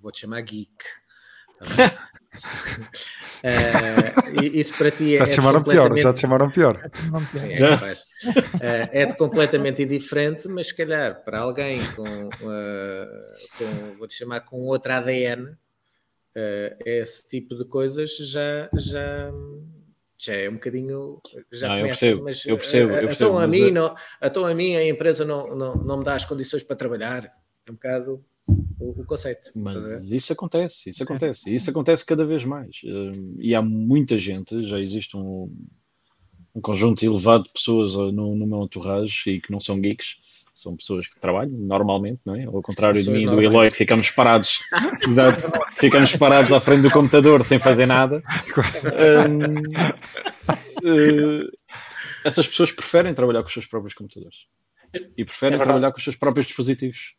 vou-te 0.00 0.20
chamar 0.20 0.40
geek. 0.42 0.70
uh, 1.60 1.64
isso 4.42 4.78
para 4.78 4.92
ti 4.92 5.16
é. 5.16 5.18
Já 5.18 5.24
te 5.24 5.32
chamaram 5.32 5.62
pior, 5.62 5.94
já 5.96 6.12
te 6.12 6.20
chamaram 6.20 6.50
pior. 6.50 6.80
Sim, 7.36 7.52
é, 7.52 7.74
uh, 7.74 8.88
é 8.92 9.06
de 9.06 9.16
completamente 9.16 9.82
indiferente, 9.82 10.46
mas 10.48 10.68
se 10.68 10.76
calhar 10.76 11.24
para 11.24 11.40
alguém 11.40 11.80
com, 11.94 12.02
uh, 12.02 13.06
com 13.58 13.96
vou-te 13.98 14.14
chamar 14.14 14.42
com 14.42 14.62
outro 14.62 14.92
ADN, 14.92 15.56
esse 16.84 17.28
tipo 17.28 17.56
de 17.56 17.64
coisas 17.64 18.16
já, 18.16 18.68
já, 18.74 19.32
já 20.18 20.34
é 20.34 20.48
um 20.48 20.54
bocadinho. 20.54 21.20
Já 21.52 21.68
não, 21.68 21.76
começa, 21.76 22.06
eu 22.06 22.18
percebo, 22.18 22.24
mas 22.24 22.46
eu 22.46 22.56
percebo, 22.56 22.92
eu 22.92 23.06
percebo. 23.06 23.30
Então 23.30 23.38
a, 23.38 23.46
mim, 23.46 23.70
não, 23.70 23.94
então 24.22 24.46
a 24.46 24.54
mim 24.54 24.76
a 24.76 24.86
empresa 24.86 25.24
não, 25.24 25.54
não, 25.56 25.74
não 25.74 25.98
me 25.98 26.04
dá 26.04 26.14
as 26.14 26.24
condições 26.24 26.62
para 26.62 26.76
trabalhar. 26.76 27.30
É 27.66 27.70
um 27.70 27.74
bocado 27.74 28.24
o, 28.78 29.00
o 29.00 29.04
conceito. 29.04 29.50
Mas 29.54 30.10
isso 30.10 30.32
acontece, 30.32 30.90
isso 30.90 31.02
acontece, 31.02 31.54
isso 31.54 31.70
acontece 31.70 32.04
cada 32.04 32.26
vez 32.26 32.44
mais. 32.44 32.80
Hum, 32.84 33.36
e 33.38 33.54
há 33.54 33.62
muita 33.62 34.18
gente, 34.18 34.64
já 34.66 34.78
existe 34.78 35.16
um, 35.16 35.50
um 36.54 36.60
conjunto 36.60 37.04
elevado 37.04 37.44
de 37.44 37.52
pessoas 37.52 37.94
uh, 37.94 38.12
no, 38.12 38.34
no 38.34 38.46
meu 38.46 38.62
entourage 38.62 39.30
e 39.30 39.40
que 39.40 39.50
não 39.50 39.60
são 39.60 39.80
geeks 39.80 40.16
são 40.54 40.76
pessoas 40.76 41.08
que 41.08 41.18
trabalham 41.18 41.50
normalmente, 41.50 42.20
não 42.24 42.36
é? 42.36 42.44
Ao 42.44 42.62
contrário 42.62 43.02
de 43.02 43.10
mim 43.10 43.24
e 43.24 43.26
do 43.26 43.42
Eloy, 43.42 43.70
que 43.70 43.76
ficamos 43.76 44.08
parados, 44.10 44.60
exato, 45.04 45.42
ficamos 45.72 46.14
parados 46.14 46.52
à 46.52 46.60
frente 46.60 46.82
do 46.82 46.90
computador 46.92 47.44
sem 47.44 47.58
fazer 47.58 47.86
nada. 47.86 48.22
uh, 50.84 51.50
essas 52.24 52.46
pessoas 52.46 52.70
preferem 52.70 53.12
trabalhar 53.12 53.42
com 53.42 53.48
os 53.48 53.52
seus 53.52 53.66
próprios 53.66 53.94
computadores 53.94 54.46
e 55.16 55.24
preferem 55.24 55.58
é 55.58 55.62
trabalhar 55.62 55.90
com 55.90 55.98
os 55.98 56.04
seus 56.04 56.14
próprios 56.14 56.46
dispositivos. 56.46 57.16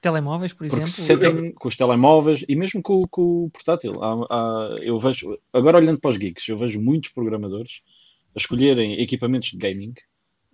Telemóveis, 0.00 0.52
por 0.52 0.64
exemplo? 0.64 0.82
Porque 0.82 1.00
se 1.00 1.02
sentem 1.02 1.52
com 1.52 1.68
os 1.68 1.76
telemóveis 1.76 2.44
e 2.48 2.56
mesmo 2.56 2.82
com, 2.82 3.06
com 3.06 3.44
o 3.44 3.50
portátil. 3.50 4.02
Há, 4.02 4.26
há, 4.28 4.76
eu 4.82 4.98
vejo, 4.98 5.38
agora 5.52 5.78
olhando 5.78 6.00
para 6.00 6.10
os 6.10 6.16
geeks, 6.16 6.48
eu 6.48 6.56
vejo 6.56 6.80
muitos 6.80 7.10
programadores 7.10 7.82
a 8.34 8.38
escolherem 8.38 9.00
equipamentos 9.00 9.50
de 9.50 9.56
gaming 9.58 9.94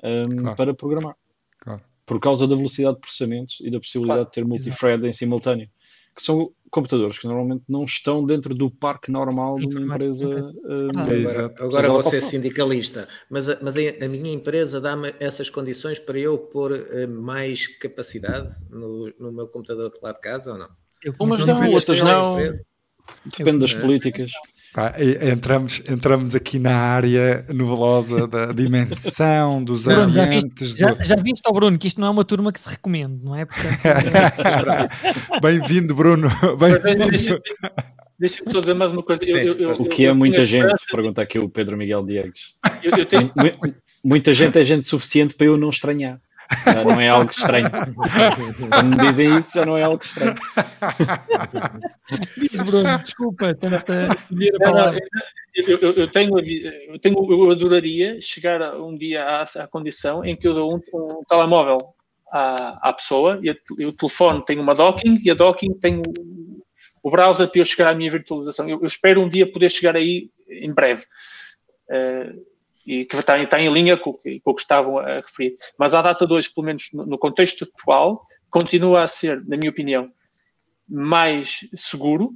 um, 0.04 0.37
claro. 0.37 0.56
para 0.56 0.74
programar. 0.74 1.16
Claro 1.59 1.83
por 2.10 2.18
causa 2.18 2.44
da 2.44 2.56
velocidade 2.56 2.96
de 2.96 3.02
processamento 3.02 3.54
e 3.60 3.70
da 3.70 3.78
possibilidade 3.78 4.16
claro, 4.16 4.30
de 4.30 4.34
ter 4.34 4.44
multithread 4.44 5.06
em 5.06 5.12
simultâneo, 5.12 5.68
que 6.12 6.20
são 6.20 6.50
computadores 6.68 7.20
que 7.20 7.26
normalmente 7.28 7.62
não 7.68 7.84
estão 7.84 8.26
dentro 8.26 8.52
do 8.52 8.68
parque 8.68 9.12
normal 9.12 9.54
de 9.54 9.66
uma 9.66 9.94
empresa. 9.94 10.28
Uh, 10.28 10.90
agora, 10.98 11.54
agora 11.60 11.88
vou 11.88 12.02
ser 12.02 12.20
sindicalista, 12.20 13.06
mas, 13.30 13.48
a, 13.48 13.58
mas 13.62 13.76
a, 13.76 14.08
minha 14.08 14.32
empresa 14.32 14.80
dá-me 14.80 15.14
essas 15.20 15.48
condições 15.48 16.00
para 16.00 16.18
eu 16.18 16.36
pôr 16.36 16.72
uh, 16.72 17.08
mais 17.08 17.68
capacidade 17.78 18.56
no, 18.68 19.14
no, 19.16 19.30
meu 19.30 19.46
computador 19.46 19.88
de 19.88 19.98
lá 20.02 20.10
de 20.10 20.20
casa 20.20 20.50
ou 20.50 20.58
não? 20.58 20.68
Umas 21.20 21.46
não, 21.46 21.72
outras 21.72 22.02
não. 22.02 22.38
Depende 23.24 23.60
das 23.60 23.72
políticas. 23.72 24.32
Pá, 24.72 24.94
entramos, 25.33 25.83
entramos 25.88 26.35
aqui 26.37 26.61
na 26.61 26.76
área 26.76 27.44
nebulosa 27.48 28.28
da 28.28 28.46
dimensão 28.54 29.64
dos 29.64 29.85
Bruno, 29.85 30.02
ambientes. 30.02 30.74
Já 30.74 30.92
viste, 30.92 31.00
já, 31.00 31.04
já 31.04 31.16
viste, 31.16 31.42
oh 31.46 31.52
Bruno, 31.52 31.76
que 31.76 31.88
isto 31.88 32.00
não 32.00 32.06
é 32.06 32.11
uma 32.11 32.24
turma 32.24 32.52
que 32.52 32.61
se 32.61 32.68
recomenda, 32.68 33.18
não 33.22 33.35
é? 33.35 33.46
Bem-vindo, 35.42 35.92
Bruno. 35.92 36.28
Bem-vindo. 36.56 37.40
Deixa-me 38.16 38.52
só 38.52 38.61
dizer 38.61 38.74
mais 38.74 38.92
uma 38.92 39.02
coisa. 39.02 39.24
Sim, 39.24 39.33
eu, 39.33 39.59
eu, 39.59 39.72
o 39.72 39.88
que 39.88 40.06
é 40.06 40.12
muita 40.12 40.46
gente, 40.46 40.72
pergunta 40.88 41.20
aqui 41.20 41.38
o 41.38 41.48
Pedro 41.48 41.76
Miguel 41.76 42.04
Diegues. 42.04 42.54
Tenho... 43.09 43.33
Muita 44.04 44.33
gente 44.33 44.59
é 44.59 44.64
gente 44.64 44.87
suficiente 44.87 45.35
para 45.35 45.46
eu 45.46 45.56
não 45.56 45.70
estranhar. 45.70 46.20
Já 46.64 46.84
não 46.84 47.00
é 47.00 47.08
algo 47.08 47.30
estranho. 47.30 47.70
Quando 48.70 48.90
me 48.90 48.96
dizem 48.96 49.38
isso, 49.38 49.52
já 49.54 49.64
não 49.64 49.76
é 49.76 49.82
algo 49.82 50.02
estranho. 50.02 50.34
Diz, 52.36 52.60
Bruno, 52.62 52.98
desculpa, 52.98 53.54
temos 53.54 53.84
a 53.88 54.12
escolher 54.14 54.56
a 54.56 54.58
palavra. 54.58 55.00
Eu, 55.54 55.78
eu, 55.78 55.92
eu, 55.92 56.10
tenho, 56.10 56.38
eu, 56.38 56.98
tenho, 56.98 57.16
eu 57.30 57.50
adoraria 57.50 58.20
chegar 58.20 58.76
um 58.76 58.96
dia 58.96 59.24
à, 59.24 59.42
à 59.42 59.66
condição 59.66 60.24
em 60.24 60.36
que 60.36 60.46
eu 60.46 60.54
dou 60.54 60.74
um, 60.74 60.80
um 60.94 61.22
telemóvel 61.28 61.78
à, 62.30 62.88
à 62.88 62.92
pessoa 62.92 63.38
e, 63.42 63.50
a, 63.50 63.56
e, 63.78 63.86
o 63.86 63.92
telefone 63.92 64.44
tem 64.44 64.58
uma 64.58 64.74
docking 64.74 65.18
e 65.22 65.30
a 65.30 65.34
docking 65.34 65.74
tem 65.74 65.98
o, 65.98 66.62
o 67.02 67.10
browser 67.10 67.48
para 67.48 67.60
eu 67.60 67.64
chegar 67.64 67.90
à 67.90 67.94
minha 67.94 68.10
virtualização. 68.10 68.68
Eu, 68.68 68.84
espero 68.84 69.20
um 69.20 69.28
dia 69.28 69.50
poder 69.50 69.70
chegar 69.70 69.96
aí 69.96 70.30
em 70.48 70.72
breve. 70.72 71.04
Uh, 71.88 72.49
e 72.86 73.04
que 73.04 73.16
está, 73.16 73.38
está 73.38 73.60
em 73.60 73.72
linha 73.72 73.96
com, 73.96 74.12
com, 74.12 74.50
o 74.50 74.54
que 74.54 74.60
estavam 74.60 74.98
a 74.98 75.16
referir. 75.16 75.56
Mas 75.78 75.94
à 75.94 76.02
data 76.02 76.26
de 76.26 76.32
hoje, 76.32 76.50
pelo 76.52 76.66
menos 76.66 76.88
no, 76.92 77.18
contexto 77.18 77.64
atual, 77.64 78.26
continua 78.48 79.04
a 79.04 79.08
ser, 79.08 79.44
na 79.46 79.56
minha 79.56 79.70
opinião, 79.70 80.10
mais 80.88 81.60
seguro 81.76 82.34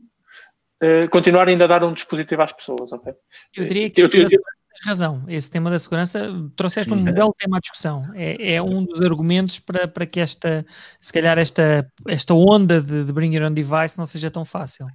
uh, 0.82 1.08
continuar 1.10 1.48
ainda 1.48 1.64
a 1.64 1.68
dar 1.68 1.84
um 1.84 1.92
dispositivo 1.92 2.42
às 2.42 2.52
pessoas, 2.52 2.92
ok? 2.92 3.12
Eu 3.56 3.64
diria 3.64 3.90
que 3.90 4.00
eu, 4.00 4.08
eu, 4.12 4.22
eu, 4.22 4.28
tens 4.28 4.86
razão. 4.86 5.24
Esse 5.28 5.50
tema 5.50 5.70
da 5.70 5.78
segurança, 5.78 6.30
trouxeste 6.56 6.92
um 6.92 7.02
belo 7.02 7.34
tema 7.36 7.56
à 7.56 7.60
discussão. 7.60 8.10
É, 8.14 8.54
é, 8.54 8.62
um 8.62 8.84
dos 8.84 9.00
argumentos 9.00 9.58
para, 9.58 9.88
para 9.88 10.06
que 10.06 10.20
esta, 10.20 10.64
se 11.00 11.12
calhar 11.12 11.38
esta, 11.38 11.90
esta 12.08 12.34
onda 12.34 12.80
de, 12.80 13.04
de 13.04 13.12
bring 13.12 13.34
your 13.34 13.44
own 13.46 13.54
device 13.54 13.96
não 13.96 14.06
seja 14.06 14.30
tão 14.30 14.44
fácil. 14.44 14.86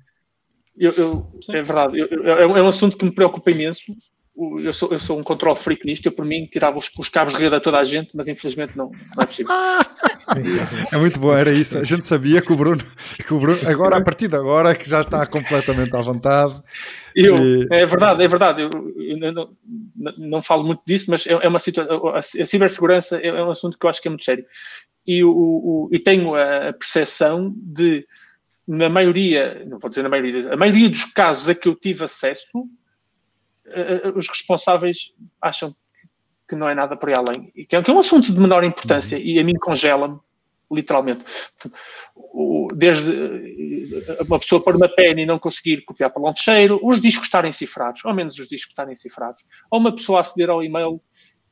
Eu, 0.77 0.93
eu, 0.93 1.39
é 1.49 1.61
verdade, 1.61 1.99
é 1.99 2.47
um 2.47 2.67
assunto 2.67 2.97
que 2.97 3.03
me 3.03 3.11
preocupa 3.11 3.51
imenso 3.51 3.93
eu 4.63 4.71
sou, 4.71 4.89
eu 4.91 4.99
sou 4.99 5.19
um 5.19 5.23
control 5.23 5.55
freak 5.55 5.85
nisto, 5.85 6.05
eu 6.05 6.11
por 6.11 6.25
mim 6.25 6.45
tirava 6.45 6.77
os, 6.77 6.89
os 6.97 7.09
cabos 7.09 7.33
de 7.33 7.41
rede 7.41 7.55
a 7.55 7.59
toda 7.59 7.77
a 7.77 7.83
gente, 7.83 8.15
mas 8.15 8.27
infelizmente 8.27 8.77
não, 8.77 8.91
não 9.15 9.23
é 9.23 9.25
possível. 9.25 9.51
é 10.93 10.97
muito 10.97 11.19
bom, 11.19 11.33
era 11.33 11.51
isso. 11.51 11.77
A 11.77 11.83
gente 11.83 12.05
sabia 12.05 12.41
que 12.41 12.53
o 12.53 12.55
Bruno, 12.55 12.83
que 13.25 13.33
o 13.33 13.39
Bruno 13.39 13.59
agora, 13.67 13.97
a 13.97 14.01
partir 14.01 14.27
de 14.27 14.35
agora, 14.35 14.75
que 14.75 14.89
já 14.89 15.01
está 15.01 15.25
completamente 15.25 15.95
à 15.95 16.01
vontade. 16.01 16.61
Eu, 17.15 17.35
e... 17.35 17.67
É 17.71 17.85
verdade, 17.85 18.23
é 18.23 18.27
verdade. 18.27 18.61
Eu, 18.61 18.69
eu 18.97 19.33
não, 19.33 19.49
não, 20.17 20.41
falo 20.41 20.63
muito 20.63 20.81
disso, 20.85 21.09
mas 21.09 21.27
é, 21.27 21.31
é 21.31 21.47
uma 21.47 21.59
situação. 21.59 22.07
A, 22.07 22.19
a 22.19 22.21
cibersegurança 22.21 23.17
é, 23.17 23.27
é, 23.27 23.43
um 23.43 23.51
assunto 23.51 23.77
que 23.77 23.85
eu 23.85 23.89
acho 23.89 24.01
que 24.01 24.07
é 24.07 24.11
muito 24.11 24.23
sério. 24.23 24.45
E, 25.05 25.23
o, 25.23 25.31
o, 25.31 25.89
e 25.91 25.99
tenho 25.99 26.35
a 26.35 26.71
percepção 26.73 27.53
de, 27.55 28.05
na 28.67 28.87
maioria, 28.87 29.65
não 29.65 29.79
vou 29.79 29.89
dizer 29.89 30.03
na 30.03 30.09
maioria, 30.09 30.53
a 30.53 30.55
maioria 30.55 30.87
dos 30.87 31.03
casos 31.05 31.49
a 31.49 31.55
que 31.55 31.67
eu 31.67 31.75
tive 31.75 32.05
acesso, 32.05 32.45
uh, 33.69 34.17
os 34.17 34.27
responsáveis 34.27 35.13
acham 35.41 35.75
que 36.49 36.55
não 36.55 36.67
é 36.67 36.73
nada 36.73 36.97
por 36.97 37.09
aí 37.09 37.15
além. 37.15 37.51
E 37.55 37.63
que 37.63 37.75
é, 37.75 37.81
que 37.81 37.91
é 37.91 37.93
um 37.93 37.99
assunto 37.99 38.33
de 38.33 38.39
menor 38.39 38.63
importância 38.63 39.17
uhum. 39.17 39.23
e 39.23 39.39
a 39.39 39.43
mim 39.43 39.53
congela-me, 39.53 40.17
literalmente. 40.71 41.23
Desde 42.73 43.11
eh, 43.11 44.23
uma 44.27 44.39
pessoa 44.39 44.61
pôr 44.61 44.75
uma 44.75 44.89
pena 44.89 45.21
e 45.21 45.25
não 45.25 45.37
conseguir 45.37 45.81
copiar 45.81 46.09
para 46.09 46.21
o 46.21 46.25
lancheiro, 46.25 46.79
os 46.83 46.99
discos 46.99 47.27
estarem 47.27 47.51
cifrados, 47.51 48.01
ao 48.03 48.13
menos 48.13 48.37
os 48.39 48.47
discos 48.47 48.71
estarem 48.71 48.95
cifrados, 48.95 49.43
ou 49.69 49.79
uma 49.79 49.95
pessoa 49.95 50.21
aceder 50.21 50.49
ao 50.49 50.63
e-mail 50.63 50.99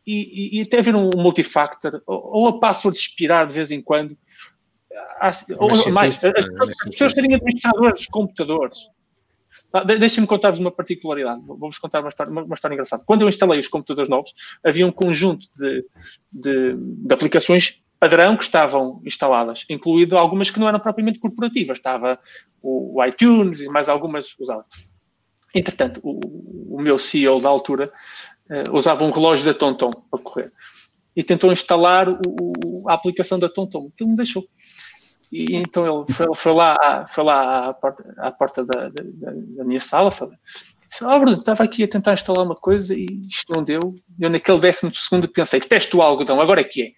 e, 0.06 0.58
e, 0.58 0.60
e 0.60 0.62
até 0.62 0.80
haver 0.80 0.95
um 0.95 1.10
multifactor, 1.15 2.01
ou, 2.08 2.30
ou 2.34 2.47
a 2.47 2.60
password 2.60 2.97
expirar 2.97 3.45
de 3.45 3.53
vez 3.53 3.69
em 3.69 3.82
quando. 3.82 4.17
Há, 5.19 5.32
ou, 5.60 5.91
mais, 5.91 6.23
as, 6.23 6.36
as 6.36 6.89
pessoas 6.89 7.13
serem 7.13 7.36
administradores 7.36 8.01
de 8.01 8.08
computadores 8.08 8.89
Deixem-me 9.99 10.27
contar-vos 10.27 10.60
uma 10.60 10.71
particularidade. 10.71 11.41
Vou-vos 11.45 11.78
contar 11.78 11.99
uma 11.99 12.09
história, 12.09 12.32
uma, 12.32 12.53
história, 12.53 12.74
engraçada. 12.74 13.03
Quando 13.05 13.24
eu 13.24 13.30
instalei 13.30 13.59
os 13.59 13.68
computadores 13.68 14.09
novos, 14.09 14.34
havia 14.63 14.88
um 14.88 14.91
conjunto 14.91 15.47
de, 15.55 15.86
de, 16.32 16.76
de, 16.76 17.13
aplicações 17.13 17.84
padrão 17.99 18.38
que 18.38 18.43
estavam 18.43 19.01
instaladas, 19.05 19.65
incluído 19.70 20.18
algumas 20.18 20.49
que 20.49 20.59
não 20.59 20.68
eram 20.68 20.80
propriamente 20.80 21.20
corporativas. 21.20 21.78
Estava 21.78 22.18
o, 22.61 22.99
o 22.99 23.05
iTunes 23.05 23.59
e 23.59 23.68
mais 23.68 23.89
algumas 23.89 24.36
usadas. 24.39 24.89
Entretanto, 25.53 25.99
o, 26.03 26.76
o 26.76 26.82
meu 26.82 26.97
CEO 26.97 27.41
da 27.41 27.49
altura 27.49 27.91
uh, 28.49 28.76
usava 28.76 29.03
um 29.03 29.11
relógio 29.11 29.45
da 29.45 29.53
Tonton 29.53 29.91
para 29.91 30.20
correr. 30.20 30.51
e 31.15 31.24
tentou 31.24 31.51
instalar 31.51 32.07
o, 32.09 32.88
a 32.88 32.93
aplicação 32.93 33.39
da 33.39 33.49
TomTom. 33.49 33.89
Aquilo 33.93 34.11
me 34.11 34.15
deixou. 34.15 34.45
E 35.32 35.55
então 35.55 35.86
ele 35.86 36.13
foi, 36.13 36.28
foi 36.36 36.53
lá, 36.53 37.05
foi 37.09 37.23
lá 37.23 37.67
à 37.67 37.73
porta, 37.73 38.15
à 38.17 38.32
porta 38.32 38.63
da, 38.63 38.89
da, 38.89 39.03
da, 39.32 39.63
minha 39.63 39.82
sala, 39.82 40.09
falou, 40.09 40.34
disse, 40.88 41.03
oh, 41.03 41.19
Bruno, 41.19 41.39
estava 41.39 41.63
aqui 41.63 41.84
a 41.84 41.88
tentar 41.88 42.13
instalar 42.13 42.45
uma 42.45 42.55
coisa 42.55 42.95
e 42.95 43.05
isto 43.28 43.53
não 43.53 43.63
deu. 43.63 43.95
Eu 44.19 44.30
naquele 44.30 44.59
décimo 44.59 44.93
segundo 44.95 45.28
pensei, 45.28 45.59
testo 45.59 45.97
o 45.97 46.01
algodão, 46.01 46.39
agora 46.39 46.61
é 46.61 46.63
que 46.63 46.84
é. 46.84 46.91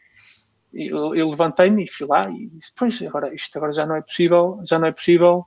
Eu, 0.71 1.15
eu 1.15 1.29
levantei-me 1.29 1.85
e 1.85 1.89
fui 1.89 2.05
lá 2.05 2.21
e 2.29 2.47
disse, 2.49 2.71
pois, 2.77 3.01
agora, 3.01 3.33
isto 3.33 3.57
agora 3.57 3.73
já 3.73 3.87
não 3.87 3.95
é 3.95 4.01
possível, 4.01 4.61
já 4.63 4.77
não 4.77 4.87
é 4.87 4.91
possível 4.91 5.45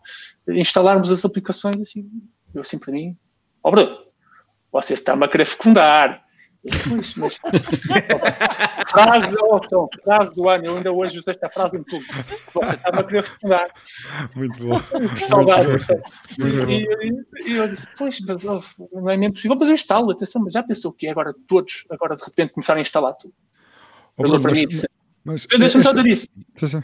instalarmos 0.49 1.13
as 1.13 1.25
aplicações 1.25 1.81
assim. 1.81 2.11
Eu 2.53 2.63
assim 2.63 2.79
para 2.79 2.93
mim, 2.93 3.17
oh, 3.63 3.71
Bruno, 3.71 3.97
você 4.73 4.95
está-me 4.95 5.25
a 5.25 5.29
querer 5.29 5.45
fecundar. 5.45 6.21
Pois, 6.89 7.15
mas 7.17 7.41
frase, 8.89 9.37
oh, 9.43 9.89
frase 10.05 10.33
do 10.33 10.49
ano, 10.49 10.67
eu 10.67 10.77
ainda 10.77 10.93
hoje 10.93 11.19
usei 11.19 11.35
esta 11.35 11.51
frase 11.51 11.77
em 11.77 11.83
tudo. 11.83 12.05
Você 12.05 12.75
estava 12.75 13.01
a 13.01 13.05
querer 13.05 13.25
fecundar. 13.25 13.73
Muito 14.37 14.65
bom. 14.65 14.81
Saudade. 15.17 15.67
Muito 16.39 16.71
e, 16.71 16.85
e, 16.85 17.51
e, 17.51 17.57
eu 17.57 17.67
disse, 17.67 17.89
pois, 17.99 18.21
mas 18.21 18.45
oh, 18.45 18.63
não 18.93 19.11
é 19.11 19.17
mesmo 19.17 19.35
possível, 19.35 19.57
mas 19.59 19.69
eu 19.69 19.75
instalo, 19.75 20.13
atenção, 20.13 20.43
mas 20.43 20.53
já 20.53 20.63
pensou 20.63 20.93
que 20.93 21.09
é 21.09 21.11
agora 21.11 21.35
todos, 21.49 21.85
agora 21.91 22.15
de 22.15 22.23
repente 22.23 22.53
começarem 22.53 22.81
a 22.81 22.83
instalar 22.83 23.15
tudo? 23.15 23.35
Oh, 24.17 24.23
Bruno, 24.23 24.41
para 24.41 24.53
mim, 24.53 24.69
disse, 24.69 24.87
mas, 25.25 25.47
deixa-me 25.47 25.85
só 25.85 25.93
dizer 25.93 26.07
isso. 26.07 26.29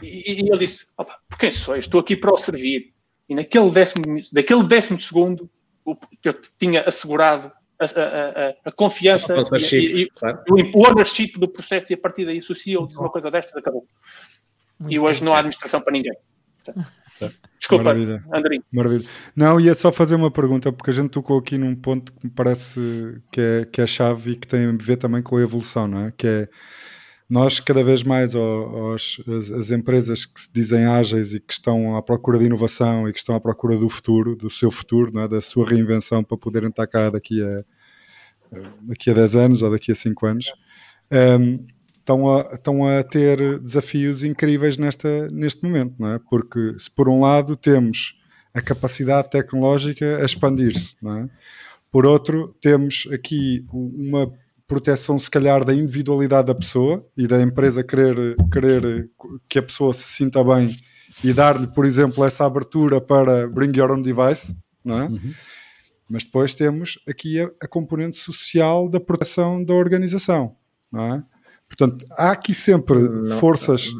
E, 0.01 0.43
e 0.43 0.49
ele 0.49 0.57
disse, 0.57 0.85
opa, 0.97 1.17
por 1.29 1.37
quem 1.37 1.51
sou? 1.51 1.77
Estou 1.77 2.01
aqui 2.01 2.17
para 2.17 2.33
o 2.33 2.37
servir. 2.37 2.93
E 3.29 3.35
naquele 3.35 3.69
décimo, 3.69 4.03
daquele 4.33 4.63
décimo 4.65 4.99
segundo, 4.99 5.49
eu 5.85 6.33
tinha 6.57 6.81
assegurado 6.81 7.51
a, 7.79 7.85
a, 7.85 8.53
a 8.65 8.71
confiança 8.71 9.35
e, 9.71 10.01
e, 10.01 10.09
claro. 10.09 10.43
o 10.73 10.87
ownership 10.87 11.33
do 11.37 11.47
processo 11.47 11.91
e 11.91 11.95
a 11.95 11.97
partir 11.97 12.25
daí, 12.25 12.39
o 12.39 12.55
CEO 12.55 12.87
diz 12.87 12.97
uma 12.97 13.09
coisa 13.09 13.31
destas, 13.31 13.55
acabou. 13.55 13.85
Muito 14.79 14.93
e 14.93 14.99
hoje 14.99 15.19
bem. 15.19 15.27
não 15.27 15.35
há 15.35 15.39
administração 15.39 15.81
para 15.81 15.93
ninguém. 15.93 16.13
Desculpa, 17.59 17.85
Maravilha. 17.85 18.23
Andrinho. 18.33 18.63
Maravilha. 18.71 19.05
Não, 19.35 19.59
ia 19.59 19.75
só 19.75 19.91
fazer 19.91 20.15
uma 20.15 20.31
pergunta, 20.31 20.71
porque 20.71 20.91
a 20.91 20.93
gente 20.93 21.09
tocou 21.09 21.39
aqui 21.39 21.57
num 21.57 21.75
ponto 21.75 22.13
que 22.13 22.25
me 22.25 22.31
parece 22.31 23.21
que 23.31 23.41
é, 23.41 23.65
que 23.65 23.81
é 23.81 23.87
chave 23.87 24.31
e 24.31 24.35
que 24.35 24.47
tem 24.47 24.65
a 24.65 24.71
ver 24.71 24.97
também 24.97 25.21
com 25.21 25.35
a 25.35 25.41
evolução, 25.41 25.87
não 25.87 26.05
é? 26.05 26.13
Que 26.15 26.27
é 26.27 26.49
nós 27.29 27.59
cada 27.59 27.83
vez 27.83 28.01
mais 28.01 28.35
aos, 28.35 29.21
as, 29.27 29.51
as, 29.51 29.71
empresas 29.71 30.25
que 30.25 30.39
se 30.41 30.51
dizem 30.51 30.85
ágeis 30.85 31.35
e 31.35 31.39
que 31.39 31.53
estão 31.53 31.95
à 31.95 32.01
procura 32.01 32.39
de 32.39 32.45
inovação 32.45 33.07
e 33.07 33.13
que 33.13 33.19
estão 33.19 33.35
à 33.35 33.39
procura 33.39 33.77
do 33.77 33.87
futuro, 33.87 34.35
do 34.35 34.49
seu 34.49 34.71
futuro, 34.71 35.17
é? 35.19 35.27
da 35.27 35.39
sua 35.39 35.69
reinvenção 35.69 36.23
para 36.23 36.37
poderem 36.37 36.69
estar 36.69 36.87
cá 36.87 37.11
daqui 37.11 37.39
a, 37.43 37.63
daqui 38.81 39.11
a 39.11 39.13
10 39.13 39.35
anos 39.35 39.61
ou 39.61 39.69
daqui 39.69 39.91
a 39.91 39.95
5 39.95 40.25
anos, 40.25 40.53
um, 41.39 41.67
estão, 41.99 42.35
a, 42.35 42.41
estão 42.53 42.87
a 42.87 43.03
ter 43.03 43.59
desafios 43.59 44.23
incríveis 44.23 44.77
nesta, 44.77 45.29
neste 45.29 45.63
momento, 45.63 46.03
é? 46.07 46.19
Porque 46.29 46.79
se 46.79 46.89
por 46.89 47.07
um 47.07 47.19
lado 47.19 47.55
temos 47.55 48.15
a 48.55 48.61
capacidade 48.61 49.29
tecnológica 49.29 50.17
a 50.19 50.25
expandir-se, 50.25 50.95
é? 51.05 51.29
Por 51.91 52.05
outro, 52.07 52.55
temos 52.59 53.07
aqui 53.11 53.65
uma 53.71 54.31
proteção, 54.69 55.17
se 55.17 55.29
calhar, 55.29 55.65
da 55.65 55.73
individualidade 55.73 56.45
da 56.47 56.55
pessoa 56.55 57.03
e 57.17 57.27
da 57.27 57.41
empresa 57.41 57.83
querer, 57.83 58.35
querer 58.53 59.09
que 59.49 59.57
a 59.57 59.63
pessoa 59.63 59.95
se 59.95 60.03
sinta 60.03 60.43
bem 60.43 60.77
e 61.23 61.33
dar-lhe, 61.33 61.65
por 61.65 61.85
exemplo, 61.85 62.23
essa 62.23 62.45
abertura 62.45 63.01
para 63.01 63.47
bring 63.47 63.75
your 63.75 63.91
own 63.91 64.03
device, 64.03 64.55
não 64.85 65.01
é? 65.01 65.07
Uhum. 65.07 65.33
Mas 66.07 66.23
depois 66.23 66.53
temos 66.53 66.99
aqui 67.07 67.41
a, 67.41 67.49
a, 67.63 67.67
componente 67.67 68.15
social 68.15 68.87
da 68.87 68.99
proteção 68.99 69.63
da 69.63 69.73
organização, 69.73 70.55
não 70.91 71.15
é? 71.15 71.23
Portanto, 71.67 72.05
há 72.11 72.31
aqui 72.31 72.53
sempre 72.53 72.99
não, 72.99 73.39
forças. 73.39 73.91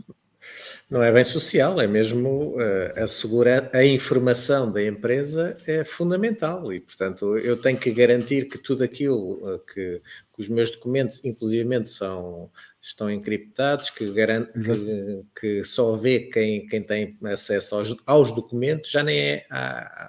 Não 0.90 1.04
é 1.04 1.12
bem 1.12 1.24
social, 1.24 1.80
é 1.80 1.86
mesmo 1.86 2.56
uh, 2.56 3.04
assegurar 3.04 3.70
a 3.76 3.86
informação 3.86 4.72
da 4.72 4.84
empresa 4.84 5.56
é 5.68 5.84
fundamental 5.84 6.74
e, 6.74 6.80
portanto, 6.80 7.38
eu 7.38 7.56
tenho 7.62 7.78
que 7.78 7.92
garantir 7.92 8.48
que 8.48 8.58
tudo 8.58 8.84
aquilo 8.84 9.34
uh, 9.34 9.60
que, 9.60 10.02
que, 10.34 10.42
os 10.42 10.50
meus 10.50 10.72
documentos, 10.72 11.24
inclusivamente, 11.24 11.90
são, 11.90 12.50
estão 12.82 13.08
encriptados, 13.08 13.92
que, 13.92 14.12
garante, 14.12 14.52
que, 14.54 15.26
que, 15.40 15.64
só 15.64 15.96
vê 15.96 16.22
quem, 16.22 16.66
quem 16.66 16.82
tem 16.82 17.16
acesso 17.26 17.76
aos, 17.76 17.96
aos 18.08 18.34
documentos, 18.34 18.90
já 18.90 19.04
nem 19.04 19.20
é 19.20 19.46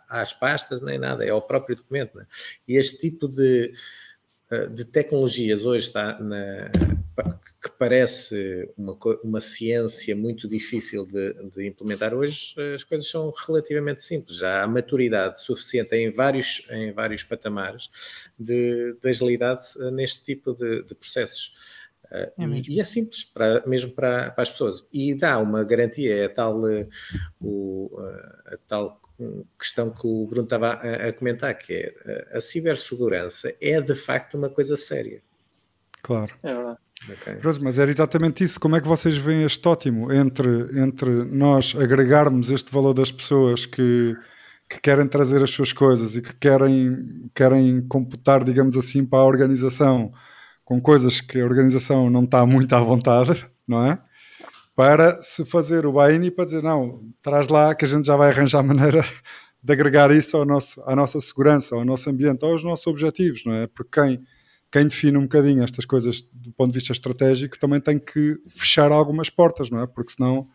às 0.09 0.33
pastas, 0.33 0.81
nem 0.81 0.99
nada, 0.99 1.27
é 1.27 1.29
ao 1.29 1.43
próprio 1.43 1.77
documento. 1.77 2.17
Né? 2.17 2.25
E 2.67 2.79
este 2.79 2.97
tipo 2.97 3.29
de, 3.29 3.71
de 4.73 4.85
tecnologias 4.85 5.65
hoje 5.65 5.87
está 5.87 6.19
na 6.19 6.71
que 7.63 7.71
parece 7.79 8.73
uma, 8.77 8.97
uma 9.23 9.41
ciência 9.41 10.17
muito 10.17 10.49
difícil 10.49 11.05
de, 11.05 11.35
de, 11.55 11.67
implementar 11.67 12.15
hoje, 12.15 12.55
as 12.75 12.83
coisas 12.85 13.07
são 13.09 13.31
relativamente 13.47 14.03
simples. 14.03 14.39
Já 14.39 14.63
há 14.63 14.67
maturidade 14.67 15.43
suficiente 15.43 15.95
em 15.95 16.11
vários, 16.11 16.67
em 16.71 16.91
vários 16.93 17.23
patamares 17.23 17.91
de, 18.39 18.95
de 18.95 19.09
agilidade 19.09 19.67
neste 19.93 20.25
tipo 20.25 20.55
de, 20.55 20.83
de 20.85 20.95
processos. 20.95 21.55
É 22.11 22.33
e, 22.67 22.81
é 22.81 22.85
simples, 22.85 23.25
para, 23.25 23.65
mesmo 23.67 23.93
para, 23.93 24.31
para, 24.31 24.43
as 24.43 24.51
pessoas. 24.51 24.87
E 24.93 25.15
dá 25.15 25.39
uma 25.39 25.63
garantia, 25.63 26.17
é 26.17 26.29
tal, 26.29 26.63
o, 27.41 27.91
a 28.47 28.57
tal 28.67 29.01
questão 29.59 29.91
que 29.91 30.07
o 30.07 30.27
Bruno 30.27 30.45
estava 30.45 30.73
a, 30.75 31.09
a 31.09 31.13
comentar, 31.13 31.57
que 31.57 31.73
é 31.73 32.37
a 32.37 32.41
cibersegurança 32.41 33.55
é 33.61 33.81
de 33.81 33.95
facto 33.95 34.37
uma 34.37 34.49
coisa 34.49 34.77
séria. 34.77 35.23
Claro. 36.03 36.35
É 36.43 36.55
verdade. 36.55 36.79
Okay. 37.09 37.63
Mas 37.63 37.79
era 37.79 37.91
exatamente 37.91 38.45
isso. 38.45 38.61
Como 38.61 38.77
é 38.77 38.81
que 38.81 38.89
vocês 38.89 39.17
veem 39.17 39.45
este 39.45 39.67
ótimo 39.67 40.13
entre, 40.13 40.49
entre 40.79 41.11
nós 41.25 41.75
agregarmos 41.79 42.51
este 42.51 42.71
valor 42.71 42.93
das 42.93 43.11
pessoas 43.11 43.65
que, 43.65 44.15
que 44.69 44.81
querem 44.81 45.07
trazer 45.07 45.43
as 45.43 45.51
suas 45.51 45.73
coisas 45.73 46.17
e 46.17 46.23
que 46.23 46.35
querem, 46.35 47.31
querem 47.35 47.81
computar, 47.87 48.45
digamos 48.45 48.77
assim, 48.77 49.05
para 49.05 49.21
a 49.21 49.27
organização 49.27 50.13
com 50.65 50.81
coisas 50.81 51.21
que 51.21 51.41
a 51.41 51.45
organização 51.45 52.09
não 52.11 52.25
está 52.25 52.45
muito 52.47 52.73
à 52.75 52.81
vontade, 52.81 53.47
não 53.67 53.85
é? 53.87 53.99
Para 54.81 55.23
se 55.23 55.45
fazer 55.45 55.85
o 55.85 55.93
buy-in 55.93 56.25
e 56.25 56.31
para 56.31 56.47
dizer, 56.47 56.63
não, 56.63 57.03
traz 57.21 57.49
lá 57.49 57.75
que 57.75 57.85
a 57.85 57.89
gente 57.89 58.07
já 58.07 58.17
vai 58.17 58.31
arranjar 58.31 58.63
maneira 58.65 59.05
de 59.63 59.73
agregar 59.75 60.11
isso 60.11 60.39
ao 60.39 60.47
nosso, 60.47 60.83
à 60.87 60.97
nossa 60.97 61.21
segurança, 61.21 61.75
ao 61.75 61.85
nosso 61.85 62.09
ambiente, 62.09 62.47
aos 62.47 62.65
nossos 62.65 62.87
objetivos, 62.87 63.45
não 63.45 63.53
é? 63.53 63.67
Porque 63.67 64.01
quem 64.01 64.25
quem 64.73 64.85
define 64.85 65.19
um 65.19 65.25
bocadinho 65.25 65.63
estas 65.63 65.85
coisas 65.85 66.23
do 66.33 66.51
ponto 66.53 66.73
de 66.73 66.79
vista 66.79 66.95
estratégico 66.95 67.59
também 67.59 67.79
tem 67.79 67.99
que 67.99 68.39
fechar 68.49 68.91
algumas 68.91 69.29
portas, 69.29 69.69
não 69.69 69.83
é? 69.83 69.87
Porque 69.87 70.13
senão 70.13 70.49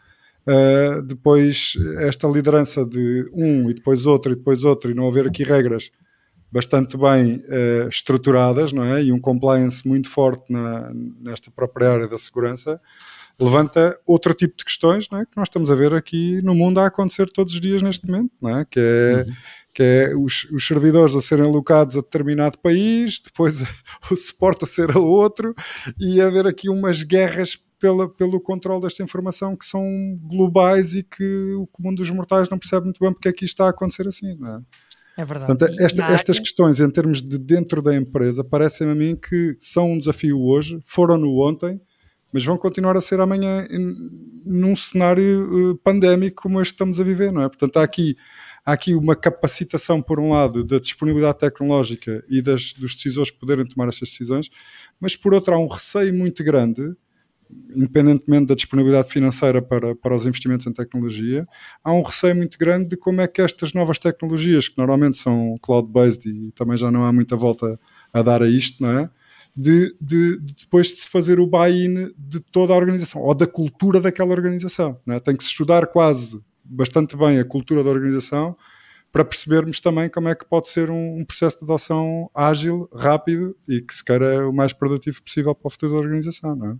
uh, 0.47 1.03
depois 1.03 1.73
esta 1.99 2.27
liderança 2.27 2.83
de 2.83 3.29
um 3.31 3.69
e 3.69 3.75
depois 3.75 4.07
outro 4.07 4.31
e 4.31 4.35
depois 4.35 4.63
outro 4.63 4.89
e 4.89 4.95
não 4.95 5.07
haver 5.07 5.27
aqui 5.27 5.43
regras 5.43 5.91
bastante 6.51 6.97
bem 6.97 7.43
uh, 7.45 7.89
estruturadas, 7.89 8.73
não 8.73 8.85
é? 8.85 9.03
E 9.03 9.11
um 9.11 9.19
compliance 9.19 9.87
muito 9.87 10.09
forte 10.09 10.51
na, 10.51 10.91
nesta 11.21 11.51
própria 11.51 11.91
área 11.91 12.07
da 12.07 12.17
segurança 12.17 12.81
levanta 13.39 13.99
outro 14.05 14.33
tipo 14.33 14.55
de 14.57 14.65
questões, 14.65 15.09
não 15.09 15.19
é? 15.19 15.25
Que 15.25 15.35
nós 15.35 15.47
estamos 15.47 15.69
a 15.69 15.75
ver 15.75 15.93
aqui 15.93 16.41
no 16.41 16.55
mundo 16.55 16.79
a 16.79 16.87
acontecer 16.87 17.27
todos 17.27 17.53
os 17.53 17.61
dias 17.61 17.81
neste 17.81 18.05
momento, 18.07 18.31
não 18.41 18.57
é? 18.57 18.65
Que 18.65 18.79
é 18.79 19.25
uhum 19.27 19.35
que 19.75 19.83
é 19.83 20.15
os, 20.15 20.45
os, 20.53 20.65
servidores 20.65 21.15
a 21.15 21.21
serem 21.21 21.43
alocados 21.45 21.97
a 21.97 21.99
determinado 21.99 22.57
país, 22.59 23.19
depois 23.19 23.61
o 24.09 24.15
suporte 24.15 24.63
a 24.63 24.67
ser 24.67 24.95
a 24.95 24.99
outro, 24.99 25.53
e 25.99 26.21
haver 26.21 26.47
aqui 26.47 26.69
umas 26.69 27.03
guerras 27.03 27.61
pela, 27.77 28.09
pelo 28.09 28.39
controle 28.39 28.81
desta 28.81 29.03
informação 29.03 29.53
que 29.53 29.65
são 29.65 29.83
globais 30.23 30.95
e 30.95 31.03
que 31.03 31.53
o 31.55 31.67
comum 31.67 31.93
dos 31.93 32.09
mortais 32.09 32.49
não 32.49 32.57
percebe 32.57 32.85
muito 32.85 32.99
bem 33.01 33.11
porque 33.11 33.27
é 33.27 33.33
que 33.33 33.43
isto 33.43 33.55
está 33.55 33.65
a 33.65 33.69
acontecer 33.69 34.07
assim, 34.07 34.35
não 34.39 34.55
é? 34.55 34.61
É 35.17 35.25
verdade. 35.25 35.57
Portanto, 35.57 35.81
esta, 35.81 36.05
estas 36.07 36.39
questões 36.39 36.79
em 36.79 36.89
termos 36.89 37.21
de 37.21 37.37
dentro 37.37 37.81
da 37.81 37.95
empresa 37.95 38.43
parecem 38.43 38.89
a 38.89 38.95
mim 38.95 39.15
que 39.15 39.57
são 39.59 39.91
um 39.91 39.99
desafio 39.99 40.41
hoje, 40.41 40.79
foram 40.83 41.17
no 41.17 41.37
ontem, 41.41 41.79
mas 42.35 42.43
vão 42.43 42.57
continuar 42.57 42.97
a 42.97 43.01
ser 43.01 43.21
amanhã 43.21 43.65
num 44.45 44.75
cenário 44.75 45.71
uh, 45.71 45.77
pandémico 45.77 46.43
como 46.43 46.59
este 46.59 46.71
que 46.71 46.75
estamos 46.75 46.99
a 46.99 47.03
viver, 47.05 47.31
não 47.31 47.41
é? 47.41 47.47
Portanto, 47.47 47.77
há 47.77 47.83
aqui 47.83 48.17
há 48.65 48.73
aqui 48.73 48.93
uma 48.93 49.15
capacitação, 49.15 50.01
por 50.01 50.19
um 50.19 50.33
lado, 50.33 50.61
da 50.61 50.77
disponibilidade 50.77 51.37
tecnológica 51.37 52.25
e 52.27 52.41
das, 52.41 52.73
dos 52.73 52.93
decisores 52.93 53.31
poderem 53.31 53.65
tomar 53.65 53.87
estas 53.87 54.09
decisões, 54.09 54.49
mas 54.99 55.15
por 55.15 55.33
outro, 55.33 55.53
há 55.53 55.57
um 55.57 55.67
receio 55.67 56.13
muito 56.13 56.43
grande, 56.43 56.81
independentemente 57.73 58.47
da 58.47 58.55
disponibilidade 58.55 59.07
financeira 59.07 59.61
para, 59.61 59.95
para 59.95 60.13
os 60.13 60.27
investimentos 60.27 60.67
em 60.67 60.73
tecnologia, 60.73 61.47
há 61.81 61.93
um 61.93 62.01
receio 62.01 62.35
muito 62.35 62.57
grande 62.57 62.89
de 62.89 62.97
como 62.97 63.21
é 63.21 63.27
que 63.29 63.41
estas 63.41 63.71
novas 63.71 63.97
tecnologias, 63.97 64.67
que 64.67 64.77
normalmente 64.77 65.17
são 65.17 65.55
cloud-based 65.61 66.27
e 66.27 66.51
também 66.51 66.75
já 66.75 66.91
não 66.91 67.05
há 67.05 67.13
muita 67.13 67.37
volta 67.37 67.79
a 68.11 68.21
dar 68.21 68.43
a 68.43 68.49
isto, 68.49 68.83
não 68.83 68.91
é? 68.91 69.09
De, 69.55 69.95
de, 70.01 70.37
de, 70.41 70.53
depois 70.53 70.87
de 70.87 71.01
se 71.01 71.09
fazer 71.09 71.39
o 71.39 71.47
buy-in 71.47 72.13
de 72.17 72.41
toda 72.41 72.73
a 72.73 72.75
organização 72.75 73.21
ou 73.21 73.33
da 73.33 73.47
cultura 73.47 74.01
daquela 74.01 74.31
organização. 74.31 74.99
É? 75.07 75.19
Tem 75.19 75.35
que 75.35 75.43
se 75.43 75.49
estudar 75.49 75.87
quase 75.87 76.43
bastante 76.63 77.15
bem 77.15 77.39
a 77.39 77.45
cultura 77.45 77.83
da 77.83 77.89
organização 77.89 78.57
para 79.11 79.23
percebermos 79.23 79.79
também 79.79 80.09
como 80.09 80.27
é 80.27 80.35
que 80.35 80.43
pode 80.43 80.67
ser 80.67 80.89
um, 80.89 81.19
um, 81.19 81.23
processo 81.23 81.59
de 81.59 81.63
adoção 81.63 82.29
ágil, 82.35 82.89
rápido 82.93 83.55
e 83.65 83.79
que 83.79 83.93
se 83.93 84.03
queira 84.03 84.45
o 84.49 84.51
mais 84.51 84.73
produtivo 84.73 85.23
possível 85.23 85.55
para 85.55 85.69
o 85.69 85.71
futuro 85.71 85.93
da 85.93 85.99
organização, 85.99 86.53
não 86.53 86.71
é? 86.71 86.75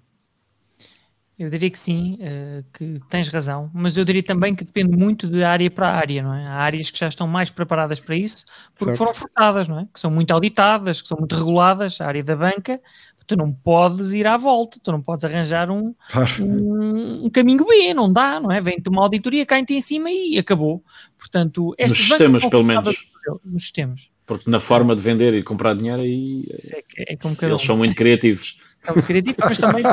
Eu 1.37 1.49
diria 1.49 1.69
que 1.69 1.77
sim, 1.77 2.17
uh, 2.21 2.63
que 2.71 2.97
tens 3.09 3.27
razão, 3.27 3.69
mas 3.73 3.97
eu 3.97 4.05
diria 4.05 4.23
também 4.23 4.55
que 4.55 4.63
depende 4.63 4.95
muito 4.95 5.27
de 5.27 5.43
área 5.43 5.69
para 5.69 5.91
área, 5.91 6.23
não 6.23 6.33
é? 6.33 6.47
Há 6.47 6.53
áreas 6.53 6.89
que 6.89 6.97
já 6.97 7.09
estão 7.09 7.27
mais 7.27 7.49
preparadas 7.49 7.99
para 7.99 8.15
isso, 8.15 8.45
porque 8.73 8.95
certo. 8.95 8.97
foram 8.99 9.13
forçadas, 9.13 9.67
não 9.67 9.79
é? 9.79 9.87
Que 9.93 9.99
são 9.99 10.09
muito 10.09 10.31
auditadas, 10.31 11.01
que 11.01 11.07
são 11.09 11.17
muito 11.17 11.35
reguladas, 11.35 11.99
a 11.99 12.07
área 12.07 12.23
da 12.23 12.37
banca, 12.37 12.79
tu 13.27 13.35
não 13.35 13.51
podes 13.51 14.13
ir 14.13 14.25
à 14.27 14.37
volta, 14.37 14.79
tu 14.81 14.91
não 14.91 15.01
podes 15.01 15.25
arranjar 15.25 15.69
um, 15.69 15.93
claro. 16.09 16.43
um, 16.43 17.25
um, 17.25 17.29
caminho 17.29 17.65
B, 17.65 17.93
não 17.93 18.11
dá, 18.11 18.39
não 18.39 18.51
é? 18.51 18.61
Vem-te 18.61 18.89
uma 18.89 19.01
auditoria, 19.01 19.45
cai-te 19.45 19.73
em 19.73 19.81
cima 19.81 20.09
e 20.09 20.37
acabou. 20.37 20.83
Portanto, 21.17 21.75
nos 21.79 21.97
sistemas, 21.97 22.45
pelo 22.45 22.63
menos. 22.63 22.95
Nos 23.43 23.63
sistemas. 23.63 24.09
Porque 24.25 24.49
na 24.49 24.59
forma 24.59 24.95
de 24.95 25.01
vender 25.01 25.33
e 25.35 25.43
comprar 25.43 25.75
dinheiro 25.75 26.01
aí 26.01 26.45
é, 26.71 27.13
é, 27.13 27.17
eles 27.43 27.61
são 27.61 27.77
muito 27.77 27.95
criativos. 27.95 28.57
São 28.85 29.01
criativos, 29.01 29.37
mas 29.39 29.57
também 29.57 29.83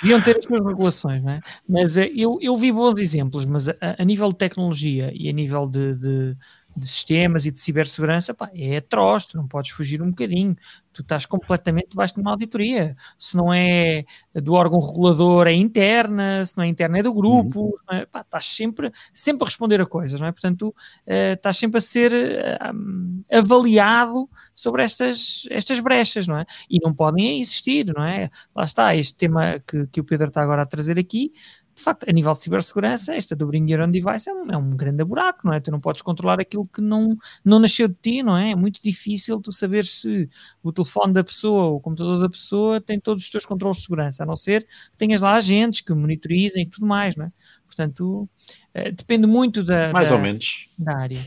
deviam 0.00 0.20
ter 0.20 0.38
as 0.38 0.44
suas 0.44 0.64
regulações, 0.64 1.22
não 1.22 1.32
é? 1.32 1.40
Mas 1.68 1.96
uh, 1.96 2.00
eu, 2.14 2.38
eu 2.40 2.56
vi 2.56 2.72
bons 2.72 2.98
exemplos, 2.98 3.46
mas 3.46 3.68
a, 3.68 3.74
a 3.98 4.04
nível 4.04 4.28
de 4.28 4.36
tecnologia 4.36 5.12
e 5.14 5.28
a 5.28 5.32
nível 5.32 5.66
de, 5.66 5.94
de 5.94 6.36
de 6.76 6.86
sistemas 6.86 7.46
e 7.46 7.50
de 7.50 7.58
cibersegurança, 7.58 8.34
pá, 8.34 8.50
é 8.52 8.78
atroz, 8.78 9.26
tu 9.26 9.36
não 9.36 9.46
podes 9.46 9.70
fugir 9.70 10.02
um 10.02 10.10
bocadinho, 10.10 10.56
tu 10.92 11.02
estás 11.02 11.26
completamente 11.26 11.90
debaixo 11.90 12.14
de 12.14 12.20
uma 12.20 12.30
auditoria. 12.30 12.96
Se 13.18 13.36
não 13.36 13.52
é 13.52 14.04
do 14.34 14.54
órgão 14.54 14.80
regulador, 14.80 15.46
é 15.46 15.52
interna, 15.52 16.44
se 16.44 16.56
não 16.56 16.64
é 16.64 16.68
interna, 16.68 16.98
é 16.98 17.02
do 17.02 17.12
grupo, 17.12 17.74
uhum. 17.90 17.96
é? 17.96 18.06
Pá, 18.06 18.20
estás 18.20 18.46
sempre, 18.46 18.92
sempre 19.12 19.44
a 19.44 19.46
responder 19.46 19.80
a 19.80 19.86
coisas, 19.86 20.20
não 20.20 20.26
é? 20.26 20.32
Portanto, 20.32 20.58
tu, 20.58 20.68
uh, 20.68 21.34
estás 21.34 21.56
sempre 21.56 21.78
a 21.78 21.80
ser 21.80 22.12
uh, 22.12 23.36
avaliado 23.36 24.28
sobre 24.54 24.82
estas, 24.82 25.46
estas 25.50 25.80
brechas, 25.80 26.26
não 26.26 26.38
é? 26.38 26.46
E 26.70 26.78
não 26.80 26.94
podem 26.94 27.40
existir, 27.40 27.92
não 27.94 28.04
é? 28.04 28.30
Lá 28.54 28.64
está, 28.64 28.94
este 28.94 29.16
tema 29.16 29.60
que, 29.66 29.86
que 29.88 30.00
o 30.00 30.04
Pedro 30.04 30.28
está 30.28 30.42
agora 30.42 30.62
a 30.62 30.66
trazer 30.66 30.98
aqui, 30.98 31.32
de 31.74 31.82
facto, 31.82 32.08
a 32.08 32.12
nível 32.12 32.32
de 32.32 32.38
cibersegurança, 32.38 33.14
esta 33.14 33.34
do 33.34 33.46
Bring 33.46 33.70
Your 33.70 33.82
Own 33.82 33.90
Device 33.90 34.30
é 34.30 34.32
um, 34.32 34.50
é 34.50 34.56
um 34.56 34.76
grande 34.76 35.02
buraco, 35.04 35.40
não 35.44 35.52
é? 35.52 35.60
Tu 35.60 35.70
não 35.70 35.80
podes 35.80 36.02
controlar 36.02 36.40
aquilo 36.40 36.66
que 36.66 36.80
não, 36.80 37.16
não 37.44 37.58
nasceu 37.58 37.88
de 37.88 37.94
ti, 37.94 38.22
não 38.22 38.36
é? 38.36 38.50
É 38.50 38.54
muito 38.54 38.80
difícil 38.82 39.40
tu 39.40 39.50
saber 39.50 39.84
se 39.84 40.28
o 40.62 40.72
telefone 40.72 41.12
da 41.12 41.24
pessoa 41.24 41.64
o 41.66 41.80
computador 41.80 42.20
da 42.20 42.28
pessoa 42.28 42.80
tem 42.80 43.00
todos 43.00 43.24
os 43.24 43.30
teus 43.30 43.44
controles 43.44 43.78
de 43.78 43.82
segurança, 43.84 44.22
a 44.22 44.26
não 44.26 44.36
ser 44.36 44.64
que 44.92 44.96
tenhas 44.98 45.20
lá 45.20 45.34
agentes 45.34 45.80
que 45.80 45.92
monitorizem 45.92 46.64
e 46.64 46.66
tudo 46.68 46.86
mais, 46.86 47.16
não 47.16 47.26
é? 47.26 47.32
Portanto, 47.74 48.28
eh, 48.72 48.92
depende 48.92 49.26
muito 49.26 49.64
da, 49.64 49.92
Mais 49.92 50.08
da, 50.08 50.14
ou 50.14 50.22
menos. 50.22 50.68
da 50.78 50.96
área. 50.96 51.18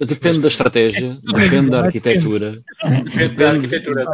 Depende 0.00 0.40
da 0.40 0.48
estratégia, 0.48 1.18
depende 1.22 1.70
da 1.70 1.84
arquitetura. 1.84 2.62
Depende 2.82 3.34
da 3.34 3.50
arquitetura. 3.50 4.04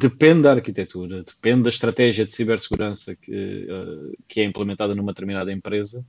Depende 0.00 0.42
da 0.42 0.52
arquitetura, 0.52 1.24
depende 1.24 1.62
da 1.64 1.70
estratégia 1.70 2.24
de 2.24 2.32
cibersegurança 2.32 3.16
que, 3.16 3.66
eh, 3.68 4.16
que 4.28 4.40
é 4.40 4.44
implementada 4.44 4.94
numa 4.94 5.12
determinada 5.12 5.52
empresa 5.52 6.06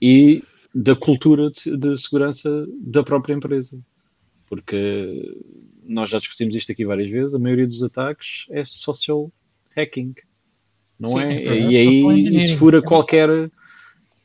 e 0.00 0.42
da 0.74 0.96
cultura 0.96 1.50
de, 1.50 1.76
de 1.76 1.96
segurança 1.98 2.66
da 2.80 3.02
própria 3.02 3.34
empresa. 3.34 3.78
Porque 4.48 5.36
nós 5.84 6.08
já 6.08 6.18
discutimos 6.18 6.56
isto 6.56 6.72
aqui 6.72 6.86
várias 6.86 7.10
vezes, 7.10 7.34
a 7.34 7.38
maioria 7.38 7.66
dos 7.66 7.82
ataques 7.82 8.46
é 8.48 8.64
social 8.64 9.30
hacking. 9.76 10.14
Não 10.98 11.10
Sim, 11.10 11.20
é? 11.20 11.44
é 11.44 11.60
e 11.60 11.76
aí 11.76 12.36
isso 12.36 12.56
fura 12.56 12.80
qualquer 12.82 13.50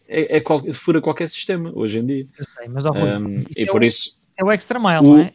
é, 0.08 0.38
é 0.38 0.42
qual, 0.42 0.62
fura 0.74 1.02
qualquer 1.02 1.30
sistema 1.30 1.72
hoje 1.74 2.00
em 2.00 2.06
dia. 2.06 2.28
Eu 2.38 2.44
sei, 2.44 2.68
mas 2.68 2.86
um, 2.86 3.44
e 3.56 3.64
é 3.64 3.66
por 3.66 3.82
o, 3.82 3.86
isso 3.86 4.18
é 4.38 4.44
o 4.44 4.52
extra 4.52 4.80
mile, 4.80 5.00
o, 5.00 5.02
não 5.04 5.20
é? 5.20 5.34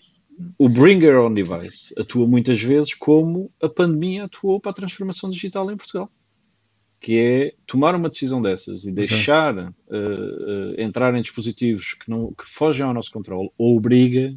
O 0.59 0.69
Bring 0.69 1.05
Your 1.05 1.25
Own 1.25 1.35
Device 1.35 1.95
atua 1.99 2.27
muitas 2.27 2.61
vezes 2.63 2.95
como 2.95 3.51
a 3.63 3.69
pandemia 3.69 4.25
atuou 4.25 4.61
para 4.61 4.71
a 4.71 4.75
transformação 4.75 5.31
digital 5.31 5.71
em 5.71 5.77
Portugal. 5.77 6.11
Que 6.99 7.19
é 7.19 7.55
tomar 7.67 7.95
uma 7.95 8.11
decisão 8.11 8.43
dessas 8.43 8.85
e 8.85 8.93
deixar 8.93 9.57
uh, 9.57 9.71
uh, 9.91 10.81
entrar 10.81 11.15
em 11.15 11.23
dispositivos 11.23 11.95
que, 11.95 12.11
não, 12.11 12.33
que 12.33 12.45
fogem 12.45 12.85
ao 12.85 12.93
nosso 12.93 13.11
controle 13.11 13.51
ou 13.57 13.77
obriga 13.77 14.35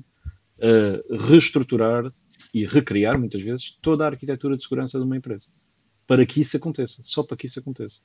a 0.62 1.26
reestruturar 1.28 2.14
e 2.54 2.66
recriar, 2.66 3.20
muitas 3.20 3.42
vezes, 3.42 3.78
toda 3.82 4.06
a 4.06 4.08
arquitetura 4.08 4.56
de 4.56 4.64
segurança 4.64 4.98
de 4.98 5.04
uma 5.04 5.18
empresa. 5.18 5.50
Para 6.08 6.26
que 6.26 6.40
isso 6.40 6.56
aconteça, 6.56 7.02
só 7.04 7.22
para 7.22 7.36
que 7.36 7.48
isso 7.48 7.60
aconteça. 7.60 8.02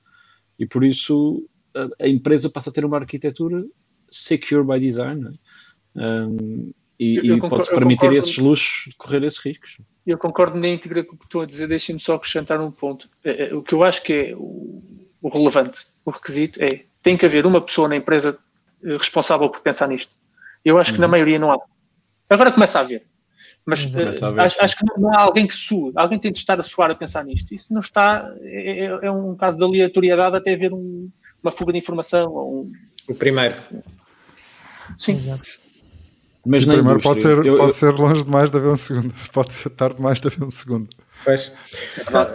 E 0.58 0.66
por 0.66 0.82
isso 0.82 1.48
a, 1.74 2.08
empresa 2.08 2.50
passa 2.50 2.70
a 2.70 2.72
ter 2.72 2.84
uma 2.84 2.96
arquitetura 2.96 3.64
secure 4.10 4.64
by 4.64 4.80
design 4.80 5.28
é? 5.96 6.00
um, 6.02 6.72
e, 6.98 7.18
e 7.18 7.40
pode 7.40 7.68
permitir 7.70 8.12
esses 8.12 8.38
luxos 8.38 8.90
de 8.90 8.96
correr 8.96 9.22
esses 9.22 9.38
riscos. 9.38 9.78
Eu 10.04 10.18
concordo 10.18 10.58
na 10.58 10.68
íntegra 10.68 11.04
com 11.04 11.14
o 11.14 11.18
que 11.18 11.26
estou 11.26 11.42
a 11.42 11.46
dizer, 11.46 11.68
deixem-me 11.68 12.00
só 12.00 12.14
acrescentar 12.14 12.60
um 12.60 12.70
ponto. 12.70 13.08
É, 13.22 13.48
é, 13.48 13.54
o 13.54 13.62
que 13.62 13.74
eu 13.74 13.84
acho 13.84 14.02
que 14.02 14.12
é 14.12 14.34
o, 14.34 14.82
o, 15.22 15.28
relevante, 15.28 15.86
o 16.04 16.10
requisito 16.10 16.62
é 16.62 16.84
tem 17.02 17.16
que 17.16 17.24
haver 17.24 17.46
uma 17.46 17.60
pessoa 17.60 17.88
na 17.88 17.96
empresa 17.96 18.36
eh, 18.84 18.96
responsável 18.96 19.48
por 19.48 19.60
pensar 19.60 19.86
nisto. 19.86 20.12
Eu 20.64 20.78
acho 20.78 20.92
que 20.92 20.98
na 20.98 21.06
uhum. 21.06 21.12
maioria 21.12 21.38
não 21.38 21.52
há. 21.52 21.58
Agora 22.28 22.50
começa 22.50 22.78
a 22.78 22.82
haver. 22.82 23.04
Mas 23.64 23.84
uh, 23.84 24.40
acho, 24.40 24.64
acho, 24.64 24.76
que 24.78 24.84
não, 24.98 25.12
há 25.12 25.20
alguém 25.20 25.46
que 25.46 25.54
sua, 25.54 25.92
alguém 25.94 26.18
tem 26.18 26.32
de 26.32 26.38
estar 26.38 26.58
a 26.58 26.62
suar 26.62 26.90
a 26.90 26.94
pensar 26.94 27.22
nisto. 27.24 27.54
Isso 27.54 27.72
não 27.72 27.80
está, 27.80 28.34
é, 28.40 28.84
é 29.02 29.10
um 29.10 29.36
caso 29.36 29.58
de 29.58 29.64
aleatoriedade 29.64 30.36
até 30.36 30.54
haver 30.54 30.72
um, 30.72 31.10
uma 31.42 31.52
fuga 31.52 31.72
de 31.72 31.78
informação. 31.78 32.32
Ou 32.32 32.62
um... 32.62 32.72
O 33.08 33.14
primeiro. 33.14 33.54
Sim. 34.96 35.20
Mas 36.46 36.64
o 36.64 36.68
primeiro 36.68 37.00
pode, 37.00 37.22
ser, 37.22 37.44
eu, 37.44 37.56
pode 37.56 37.70
eu... 37.70 37.72
ser 37.72 37.92
longe 37.94 38.24
demais 38.24 38.50
de 38.50 38.56
haver 38.56 38.70
um 38.70 38.76
segundo, 38.76 39.14
pode 39.32 39.52
ser 39.52 39.70
tarde 39.70 39.96
demais 39.96 40.20
de 40.20 40.28
haver 40.28 40.44
um 40.44 40.50
segundo. 40.50 40.88
Pois. 41.24 41.52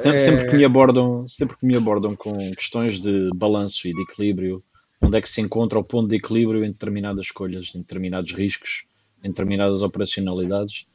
sempre, 0.02 0.20
sempre, 0.20 0.50
que 0.52 0.58
me 0.58 0.66
abordam, 0.66 1.28
sempre 1.28 1.58
que 1.58 1.66
me 1.66 1.76
abordam 1.76 2.16
com 2.16 2.34
questões 2.52 3.00
de 3.00 3.30
balanço 3.34 3.88
e 3.88 3.94
de 3.94 4.02
equilíbrio, 4.02 4.64
onde 5.02 5.18
é 5.18 5.22
que 5.22 5.30
se 5.30 5.42
encontra 5.42 5.80
o 5.80 5.84
ponto 5.84 6.10
de 6.10 6.18
equilíbrio 6.18 6.64
em 6.64 6.72
determinadas 6.72 7.26
escolhas, 7.26 7.72
em 7.74 7.80
determinados 7.80 8.34
riscos, 8.34 8.84
em 9.24 9.30
determinadas 9.30 9.82
operacionalidades, 9.82 10.86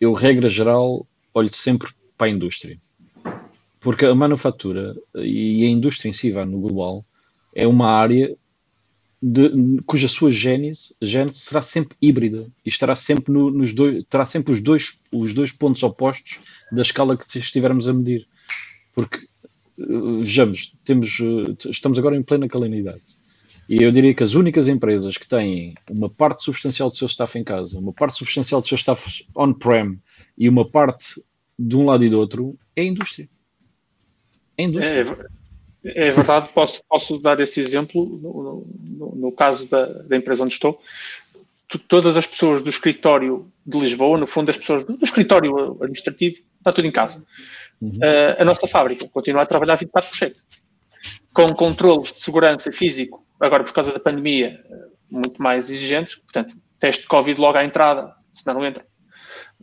eu, 0.00 0.12
regra 0.12 0.48
geral, 0.48 1.06
olho 1.32 1.52
sempre 1.52 1.90
para 2.16 2.26
a 2.26 2.30
indústria. 2.30 2.78
Porque 3.80 4.04
a 4.04 4.14
manufatura 4.14 4.94
e 5.14 5.64
a 5.64 5.68
indústria 5.68 6.08
em 6.08 6.12
si, 6.12 6.30
vai 6.30 6.44
no 6.44 6.60
global, 6.60 7.04
é 7.54 7.66
uma 7.66 7.88
área 7.88 8.36
de, 9.22 9.80
cuja 9.86 10.08
sua 10.08 10.32
gênese, 10.32 10.96
gênese 11.00 11.38
será 11.38 11.62
sempre 11.62 11.96
híbrida 12.02 12.50
e 12.64 12.68
estará 12.68 12.96
sempre 12.96 13.32
no, 13.32 13.50
nos 13.50 13.72
dois, 13.72 14.04
terá 14.10 14.26
sempre 14.26 14.52
os 14.52 14.60
dois, 14.60 14.98
os 15.12 15.32
dois 15.32 15.52
pontos 15.52 15.82
opostos 15.84 16.40
da 16.72 16.82
escala 16.82 17.16
que 17.16 17.38
estivermos 17.38 17.88
a 17.88 17.92
medir. 17.92 18.26
Porque, 18.92 19.18
eh, 19.18 20.18
vejamos, 20.18 20.74
temos, 20.84 21.20
eh, 21.20 21.70
estamos 21.70 21.98
agora 21.98 22.16
em 22.16 22.22
plena 22.22 22.48
calamidade. 22.48 23.22
E 23.68 23.80
eu 23.82 23.92
diria 23.92 24.12
que 24.12 24.24
as 24.24 24.34
únicas 24.34 24.66
empresas 24.66 25.16
que 25.16 25.28
têm 25.28 25.74
uma 25.88 26.10
parte 26.10 26.42
substancial 26.42 26.88
do 26.88 26.96
seu 26.96 27.06
staff 27.06 27.38
em 27.38 27.44
casa, 27.44 27.78
uma 27.78 27.92
parte 27.92 28.18
substancial 28.18 28.60
do 28.60 28.66
seu 28.66 28.76
staff 28.76 29.24
on-prem 29.36 30.00
e 30.36 30.48
uma 30.48 30.68
parte 30.68 31.22
de 31.56 31.76
um 31.76 31.84
lado 31.84 32.04
e 32.04 32.08
do 32.08 32.18
outro 32.18 32.58
é 32.74 32.82
a 32.82 32.84
indústria. 32.84 33.28
É 34.58 34.64
a 34.64 34.66
indústria. 34.66 35.00
É, 35.00 35.41
é 35.84 36.10
verdade, 36.10 36.48
posso, 36.54 36.82
posso 36.88 37.18
dar 37.18 37.40
esse 37.40 37.60
exemplo 37.60 38.04
no, 38.04 38.66
no, 38.80 39.14
no 39.16 39.32
caso 39.32 39.68
da, 39.68 39.86
da, 39.86 40.16
empresa 40.16 40.44
onde 40.44 40.54
estou. 40.54 40.80
todas 41.88 42.16
as 42.16 42.26
pessoas 42.26 42.62
do 42.62 42.70
escritório 42.70 43.50
de 43.66 43.78
Lisboa, 43.78 44.16
no 44.16 44.26
fundo, 44.26 44.50
as 44.50 44.56
pessoas 44.56 44.84
do, 44.84 44.96
do 44.96 45.04
escritório 45.04 45.76
administrativo, 45.80 46.36
está 46.58 46.72
tudo 46.72 46.86
em 46.86 46.92
casa. 46.92 47.24
Uhum. 47.80 47.90
Uh, 47.96 48.40
a 48.40 48.44
nossa 48.44 48.66
fábrica 48.68 49.08
continua 49.08 49.42
a 49.42 49.46
trabalhar 49.46 49.74
24 49.74 50.10
por 50.10 50.16
7, 50.16 50.42
com 51.34 51.48
controles 51.48 52.12
de 52.12 52.22
segurança 52.22 52.70
físico, 52.70 53.26
agora 53.40 53.64
por 53.64 53.72
causa 53.72 53.92
da 53.92 53.98
pandemia, 53.98 54.60
muito 55.10 55.42
mais 55.42 55.68
exigentes. 55.68 56.14
Portanto, 56.14 56.56
teste 56.78 57.02
de 57.02 57.08
Covid 57.08 57.40
logo 57.40 57.58
à 57.58 57.64
entrada, 57.64 58.14
senão 58.32 58.60
não 58.60 58.66
entra. 58.66 58.86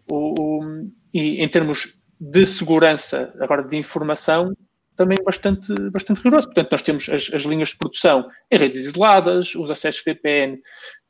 O, 0.09 0.33
o, 0.37 0.89
e 1.13 1.41
em 1.41 1.47
termos 1.47 1.97
de 2.19 2.45
segurança, 2.45 3.33
agora 3.39 3.63
de 3.63 3.77
informação, 3.77 4.53
também 4.99 5.17
bastante, 5.23 5.73
bastante 5.91 6.21
rigoroso. 6.21 6.47
Portanto, 6.47 6.71
nós 6.73 6.81
temos 6.81 7.07
as, 7.07 7.33
as, 7.33 7.43
linhas 7.43 7.69
de 7.69 7.77
produção 7.77 8.29
em 8.51 8.57
redes 8.57 8.81
isoladas, 8.81 9.55
os 9.55 9.71
acessos 9.71 10.03
VPN 10.03 10.59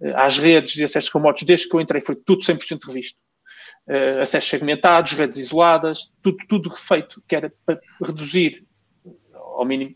eh, 0.04 0.14
às 0.16 0.38
redes 0.38 0.76
e 0.78 0.84
acessos 0.84 1.12
remotos, 1.12 1.42
desde 1.42 1.68
que 1.68 1.76
eu 1.76 1.82
entrei, 1.82 2.00
foi 2.00 2.16
tudo 2.16 2.44
100% 2.44 2.86
revisto. 2.86 3.18
Uh, 3.88 4.22
acessos 4.22 4.48
segmentados, 4.48 5.14
redes 5.14 5.40
isoladas, 5.40 6.12
tudo, 6.22 6.38
tudo 6.48 6.70
refeito, 6.70 7.24
que 7.28 7.36
era 7.36 7.52
para 7.66 7.80
reduzir 8.00 8.64
ao 9.34 9.66
mínimo 9.66 9.96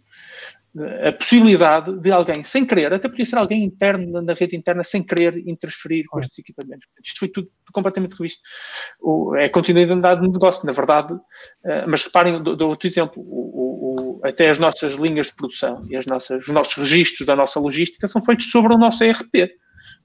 a 1.07 1.11
possibilidade 1.11 1.99
de 1.99 2.11
alguém, 2.11 2.43
sem 2.43 2.65
querer, 2.65 2.91
até 2.91 3.07
podia 3.07 3.25
ser 3.25 3.37
alguém 3.37 3.63
interno 3.63 4.21
na 4.21 4.33
rede 4.33 4.55
interna, 4.55 4.83
sem 4.83 5.03
querer 5.03 5.37
interferir 5.47 6.05
com 6.05 6.19
estes 6.19 6.39
equipamentos. 6.39 6.87
Isto 7.03 7.19
foi 7.19 7.27
tudo 7.27 7.47
completamente 7.71 8.13
revisto. 8.13 8.41
O, 8.99 9.35
é 9.35 9.49
continuidade 9.49 10.21
do 10.21 10.31
negócio, 10.31 10.65
na 10.65 10.73
verdade, 10.73 11.13
uh, 11.13 11.87
mas 11.87 12.03
reparem, 12.03 12.41
dou, 12.41 12.69
outro 12.69 12.87
exemplo, 12.87 13.21
o, 13.21 13.42
até 14.23 14.49
as 14.49 14.57
nossas 14.57 14.93
linhas 14.93 15.27
de 15.27 15.35
produção 15.35 15.85
e 15.89 15.95
as 15.95 16.05
nossas, 16.05 16.47
os 16.47 16.53
nossos 16.53 16.75
registros 16.75 17.27
da 17.27 17.35
nossa 17.35 17.59
logística 17.59 18.07
são 18.07 18.21
feitos 18.21 18.49
sobre 18.49 18.73
o 18.73 18.77
nosso 18.77 19.03
ERP. 19.03 19.51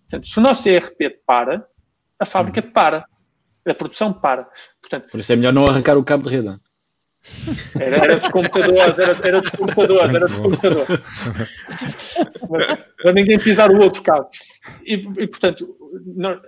Portanto, 0.02 0.28
se 0.28 0.38
o 0.38 0.42
nosso 0.42 0.68
ERP 0.68 1.22
para, 1.24 1.64
a 2.18 2.26
fábrica 2.26 2.60
uhum. 2.60 2.72
para, 2.72 3.06
a 3.66 3.74
produção 3.74 4.12
para. 4.12 4.48
Portanto, 4.80 5.10
Por 5.10 5.20
isso 5.20 5.32
é 5.32 5.36
melhor 5.36 5.52
não 5.52 5.66
arrancar 5.66 5.96
o 5.96 6.04
cabo 6.04 6.24
de 6.24 6.36
rede. 6.36 6.58
Era, 7.78 7.96
era 7.96 8.16
dos 8.16 8.28
computadores, 8.28 8.98
era, 8.98 9.16
era 9.26 9.40
dos 9.40 9.50
computadores, 9.50 10.14
era 10.14 10.28
dos 10.28 10.38
computadores. 10.38 11.00
Para 13.02 13.12
ninguém 13.12 13.38
pisar 13.38 13.70
o 13.70 13.80
outro 13.80 14.02
cabo. 14.02 14.30
E, 14.84 14.94
e 14.94 15.26
portanto, 15.26 15.76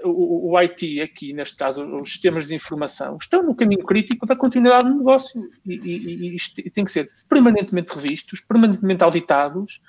o, 0.04 0.50
o, 0.50 0.58
IT 0.58 1.00
aqui, 1.00 1.32
neste 1.32 1.56
caso, 1.56 1.84
os 2.00 2.12
sistemas 2.12 2.48
de 2.48 2.54
informação, 2.54 3.16
estão 3.20 3.42
no 3.42 3.54
caminho 3.54 3.84
crítico 3.84 4.26
da 4.26 4.36
continuidade 4.36 4.88
do 4.88 4.98
negócio 4.98 5.42
e, 5.66 5.74
e, 5.74 6.36
e 6.58 6.70
tem 6.70 6.84
que 6.84 6.92
ser 6.92 7.08
permanentemente 7.28 7.94
revistos, 7.94 8.40
permanentemente 8.40 9.02
auditados, 9.02 9.80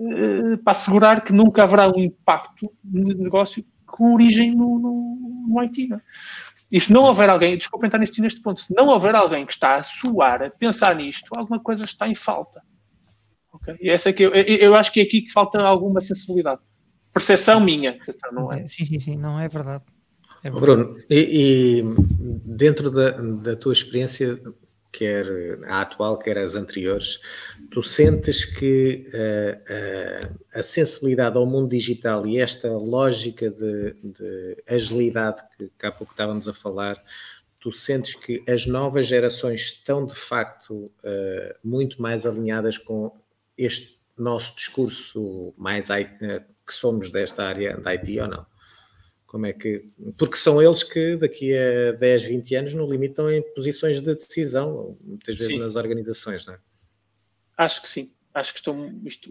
eh, 0.00 0.56
para 0.64 0.72
assegurar 0.72 1.24
que 1.24 1.32
nunca 1.32 1.62
haverá 1.62 1.88
um 1.88 2.00
impacto 2.00 2.72
no 2.82 3.14
negócio 3.14 3.64
com 3.86 4.14
origem 4.14 4.50
no, 4.50 4.78
no, 4.78 5.46
no 5.48 5.60
IT. 5.60 5.88
Não 5.88 5.96
é? 5.98 6.00
E 6.70 6.80
se 6.80 6.92
não 6.92 7.04
houver 7.04 7.28
alguém, 7.28 7.56
desculpem 7.56 7.86
estar 7.86 7.98
neste, 7.98 8.20
neste 8.20 8.40
ponto, 8.40 8.60
se 8.60 8.74
não 8.74 8.88
houver 8.88 9.14
alguém 9.14 9.46
que 9.46 9.52
está 9.52 9.76
a 9.76 9.82
suar, 9.82 10.42
a 10.42 10.50
pensar 10.50 10.96
nisto, 10.96 11.30
alguma 11.36 11.60
coisa 11.60 11.84
está 11.84 12.08
em 12.08 12.16
falta. 12.16 12.62
Okay? 13.52 13.76
E 13.80 13.90
essa 13.90 14.10
é 14.10 14.12
que 14.12 14.24
eu, 14.24 14.32
eu 14.32 14.74
acho 14.74 14.92
que 14.92 15.00
é 15.00 15.04
aqui 15.04 15.22
que 15.22 15.32
falta 15.32 15.60
alguma 15.60 16.00
sensibilidade. 16.00 16.60
Percepção 17.14 17.60
minha. 17.60 17.96
não 18.32 18.52
é. 18.52 18.66
Sim, 18.66 18.84
sim, 18.84 18.98
sim, 18.98 19.16
não 19.16 19.38
é 19.38 19.48
verdade. 19.48 19.84
É 20.42 20.50
verdade. 20.50 20.60
Bruno, 20.60 21.00
e, 21.08 21.80
e 21.80 21.82
dentro 22.44 22.90
da, 22.90 23.12
da 23.12 23.56
tua 23.56 23.72
experiência, 23.72 24.38
quer 24.94 25.26
a 25.64 25.80
atual, 25.80 26.18
quer 26.18 26.38
as 26.38 26.54
anteriores, 26.54 27.20
tu 27.70 27.82
sentes 27.82 28.44
que 28.44 29.10
uh, 29.12 30.32
uh, 30.32 30.38
a 30.54 30.62
sensibilidade 30.62 31.36
ao 31.36 31.46
mundo 31.46 31.70
digital 31.70 32.26
e 32.26 32.40
esta 32.40 32.70
lógica 32.70 33.50
de, 33.50 33.94
de, 34.02 34.62
agilidade 34.68 35.42
que, 35.56 35.70
que 35.78 35.86
há 35.86 35.90
pouco 35.90 36.12
estávamos 36.12 36.48
a 36.48 36.52
falar, 36.52 37.02
tu 37.58 37.72
sentes 37.72 38.14
que 38.14 38.42
as 38.48 38.66
novas 38.66 39.06
gerações 39.06 39.62
estão 39.62 40.04
de 40.06 40.14
facto 40.14 40.74
uh, 40.74 41.54
muito 41.62 42.00
mais 42.00 42.24
alinhadas 42.26 42.78
com 42.78 43.16
este 43.56 43.98
nosso 44.16 44.54
discurso 44.54 45.52
mais 45.56 45.90
que 46.66 46.72
somos 46.72 47.10
desta 47.10 47.44
área 47.44 47.76
da 47.76 47.90
IT 47.90 48.20
ou 48.20 48.28
não? 48.28 48.46
Como 49.26 49.46
é 49.46 49.52
que. 49.52 49.90
Porque 50.16 50.36
são 50.36 50.62
eles 50.62 50.84
que 50.84 51.16
daqui 51.16 51.52
a 51.56 51.92
10, 51.92 52.26
20 52.26 52.54
anos, 52.54 52.74
no 52.74 52.88
limite, 52.88 53.12
estão 53.12 53.30
em 53.30 53.42
posições 53.54 54.00
de 54.00 54.14
decisão, 54.14 54.96
muitas 55.02 55.36
vezes 55.36 55.54
sim. 55.54 55.58
nas 55.58 55.74
organizações, 55.74 56.46
não 56.46 56.54
é? 56.54 56.58
Acho 57.58 57.82
que 57.82 57.88
sim. 57.88 58.10
Acho 58.32 58.52
que 58.52 58.58
estão 58.58 58.92
isto, 59.04 59.30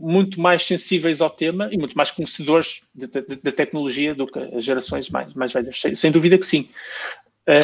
muito 0.00 0.40
mais 0.40 0.64
sensíveis 0.64 1.20
ao 1.20 1.30
tema 1.30 1.68
e 1.72 1.78
muito 1.78 1.96
mais 1.96 2.10
conhecedores 2.10 2.82
da 2.94 3.52
tecnologia 3.52 4.14
do 4.14 4.26
que 4.26 4.38
as 4.38 4.64
gerações 4.64 5.08
mais, 5.10 5.32
mais 5.34 5.52
velhas. 5.52 5.80
Sem, 5.80 5.94
sem 5.94 6.10
dúvida 6.12 6.38
que 6.38 6.46
sim. 6.46 6.68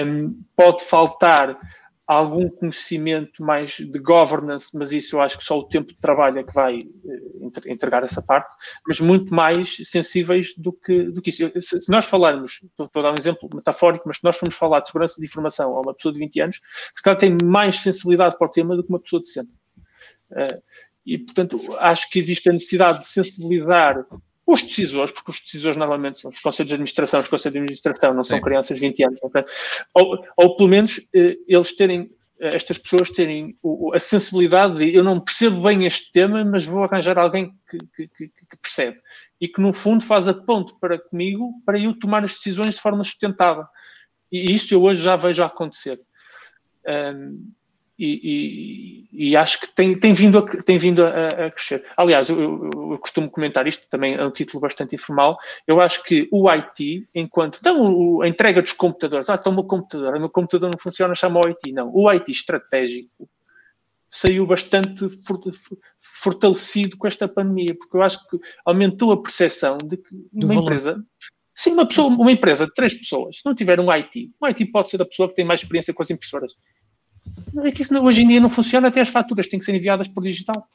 Um, 0.05 0.43
pode 0.57 0.85
faltar 0.85 1.59
algum 2.13 2.49
conhecimento 2.49 3.41
mais 3.41 3.77
de 3.77 3.99
governance, 4.01 4.77
mas 4.77 4.91
isso 4.91 5.15
eu 5.15 5.21
acho 5.21 5.39
que 5.39 5.45
só 5.45 5.57
o 5.57 5.69
tempo 5.69 5.93
de 5.93 5.99
trabalho 6.01 6.41
é 6.41 6.43
que 6.43 6.53
vai 6.53 6.79
eh, 6.79 7.71
entregar 7.71 8.03
essa 8.03 8.21
parte, 8.21 8.53
mas 8.85 8.99
muito 8.99 9.33
mais 9.33 9.77
sensíveis 9.85 10.53
do 10.57 10.73
que, 10.73 11.05
do 11.05 11.23
que 11.23 11.31
isso. 11.31 11.49
Se, 11.61 11.89
nós 11.89 12.07
falarmos, 12.07 12.61
estou, 12.65 12.91
a 12.97 13.03
dar 13.03 13.13
um 13.13 13.19
exemplo 13.19 13.49
metafórico, 13.55 14.09
mas 14.09 14.17
se 14.17 14.25
nós 14.25 14.37
formos 14.37 14.57
falar 14.57 14.81
de 14.81 14.89
segurança 14.89 15.21
de 15.21 15.27
informação 15.27 15.77
a 15.77 15.81
uma 15.83 15.95
pessoa 15.95 16.13
de 16.13 16.19
20 16.19 16.41
anos, 16.41 16.61
se 16.93 17.01
calhar 17.01 17.17
tem 17.17 17.39
mais 17.45 17.77
sensibilidade 17.77 18.37
para 18.37 18.49
o 18.49 18.51
tema 18.51 18.75
do 18.75 18.83
que 18.83 18.89
uma 18.89 19.01
pessoa 19.01 19.23
de 19.23 19.29
60. 19.29 19.53
Uh, 20.33 20.63
e, 21.07 21.17
portanto, 21.17 21.61
acho 21.79 22.11
que 22.11 22.19
existe 22.19 22.51
a 22.51 22.53
necessidade 22.53 23.01
de 23.01 23.07
sensibilizar 23.07 24.05
os 24.53 24.63
decisores, 24.63 25.13
porque 25.13 25.31
os 25.31 25.41
decisores 25.41 25.77
normalmente 25.77 26.19
são 26.19 26.31
os 26.31 26.41
conselhos 26.41 26.69
de 26.69 26.75
administração, 26.75 27.21
os 27.21 27.29
conselhos 27.29 27.53
de 27.53 27.59
administração 27.59 28.15
não 28.15 28.25
Sim. 28.25 28.31
são 28.31 28.41
crianças 28.41 28.79
de 28.79 28.87
20 28.87 29.05
anos, 29.05 29.21
okay? 29.23 29.45
ou, 29.95 30.25
ou 30.37 30.57
pelo 30.57 30.69
menos 30.69 31.01
eh, 31.15 31.37
eles 31.47 31.75
terem, 31.77 32.11
eh, 32.41 32.51
estas 32.55 32.79
pessoas 32.79 33.11
terem 33.11 33.55
a 33.95 33.99
sensibilidade 33.99 34.79
de 34.79 34.95
eu 34.95 35.05
não 35.05 35.21
percebo 35.21 35.63
bem 35.63 35.87
este 35.87 36.11
tema, 36.13 36.45
mas 36.45 36.65
vou 36.65 36.85
arranjar 36.85 37.19
alguém 37.19 37.53
que, 37.69 38.09
que, 38.09 38.29
que, 38.29 38.57
percebe 38.61 39.01
e 39.41 39.49
que 39.49 39.61
no 39.61 39.73
fundo 39.73 40.05
faz 40.05 40.29
a 40.29 40.35
ponte 40.35 40.75
para 40.81 40.99
comigo 40.99 41.53
para 41.65 41.79
eu 41.79 41.99
tomar 41.99 42.25
as 42.25 42.35
decisões 42.35 42.75
de 42.75 42.81
forma 42.81 43.05
sustentável. 43.05 43.65
E 44.31 44.53
isso 44.53 44.73
eu 44.75 44.83
hoje 44.83 45.03
já 45.03 45.17
vejo 45.17 45.43
acontecer. 45.43 46.01
Um, 46.87 47.53
e, 48.03 49.05
e, 49.13 49.29
e, 49.29 49.37
acho 49.37 49.61
que 49.61 49.69
tem, 49.69 49.95
tem 49.95 50.15
vindo, 50.15 50.39
a, 50.39 50.43
tem 50.63 50.79
vindo 50.79 51.05
a, 51.05 51.29
a 51.29 51.51
crescer. 51.51 51.85
Aliás, 51.95 52.31
eu, 52.31 52.41
eu, 52.41 52.71
eu, 52.93 52.99
costumo 52.99 53.31
comentar 53.31 53.67
isto, 53.67 53.87
também 53.91 54.15
é 54.15 54.25
um 54.25 54.31
título 54.31 54.59
bastante 54.59 54.95
informal. 54.95 55.37
Eu 55.67 55.83
acho 55.83 56.03
que 56.05 56.27
o 56.33 56.49
IT, 56.51 57.07
enquanto. 57.15 57.59
Então, 57.61 58.23
a 58.23 58.27
entrega 58.27 58.63
dos 58.63 58.73
computadores. 58.73 59.29
Ah, 59.29 59.37
então 59.39 59.53
o 59.53 59.55
meu 59.55 59.65
computador, 59.65 60.17
o 60.17 60.19
meu 60.19 60.31
computador 60.31 60.71
não 60.71 60.79
funciona, 60.79 61.15
chama 61.15 61.41
o 61.45 61.47
IT. 61.47 61.73
Não. 61.73 61.91
O 61.95 62.11
IT 62.11 62.33
estratégico 62.33 63.29
saiu 64.09 64.47
bastante 64.47 65.07
fortalecido 66.01 66.97
com 66.97 67.07
esta 67.07 67.29
pandemia, 67.29 67.77
porque 67.79 67.97
eu 67.99 68.03
acho 68.03 68.27
que 68.29 68.39
aumentou 68.65 69.13
a 69.13 69.23
percepção 69.23 69.77
de 69.77 69.99
que 69.99 70.17
uma 70.33 70.55
empresa. 70.55 71.05
Sim, 71.55 71.73
uma, 71.73 71.87
pessoa, 71.87 72.09
uma 72.09 72.33
empresa 72.33 72.65
de 72.65 72.73
três 72.73 72.95
pessoas, 72.95 73.41
se 73.41 73.45
não 73.45 73.55
tiver 73.55 73.79
um 73.79 73.93
IT, 73.93 74.31
um 74.41 74.47
IT 74.47 74.65
pode 74.67 74.89
ser 74.89 75.03
a 75.03 75.05
pessoa 75.05 75.29
que 75.29 75.35
tem 75.35 75.45
mais 75.45 75.61
experiência 75.61 75.93
com 75.93 76.03
as 76.03 76.11
impressoras 76.11 76.55
é 77.65 77.73
que 77.73 77.83
isso 77.83 77.95
hoje 78.03 78.23
em 78.23 78.29
dia 78.29 78.41
não 78.41 78.51
funciona, 78.51 78.89
até 78.89 79.01
as 79.01 79.09
faturas 79.09 79.49
têm 79.49 79.59
que 79.59 79.65
ser 79.65 79.75
enviadas 79.75 80.09
por 80.09 80.23
digital. 80.23 80.67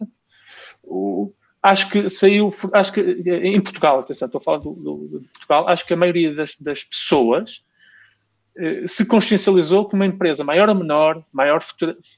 O, 0.83 1.33
acho 1.61 1.89
que 1.89 2.09
saiu, 2.09 2.53
acho 2.73 2.93
que 2.93 3.01
em 3.01 3.59
Portugal, 3.61 3.99
atenção, 3.99 4.27
estou 4.27 4.39
a 4.39 4.41
falar 4.41 4.57
do, 4.59 4.73
do, 4.73 5.19
de 5.19 5.27
Portugal, 5.29 5.67
acho 5.67 5.85
que 5.85 5.93
a 5.93 5.97
maioria 5.97 6.33
das, 6.33 6.55
das 6.57 6.83
pessoas 6.83 7.65
eh, 8.57 8.87
se 8.87 9.05
consciencializou 9.05 9.87
que 9.87 9.95
uma 9.95 10.05
empresa 10.05 10.43
maior 10.43 10.69
ou 10.69 10.75
menor, 10.75 11.23
maior 11.31 11.61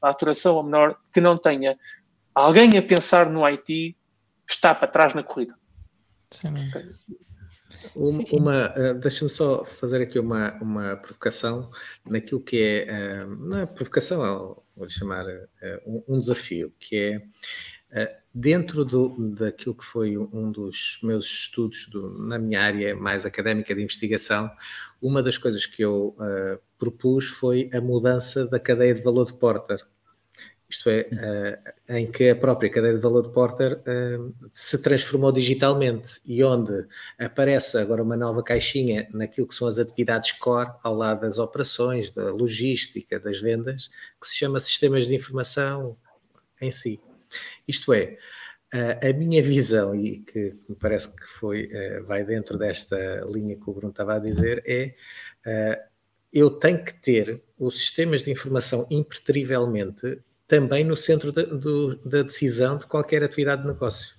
faturação 0.02 0.56
ou 0.56 0.64
menor, 0.64 0.98
que 1.14 1.22
não 1.22 1.38
tenha 1.38 1.78
alguém 2.36 2.78
a 2.78 2.82
pensar 2.82 3.30
no 3.30 3.44
IT, 3.48 3.96
está 4.48 4.76
para 4.76 4.88
trás 4.88 5.16
na 5.16 5.24
corrida. 5.24 5.56
Sim. 6.30 6.54
Uma, 7.95 8.11
sim, 8.11 8.26
sim. 8.26 8.39
uma 8.39 8.74
uh, 8.78 8.93
deixa-me 8.99 9.30
só 9.30 9.63
fazer 9.63 10.01
aqui 10.01 10.18
uma, 10.20 10.53
uma 10.61 10.95
provocação 10.95 11.70
naquilo 12.05 12.39
que 12.39 12.61
é, 12.61 13.26
uh, 13.26 13.36
não 13.36 13.59
é 13.59 13.65
provocação, 13.65 14.26
é, 14.26 14.55
vou 14.76 14.89
chamar 14.89 15.26
uh, 15.26 15.38
um, 15.86 16.15
um, 16.15 16.20
desafio, 16.20 16.74
que 16.80 17.22
é 17.91 18.18
dentro 18.34 18.86
do, 18.86 19.34
daquilo 19.34 19.74
que 19.74 19.84
foi 19.84 20.18
um 20.18 20.51
dos 20.51 20.99
meus 21.01 21.26
estudos 21.26 21.88
do, 21.88 22.09
na 22.20 22.38
minha 22.38 22.61
área 22.61 22.95
mais 22.95 23.26
académica 23.26 23.74
de 23.74 23.82
investigação, 23.82 24.51
uma 25.01 25.24
das 25.24 25.38
coisas 25.38 25.65
que 25.65 25.82
eu 25.82 26.15
propus 26.78 27.28
foi 27.28 27.70
a 27.74 27.80
mudança 27.80 28.45
da 28.45 28.59
cadeia 28.59 28.93
de 28.93 29.01
valor 29.01 29.26
de 29.26 29.34
Porter 29.34 29.80
isto 30.70 30.89
é, 30.89 31.07
uh, 31.89 31.93
em 31.95 32.11
que 32.11 32.30
a 32.30 32.36
própria 32.36 32.70
cadeia 32.70 32.93
de 32.93 32.99
valor 32.99 33.24
de 33.24 33.34
Porter 33.34 33.80
uh, 33.80 34.36
se 34.51 34.82
transformou 34.82 35.32
digitalmente 35.32 36.20
e 36.26 36.43
onde 36.43 36.86
aparece 37.18 37.78
agora 37.78 38.03
uma 38.03 38.18
nova 38.18 38.43
caixinha 38.43 39.07
naquilo 39.13 39.47
que 39.47 39.55
são 39.55 39.68
as 39.68 39.80
atividades 39.80 40.34
core 40.34 40.72
ao 40.84 40.93
lado 40.93 41.22
das 41.22 41.38
operações, 41.38 42.13
da 42.13 42.32
logística, 42.32 43.18
das 43.18 43.39
vendas, 43.39 43.89
que 44.20 44.28
se 44.28 44.36
chama 44.36 44.59
sistemas 44.59 45.07
de 45.07 45.15
informação 45.15 45.95
em 46.59 46.70
si. 46.70 46.99
Isto 47.65 47.93
é, 47.93 48.18
uh, 48.74 49.09
a 49.09 49.13
minha 49.13 49.41
visão, 49.41 49.95
e 49.95 50.20
que 50.20 50.53
me 50.68 50.76
parece 50.76 51.15
que 51.15 51.28
foi, 51.28 51.70
vai 52.05 52.26
dentro 52.26 52.57
desta 52.57 53.26
linha 53.30 53.55
que 53.55 53.70
o 53.70 53.74
Bruno 53.74 53.91
estava 53.91 54.15
a 54.15 54.20
dizer, 54.20 54.61
é 54.68 54.93
eu 56.32 56.49
tenho 56.51 56.84
que 56.84 56.93
ter 56.93 57.41
os 57.57 57.80
sistemas 57.80 58.24
de 58.24 58.32
informação 58.32 58.86
impreterivelmente 58.91 60.20
também 60.48 60.84
no 60.84 60.95
centro 60.95 61.32
da, 61.32 61.43
do, 61.43 61.95
da 61.98 62.24
decisão 62.24 62.78
de 62.78 62.86
qualquer 62.86 63.24
atividade 63.24 63.62
de 63.62 63.68
negócio. 63.68 64.16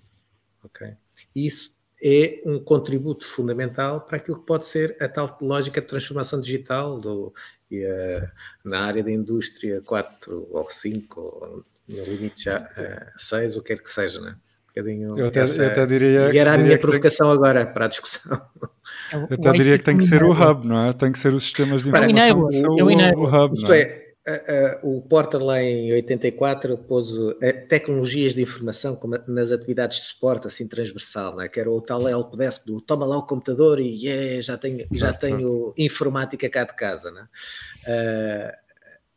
Okay? 0.64 0.95
E 1.35 1.47
isso 1.47 1.76
é 2.03 2.41
um 2.45 2.61
contributo 2.61 3.26
fundamental 3.26 4.03
para 4.03 4.18
aquilo 4.18 4.39
que 4.39 4.47
pode 4.47 4.66
ser 4.66 4.97
a 5.01 5.09
tal 5.09 5.37
lógica 5.41 5.81
de 5.81 5.87
transformação 5.87 6.41
digital 6.41 6.99
do, 7.01 7.33
e, 7.70 7.85
uh, 7.85 8.29
na 8.64 8.87
área 8.87 9.03
da 9.03 9.11
indústria 9.11 9.81
4 9.83 10.49
ou 10.51 10.70
5, 10.70 11.20
ou 11.20 11.64
no 11.89 12.05
limite 12.05 12.45
já 12.45 12.61
uh, 12.61 13.18
6, 13.18 13.57
o 13.57 13.62
que 13.62 13.74
quer 13.74 13.83
que 13.83 13.91
seja, 13.91 14.20
né? 14.20 14.37
Um 14.76 15.18
eu, 15.18 15.26
até, 15.26 15.41
essa, 15.41 15.64
eu 15.64 15.70
até 15.70 15.87
diria. 15.87 16.33
E 16.33 16.39
era 16.39 16.55
a 16.55 16.59
minha 16.59 16.79
provocação 16.79 17.26
tem... 17.26 17.35
agora 17.35 17.66
para 17.66 17.87
a 17.87 17.89
discussão. 17.89 18.41
Eu 19.12 19.24
até 19.24 19.53
diria 19.53 19.76
que 19.76 19.83
tem 19.83 19.97
que 19.97 20.05
ser 20.05 20.22
o 20.22 20.31
hub, 20.31 20.68
não 20.68 20.87
é? 20.87 20.93
Tem 20.93 21.11
que 21.11 21.18
ser 21.18 21.35
os 21.35 21.43
sistemas 21.43 21.83
de 21.83 21.89
informação. 21.89 22.47
É 22.53 22.83
o, 22.83 22.87
o, 22.87 23.24
o 23.24 23.45
hub. 23.45 23.57
Isto 23.57 23.72
é, 23.72 23.81
é 23.81 24.05
uh, 24.05 24.08
o 24.83 25.01
Porter 25.03 25.43
lá 25.43 25.62
em 25.62 25.93
84 25.93 26.76
pôs 26.79 27.11
uh, 27.16 27.35
tecnologias 27.68 28.35
de 28.35 28.43
informação 28.43 28.97
como 28.97 29.18
nas 29.26 29.51
atividades 29.51 30.01
de 30.01 30.07
suporte 30.09 30.47
assim 30.47 30.66
transversal, 30.66 31.37
né? 31.37 31.49
que 31.49 31.59
era 31.59 31.70
o 31.70 31.81
tal 31.81 32.09
helpdesk 32.09 32.64
do 32.66 32.81
toma 32.81 33.07
lá 33.07 33.16
o 33.18 33.26
computador 33.26 33.81
e 33.81 34.05
yeah, 34.05 34.43
já 34.43 34.59
tenho, 34.59 34.87
já 34.93 35.12
tenho 35.12 35.72
informática 35.76 36.49
cá 36.49 36.64
de 36.64 36.74
casa. 36.74 37.11
Né? 37.11 37.29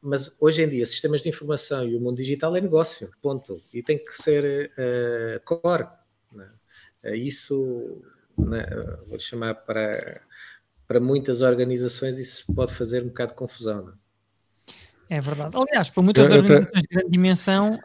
mas 0.01 0.36
hoje 0.39 0.64
em 0.64 0.70
dia, 0.70 0.86
sistemas 0.86 1.22
de 1.22 1.30
informação 1.30 1.88
e 1.88 1.95
o 1.95 1.99
mundo 1.99 2.18
digital 2.18 2.55
é 2.55 2.62
negócio, 2.62 3.12
ponto. 3.22 3.62
E 3.72 3.84
tem 3.84 3.97
que 3.97 4.12
ser 4.12 4.72
core. 5.45 5.88
Né? 6.34 6.49
isso, 7.16 8.01
né? 8.38 8.66
vou 9.07 9.20
chamar 9.20 9.53
para, 9.53 10.22
para 10.88 10.99
muitas 10.99 11.41
organizações, 11.41 12.18
isso 12.18 12.45
pode 12.55 12.74
fazer 12.74 13.03
um 13.03 13.09
bocado 13.09 13.32
de 13.32 13.38
confusão. 13.38 13.93
É 15.12 15.20
verdade. 15.20 15.57
Aliás, 15.57 15.89
para 15.89 16.03
muitas 16.03 16.30
eu, 16.30 16.38
organizações 16.38 16.68
até... 16.70 16.82
de 16.82 16.88
grande 16.88 17.12
dimensão, 17.12 17.78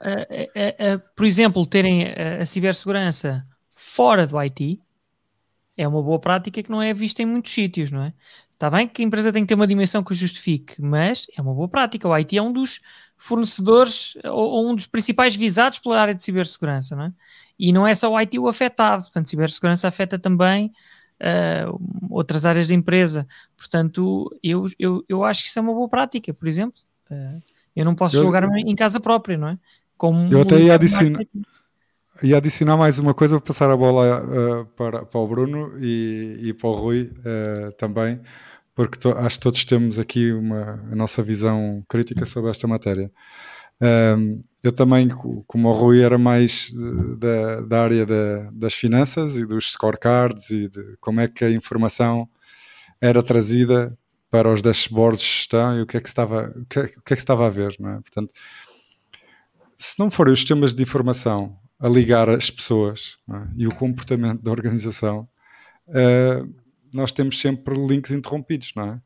por 1.17 1.27
exemplo, 1.27 1.67
terem 1.67 2.05
a, 2.05 2.43
a 2.43 2.47
cibersegurança 2.47 3.45
fora 3.75 4.29
do 4.29 4.39
IT 4.39 4.81
é 5.77 5.89
uma 5.89 6.01
boa 6.01 6.21
prática 6.21 6.63
que 6.63 6.71
não 6.71 6.81
é 6.81 6.95
vista 6.95 7.23
em 7.23 7.27
muitos 7.27 7.53
sítios, 7.53 7.91
não 7.91 8.05
é? 8.05 8.13
Está 8.53 8.71
bem 8.71 8.87
que 8.87 9.03
a 9.03 9.05
empresa 9.05 9.33
tem 9.33 9.43
que 9.43 9.49
ter 9.49 9.55
uma 9.55 9.67
dimensão 9.67 10.05
que 10.05 10.13
o 10.13 10.15
justifique, 10.15 10.81
mas 10.81 11.27
é 11.37 11.43
uma 11.43 11.53
boa 11.53 11.69
prática. 11.69 12.09
O 12.09 12.17
IT 12.17 12.39
é 12.39 12.41
um 12.41 12.53
dos 12.53 12.81
fornecedores 13.17 14.17
ou, 14.25 14.51
ou 14.51 14.71
um 14.71 14.75
dos 14.77 14.87
principais 14.87 15.35
visados 15.35 15.81
pela 15.81 16.01
área 16.01 16.15
de 16.15 16.23
cibersegurança, 16.23 16.95
não 16.95 17.07
é? 17.07 17.13
E 17.59 17.73
não 17.73 17.85
é 17.85 17.95
só 17.95 18.09
o 18.09 18.17
IT 18.17 18.39
o 18.39 18.47
afetado, 18.47 19.03
portanto, 19.03 19.29
cibersegurança 19.29 19.89
afeta 19.89 20.17
também 20.17 20.73
uh, 21.21 22.09
outras 22.09 22.47
áreas 22.47 22.69
da 22.69 22.75
empresa. 22.75 23.27
Portanto, 23.57 24.35
eu, 24.43 24.65
eu, 24.79 25.05
eu 25.09 25.25
acho 25.25 25.43
que 25.43 25.49
isso 25.49 25.59
é 25.59 25.63
uma 25.63 25.75
boa 25.75 25.89
prática, 25.89 26.33
por 26.33 26.47
exemplo. 26.47 26.81
Uh, 27.11 27.43
eu 27.75 27.85
não 27.85 27.95
posso 27.95 28.17
eu, 28.17 28.23
jogar 28.23 28.45
em 28.45 28.75
casa 28.75 29.01
própria, 29.01 29.37
não 29.37 29.49
é? 29.49 29.59
Como 29.97 30.33
eu 30.33 30.43
até 30.43 30.59
ia 30.59 30.75
adicionar, 30.75 31.25
ia 32.23 32.37
adicionar 32.37 32.77
mais 32.77 32.99
uma 32.99 33.15
coisa, 33.15 33.41
passar 33.41 33.71
a 33.71 33.77
bola 33.77 34.23
uh, 34.23 34.67
para, 34.77 35.05
para 35.05 35.21
o 35.21 35.27
Bruno 35.27 35.73
e, 35.79 36.39
e 36.43 36.55
para 36.55 36.69
o 36.69 36.75
Rui 36.75 37.11
também 37.79 38.21
porque 38.77 38.99
to, 38.99 39.13
acho 39.13 39.39
que 39.39 39.43
todos 39.43 39.65
temos 39.65 39.99
aqui 39.99 40.31
uma, 40.33 40.85
a 40.93 40.95
nossa 40.95 41.23
visão 41.23 41.83
crítica 41.89 42.27
sobre 42.27 42.51
esta 42.51 42.69
matéria. 42.69 43.11
Um, 43.81 44.39
eu 44.63 44.71
também, 44.71 45.09
como 45.47 45.69
o 45.69 45.73
Rui, 45.73 46.03
era 46.03 46.19
mais 46.19 46.71
da, 47.19 47.63
da 47.63 47.83
área 47.83 48.05
da, 48.05 48.51
das 48.53 48.75
finanças 48.75 49.39
e 49.39 49.47
dos 49.47 49.73
scorecards 49.73 50.51
e 50.51 50.69
de 50.69 50.97
como 51.01 51.21
é 51.21 51.27
que 51.27 51.45
a 51.45 51.51
informação 51.51 52.29
era 53.01 53.23
trazida 53.23 53.97
para 54.31 54.53
os 54.53 54.63
dashboards 54.63 55.21
de 55.21 55.27
gestão 55.27 55.79
e 55.79 55.83
o 55.83 55.87
que 55.87 55.97
é 55.97 56.01
que 56.01 56.09
estava, 56.09 56.53
o 56.57 56.67
que 56.67 56.79
é, 56.79 56.83
o 56.83 57.03
que, 57.03 57.13
é 57.13 57.17
que 57.17 57.23
estava 57.23 57.47
a 57.47 57.51
ver, 57.51 57.77
não 57.79 57.91
é? 57.91 57.95
Portanto, 58.01 58.33
se 59.77 59.99
não 59.99 60.11
forem 60.11 60.33
os 60.33 60.41
sistemas 60.41 60.75
de 60.75 60.83
informação 60.83 61.59
a 61.79 61.89
ligar 61.89 62.29
as 62.29 62.51
pessoas 62.51 63.19
é? 63.31 63.49
e 63.57 63.67
o 63.67 63.75
comportamento 63.75 64.43
da 64.43 64.51
organização, 64.51 65.29
uh, 65.89 66.55
nós 66.93 67.13
temos 67.13 67.39
sempre 67.39 67.75
links 67.75 68.11
interrompidos, 68.11 68.73
não 68.75 68.85
é? 68.85 69.01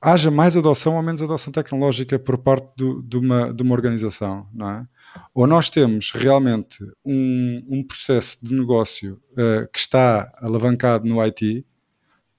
Haja 0.00 0.30
mais 0.30 0.54
adoção 0.54 0.96
ou 0.96 1.02
menos 1.02 1.22
adoção 1.22 1.50
tecnológica 1.50 2.18
por 2.18 2.36
parte 2.36 2.70
do, 2.76 3.02
de, 3.02 3.16
uma, 3.16 3.54
de 3.54 3.62
uma 3.62 3.72
organização, 3.72 4.46
não 4.52 4.68
é? 4.68 4.86
Ou 5.32 5.46
nós 5.46 5.70
temos 5.70 6.12
realmente 6.12 6.76
um, 7.02 7.64
um 7.70 7.82
processo 7.82 8.38
de 8.44 8.54
negócio 8.54 9.18
uh, 9.32 9.66
que 9.72 9.78
está 9.78 10.30
alavancado 10.42 11.08
no 11.08 11.24
IT 11.24 11.64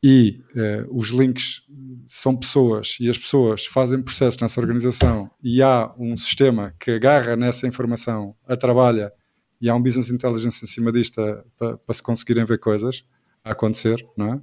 e 0.08 0.39
uh, 0.56 0.95
os 0.95 1.10
links 1.10 1.64
são 2.06 2.36
pessoas 2.36 2.95
e 2.99 3.10
as 3.10 3.18
pessoas 3.18 3.66
fazem 3.66 3.99
processos 4.03 4.39
nessa 4.39 4.62
organização 4.62 5.32
e 5.41 5.64
há 5.64 5.91
um 5.97 6.16
sistema 6.16 6.76
que 6.80 6.91
agarra 6.91 7.36
nessa 7.36 7.66
informação, 7.66 8.36
a 8.47 8.56
trabalha 8.56 9.12
e 9.60 9.68
há 9.68 9.74
um 9.74 9.82
business 9.82 10.12
intelligence 10.12 10.64
em 10.64 10.68
cima 10.68 10.91
disto 10.91 11.16
para, 11.58 11.80
para 11.80 11.95
se 11.95 12.03
conseguirem 12.03 12.45
ver 12.45 12.60
coisas, 12.60 13.03
a 13.43 13.53
acontecer, 13.53 14.08
não 14.16 14.34
é? 14.34 14.41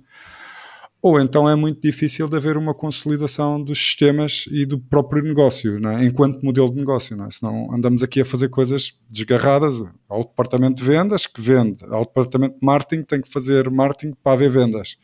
Ou 1.02 1.18
então 1.18 1.50
é 1.50 1.56
muito 1.56 1.80
difícil 1.80 2.28
de 2.28 2.36
haver 2.36 2.56
uma 2.56 2.72
consolidação 2.72 3.60
dos 3.60 3.76
sistemas 3.76 4.44
e 4.48 4.64
do 4.64 4.78
próprio 4.78 5.20
negócio, 5.24 5.76
é? 5.88 6.04
enquanto 6.04 6.44
modelo 6.44 6.70
de 6.70 6.76
negócio. 6.76 7.16
Não 7.16 7.24
é? 7.24 7.30
Senão 7.30 7.74
andamos 7.74 8.04
aqui 8.04 8.20
a 8.20 8.24
fazer 8.24 8.48
coisas 8.48 8.96
desgarradas. 9.10 9.82
Ao 10.08 10.22
departamento 10.22 10.80
de 10.80 10.88
vendas, 10.88 11.26
que 11.26 11.40
vende. 11.40 11.84
Ao 11.86 12.04
departamento 12.04 12.54
de 12.54 12.64
marketing, 12.64 13.02
tem 13.02 13.20
que 13.20 13.28
fazer 13.28 13.68
marketing 13.68 14.14
para 14.22 14.32
haver 14.34 14.50
vendas. 14.50 14.96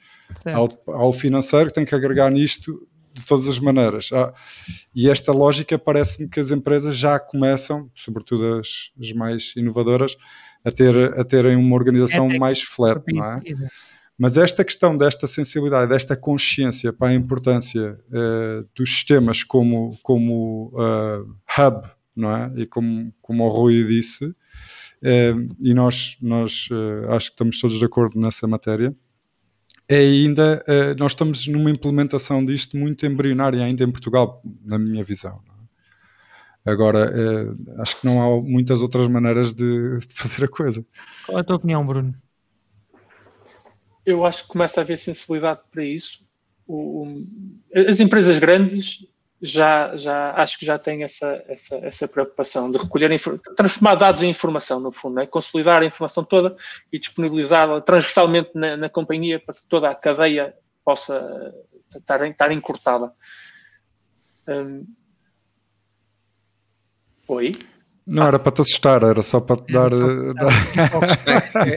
Ao, 0.47 0.69
ao, 0.87 1.13
financeiro, 1.13 1.73
tem 1.73 1.85
que 1.85 1.95
agregar 1.97 2.31
nisto 2.31 2.87
de 3.13 3.25
todas 3.25 3.49
as 3.49 3.59
maneiras. 3.59 4.11
Ah, 4.13 4.33
e 4.95 5.11
esta 5.11 5.33
lógica 5.33 5.77
parece-me 5.77 6.29
que 6.29 6.39
as 6.39 6.53
empresas 6.53 6.97
já 6.97 7.19
começam, 7.19 7.91
sobretudo 7.93 8.61
as, 8.61 8.93
as 9.01 9.13
mais 9.13 9.53
inovadoras, 9.57 10.17
a, 10.65 10.71
ter, 10.71 11.19
a 11.19 11.25
terem 11.25 11.57
uma 11.57 11.75
organização 11.75 12.31
é 12.31 12.39
mais 12.39 12.63
flat, 12.63 13.03
não 13.13 13.25
é? 13.25 13.41
Mas 14.19 14.37
esta 14.37 14.65
questão 14.65 14.97
desta 14.97 15.27
sensibilidade, 15.27 15.91
desta 15.91 16.17
consciência 16.17 16.93
para 16.93 17.09
a 17.09 17.15
importância 17.15 17.99
uh, 18.09 18.69
dos 18.75 18.91
sistemas 18.91 19.45
como, 19.45 19.97
como 20.03 20.73
uh, 20.75 21.23
hub, 21.57 21.89
não 22.17 22.35
é? 22.35 22.53
E 22.57 22.67
como, 22.67 23.15
como 23.23 23.45
o 23.45 23.49
Rui 23.49 23.85
disse, 23.85 24.25
uh, 24.25 25.57
e 25.61 25.73
nós, 25.73 26.17
nós 26.21 26.69
acho 27.11 27.29
que 27.29 27.35
estamos 27.35 27.61
todos 27.61 27.79
de 27.79 27.85
acordo 27.85 28.19
nessa 28.19 28.49
matéria, 28.49 28.95
é 29.91 29.99
ainda, 29.99 30.63
nós 30.99 31.13
estamos 31.13 31.47
numa 31.47 31.71
implementação 31.71 32.45
disto 32.45 32.77
muito 32.77 33.07
embrionária 33.07 33.65
ainda 33.65 33.85
em 33.85 33.91
Portugal, 33.91 34.43
na 34.63 34.79
minha 34.79 35.03
visão. 35.03 35.41
Agora, 36.69 37.11
eh, 37.15 37.81
acho 37.81 38.01
que 38.01 38.07
não 38.07 38.21
há 38.21 38.43
muitas 38.43 38.83
outras 38.83 39.09
maneiras 39.09 39.55
de, 39.55 39.99
de, 40.01 40.15
fazer 40.15 40.45
a 40.45 40.49
coisa. 40.49 40.85
Qual 41.25 41.39
é 41.39 41.41
a 41.41 41.45
tua 41.45 41.57
opinião, 41.57 41.87
Bruno? 41.87 42.15
Eu 44.09 44.25
acho 44.25 44.45
que 44.45 44.49
começa 44.49 44.81
a 44.81 44.83
haver 44.83 44.99
sensibilidade 44.99 45.61
para 45.71 45.85
isso. 45.85 46.27
O, 46.67 47.03
o, 47.03 47.27
as 47.87 48.01
empresas 48.01 48.39
grandes 48.39 49.07
já, 49.41 49.95
já 49.99 50.33
acho 50.33 50.59
que 50.59 50.65
já 50.65 50.79
têm 50.79 51.03
essa, 51.03 51.45
essa, 51.47 51.77
essa 51.77 52.09
preocupação 52.09 52.73
de 52.73 52.79
recolher, 52.79 53.11
transformar 53.55 53.97
dados 53.97 54.23
em 54.23 54.31
informação, 54.31 54.81
no 54.81 54.91
fundo, 54.91 55.17
né? 55.17 55.27
consolidar 55.27 55.83
a 55.83 55.85
informação 55.85 56.25
toda 56.25 56.57
e 56.91 56.99
disponibilizá-la 56.99 57.83
transversalmente 57.83 58.51
na, 58.55 58.79
na, 58.79 58.89
companhia 58.89 59.39
para 59.39 59.55
que 59.55 59.63
toda 59.69 59.91
a 59.91 59.95
cadeia 59.95 60.55
possa 60.83 61.55
estar, 61.95 62.27
estar 62.27 62.51
encurtada. 62.51 63.13
Um, 64.49 64.87
Oi? 67.29 67.53
Não 68.11 68.27
era 68.27 68.39
para 68.39 68.53
te 68.53 68.63
assustar, 68.63 69.03
era 69.03 69.23
só 69.23 69.39
para 69.39 69.57
te 69.61 69.71
dar. 69.71 69.91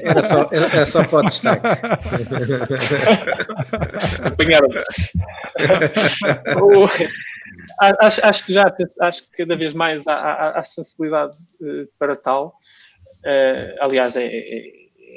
Era 0.02 0.22
só, 0.22 0.50
era, 0.50 0.66
era 0.68 0.86
só 0.86 1.04
para 1.04 1.20
o 1.28 1.30
destaque. 1.30 1.68
Apanharam. 4.24 4.70
acho, 8.00 8.26
acho 8.26 8.46
que 8.46 8.54
já 8.54 8.72
acho 9.02 9.24
que 9.24 9.38
cada 9.40 9.58
vez 9.58 9.74
mais 9.74 10.08
há, 10.08 10.14
há, 10.14 10.60
há 10.60 10.64
sensibilidade 10.64 11.36
uh, 11.62 11.86
para 12.00 12.16
tal. 12.16 12.56
Uh, 13.26 13.76
aliás, 13.82 14.16
é, 14.16 14.26
é, 14.26 14.62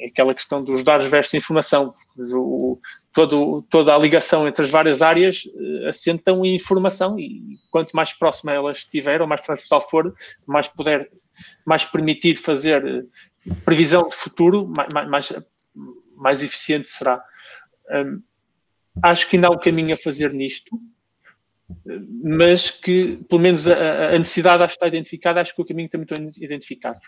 aquela 0.06 0.34
questão 0.34 0.62
dos 0.62 0.82
dados 0.82 1.06
versus 1.06 1.34
informação. 1.34 1.94
O, 2.16 2.80
todo, 3.12 3.62
toda 3.62 3.94
a 3.94 3.98
ligação 3.98 4.46
entre 4.48 4.64
as 4.64 4.70
várias 4.70 5.02
áreas 5.02 5.44
uh, 5.46 5.88
assentam 5.88 6.44
em 6.44 6.54
informação 6.54 7.18
e 7.18 7.58
quanto 7.70 7.94
mais 7.94 8.12
próxima 8.12 8.52
elas 8.52 8.78
estiver, 8.78 9.20
ou 9.20 9.26
mais 9.26 9.40
transversal 9.40 9.80
for, 9.80 10.14
mais 10.46 10.68
puder, 10.68 11.10
mais 11.64 11.84
permitir 11.84 12.36
fazer 12.36 12.84
uh, 12.84 13.08
previsão 13.64 14.08
de 14.08 14.16
futuro, 14.16 14.70
mais, 14.92 15.08
mais, 15.08 15.32
mais 16.16 16.42
eficiente 16.42 16.88
será. 16.88 17.22
Um, 17.90 18.22
acho 19.02 19.28
que 19.28 19.36
ainda 19.36 19.48
há 19.48 19.50
um 19.50 19.58
caminho 19.58 19.94
a 19.94 19.96
fazer 19.96 20.32
nisto, 20.32 20.78
mas 22.22 22.70
que, 22.70 23.18
pelo 23.28 23.40
menos, 23.40 23.66
a, 23.66 24.08
a 24.08 24.18
necessidade 24.18 24.64
está 24.64 24.86
identificada, 24.86 25.40
acho 25.40 25.54
que 25.54 25.62
o 25.62 25.64
caminho 25.64 25.88
também 25.88 26.06
está 26.06 26.44
identificado. 26.44 27.00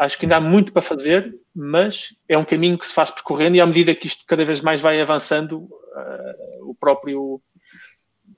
Acho 0.00 0.18
que 0.18 0.24
ainda 0.24 0.36
há 0.36 0.40
muito 0.40 0.72
para 0.72 0.80
fazer, 0.80 1.30
mas 1.54 2.16
é 2.26 2.38
um 2.38 2.44
caminho 2.44 2.78
que 2.78 2.86
se 2.86 2.94
faz 2.94 3.10
percorrendo 3.10 3.56
e 3.56 3.60
à 3.60 3.66
medida 3.66 3.94
que 3.94 4.06
isto 4.06 4.24
cada 4.26 4.42
vez 4.46 4.62
mais 4.62 4.80
vai 4.80 4.98
avançando, 4.98 5.58
uh, 5.58 6.70
o 6.70 6.74
próprio, 6.74 7.38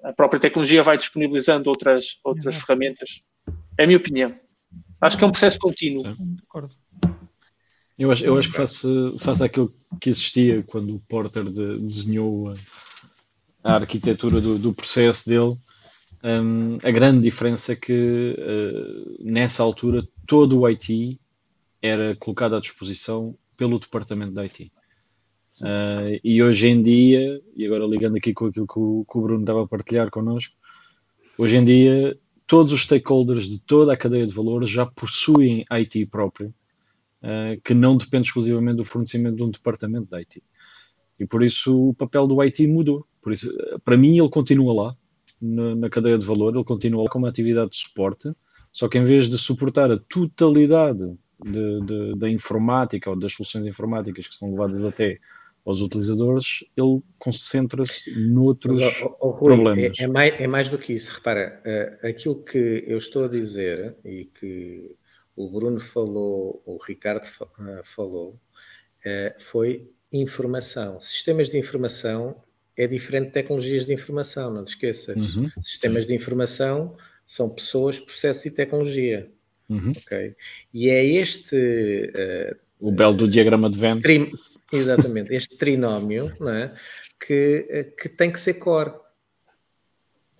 a 0.02 0.12
própria 0.12 0.40
tecnologia 0.40 0.82
vai 0.82 0.98
disponibilizando 0.98 1.70
outras, 1.70 2.18
outras 2.24 2.56
ferramentas. 2.56 3.22
É 3.78 3.84
a 3.84 3.86
minha 3.86 3.96
opinião. 3.96 4.34
Acho 5.00 5.16
que 5.16 5.22
é 5.22 5.26
um 5.28 5.30
processo 5.30 5.56
contínuo. 5.60 6.02
Eu 7.96 8.10
acho, 8.10 8.24
eu 8.24 8.36
acho 8.36 8.48
que 8.48 8.56
faço, 8.56 9.14
faço 9.20 9.44
aquilo 9.44 9.72
que 10.00 10.08
existia 10.08 10.64
quando 10.64 10.96
o 10.96 11.00
Porter 11.08 11.44
de, 11.44 11.78
desenhou 11.78 12.50
a, 12.50 12.56
a 13.62 13.74
arquitetura 13.74 14.40
do, 14.40 14.58
do, 14.58 14.74
processo 14.74 15.28
dele. 15.28 15.56
Um, 16.24 16.76
a 16.82 16.90
grande 16.90 17.22
diferença 17.22 17.72
é 17.72 17.76
que 17.76 18.36
uh, 18.36 19.16
nessa 19.22 19.62
altura 19.62 20.02
todo 20.26 20.58
o 20.58 20.68
IT 20.68 21.20
era 21.82 22.14
colocado 22.16 22.54
à 22.54 22.60
disposição 22.60 23.36
pelo 23.56 23.78
departamento 23.78 24.32
da 24.32 24.42
IT. 24.42 24.72
Uh, 25.60 26.16
e 26.24 26.42
hoje 26.42 26.68
em 26.68 26.82
dia, 26.82 27.42
e 27.54 27.66
agora 27.66 27.84
ligando 27.84 28.16
aqui 28.16 28.32
com 28.32 28.46
aquilo 28.46 28.66
que 28.66 28.78
o, 28.78 29.04
que 29.04 29.18
o, 29.18 29.20
Bruno 29.20 29.40
estava 29.40 29.64
a 29.64 29.66
partilhar 29.66 30.10
connosco, 30.10 30.54
hoje 31.36 31.56
em 31.56 31.64
dia 31.64 32.18
todos 32.46 32.72
os 32.72 32.82
stakeholders 32.82 33.46
de 33.46 33.60
toda 33.60 33.92
a 33.92 33.96
cadeia 33.96 34.26
de 34.26 34.32
valor 34.32 34.64
já 34.64 34.86
possuem 34.86 35.66
IT 35.70 36.06
próprio, 36.06 36.54
uh, 37.22 37.60
que 37.62 37.74
não 37.74 37.96
depende 37.96 38.28
exclusivamente 38.28 38.76
do 38.76 38.84
fornecimento 38.84 39.36
de 39.36 39.42
um 39.42 39.50
departamento 39.50 40.08
da 40.08 40.18
IT. 40.18 40.42
E 41.18 41.26
por 41.26 41.42
isso 41.42 41.88
o 41.88 41.94
papel 41.94 42.26
do 42.26 42.40
IT 42.42 42.66
mudou. 42.66 43.06
Por 43.20 43.32
isso, 43.32 43.52
para 43.84 43.96
mim, 43.96 44.18
ele 44.18 44.28
continua 44.28 44.72
lá, 44.72 44.96
na, 45.40 45.74
na 45.74 45.90
cadeia 45.90 46.16
de 46.16 46.24
valor, 46.24 46.54
ele 46.54 46.64
continua 46.64 47.04
lá 47.04 47.10
como 47.10 47.26
atividade 47.26 47.70
de 47.70 47.76
suporte, 47.76 48.32
só 48.72 48.88
que 48.88 48.96
em 48.96 49.04
vez 49.04 49.28
de 49.28 49.36
suportar 49.36 49.90
a 49.90 49.98
totalidade 49.98 51.16
de, 51.44 51.80
de, 51.80 52.16
da 52.16 52.28
informática 52.28 53.10
ou 53.10 53.16
das 53.16 53.32
soluções 53.34 53.66
informáticas 53.66 54.26
que 54.28 54.34
são 54.34 54.50
levadas 54.50 54.84
até 54.84 55.18
aos 55.64 55.80
utilizadores, 55.80 56.64
ele 56.76 57.00
concentra-se 57.18 58.10
noutros 58.18 58.80
Mas, 58.80 59.02
oh, 59.02 59.16
oh, 59.20 59.30
Rui, 59.30 59.56
problemas. 59.56 59.98
É, 59.98 60.04
é, 60.04 60.06
mais, 60.06 60.40
é 60.40 60.46
mais 60.46 60.68
do 60.68 60.78
que 60.78 60.92
isso. 60.92 61.14
Repara, 61.14 61.62
uh, 61.64 62.06
aquilo 62.06 62.42
que 62.42 62.84
eu 62.86 62.98
estou 62.98 63.24
a 63.24 63.28
dizer 63.28 63.94
e 64.04 64.24
que 64.24 64.96
o 65.36 65.48
Bruno 65.48 65.78
falou, 65.78 66.62
o 66.66 66.78
Ricardo 66.78 67.24
uh, 67.24 67.84
falou, 67.84 68.40
uh, 69.06 69.40
foi 69.40 69.88
informação. 70.12 71.00
Sistemas 71.00 71.48
de 71.48 71.58
informação 71.58 72.36
é 72.76 72.86
diferente 72.86 73.26
de 73.26 73.32
tecnologias 73.32 73.86
de 73.86 73.94
informação, 73.94 74.52
não 74.52 74.64
te 74.64 74.70
esqueças. 74.70 75.16
Uhum. 75.16 75.48
Sistemas 75.62 76.06
de 76.06 76.14
informação 76.14 76.96
são 77.24 77.48
pessoas, 77.48 78.00
processos 78.00 78.44
e 78.46 78.50
tecnologia. 78.50 79.30
Uhum. 79.68 79.92
Okay? 80.04 80.34
E 80.72 80.88
é 80.88 81.04
este. 81.04 82.10
o 82.80 82.90
belo 82.90 83.14
do 83.14 83.28
diagrama 83.28 83.70
de 83.70 83.78
Venn. 83.78 84.00
Trim, 84.00 84.32
Exatamente, 84.72 85.34
este 85.34 85.58
trinómio 85.58 86.32
não 86.40 86.48
é? 86.48 86.74
que, 87.20 87.94
que 87.98 88.08
tem 88.08 88.32
que 88.32 88.40
ser 88.40 88.54
core. 88.54 88.94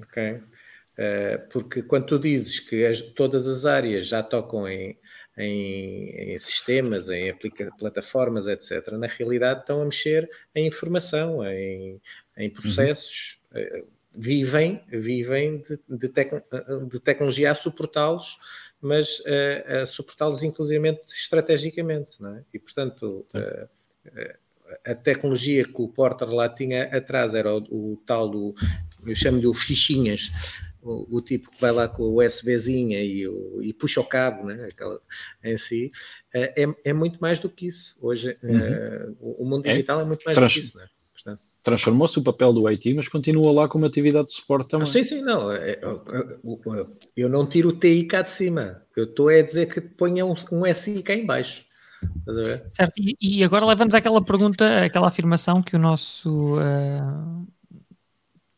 Ok? 0.01 0.33
Uh, 0.33 1.49
porque 1.51 1.83
quando 1.83 2.07
tu 2.07 2.19
dizes 2.19 2.59
que 2.61 2.85
as, 2.85 3.01
todas 3.01 3.47
as 3.47 3.67
áreas 3.67 4.09
já 4.09 4.23
tocam 4.23 4.67
em, 4.67 4.99
em, 5.37 6.33
em 6.33 6.39
sistemas, 6.39 7.09
em 7.11 7.31
aplica, 7.31 7.71
plataformas, 7.79 8.47
etc., 8.47 8.93
na 8.93 9.07
realidade 9.07 9.61
estão 9.61 9.83
a 9.83 9.85
mexer 9.85 10.29
em 10.55 10.67
informação, 10.67 11.47
em, 11.47 12.01
em 12.37 12.51
processos. 12.51 13.39
Uhum. 13.55 13.63
Uh, 13.63 13.87
vivem 14.15 14.85
vivem 14.89 15.63
de, 15.63 15.81
de, 15.89 16.09
tec, 16.09 16.31
de 16.87 17.01
tecnologia 17.01 17.51
a 17.51 17.55
suportá-los, 17.55 18.37
mas 18.83 19.21
uh, 19.21 19.83
a 19.83 19.87
suportá-los 19.87 20.43
inclusivamente 20.43 21.03
estrategicamente. 21.15 22.19
É? 22.25 22.43
E, 22.53 22.59
portanto, 22.59 23.25
a 24.85 24.95
tecnologia 24.95 25.65
que 25.65 25.81
o 25.83 25.89
Porter 25.89 26.29
lá 26.29 26.49
tinha 26.49 26.85
atrás 26.85 27.35
era 27.35 27.55
o, 27.55 27.93
o 27.93 28.03
tal 28.07 28.29
do, 28.29 28.55
eu 29.07 29.15
chamo-lhe 29.15 29.47
o 29.47 29.55
fichinhas, 29.55 30.31
o, 30.83 31.17
o, 31.17 31.21
tipo 31.21 31.51
que 31.51 31.61
vai 31.61 31.71
lá 31.71 31.89
com 31.89 32.03
o 32.03 32.25
USBzinha 32.25 33.03
e, 33.03 33.27
o, 33.29 33.61
e 33.63 33.73
puxa 33.73 34.01
o 34.01 34.05
cabo, 34.05 34.47
né? 34.47 34.69
Aquela, 34.71 35.01
em 35.45 35.57
si, 35.57 35.93
é, 36.35 36.67
é 36.85 36.93
muito 36.93 37.19
mais 37.21 37.39
do 37.39 37.49
que 37.49 37.67
isso. 37.67 37.97
Hoje 38.01 38.37
uhum. 38.43 39.13
uh, 39.13 39.43
o 39.43 39.45
mundo 39.45 39.67
é 39.67 39.73
digital 39.73 40.01
é, 40.01 40.03
é 40.03 40.07
muito 40.07 40.25
mais 40.25 40.37
Trans 40.37 40.53
do 40.53 40.55
que 40.55 40.67
isso, 40.67 40.77
né? 40.77 40.87
Transformou-se 41.63 42.19
o 42.19 42.23
papel 42.23 42.53
do 42.53 42.67
IT, 42.69 42.93
mas 42.95 43.09
continua 43.09 43.53
lá 43.53 43.69
com 43.69 43.79
uma 43.79 43.87
atividade 43.87 44.29
de 44.29 44.35
suporte 44.35 44.71
também. 44.71 44.91
sim, 44.91 45.05
sim, 45.05 45.23
não. 45.23 45.53
É, 45.53 45.81
eu 47.17 47.29
não 47.29 47.47
tiro 47.47 47.69
o 47.69 47.73
TI 47.73 48.05
cá 48.05 48.23
de 48.23 48.31
cima. 48.31 48.83
Eu 48.97 49.05
estou 49.05 49.29
a 49.29 49.41
dizer 49.41 49.73
que 49.73 49.81
ponha 49.81 50.27
um, 50.27 50.35
um 50.51 50.75
SI 50.75 51.03
cá 51.03 51.15
em 51.15 51.25
baixo. 51.25 51.65
Certo, 52.71 52.95
e, 52.99 53.17
e 53.21 53.45
agora 53.45 53.65
leva-nos 53.65 53.95
àquela 53.95 54.21
pergunta, 54.25 54.85
àquela 54.85 55.07
afirmação 55.07 55.63
que 55.63 55.77
o 55.77 55.79
nosso 55.79 56.57
uh, 56.57 57.47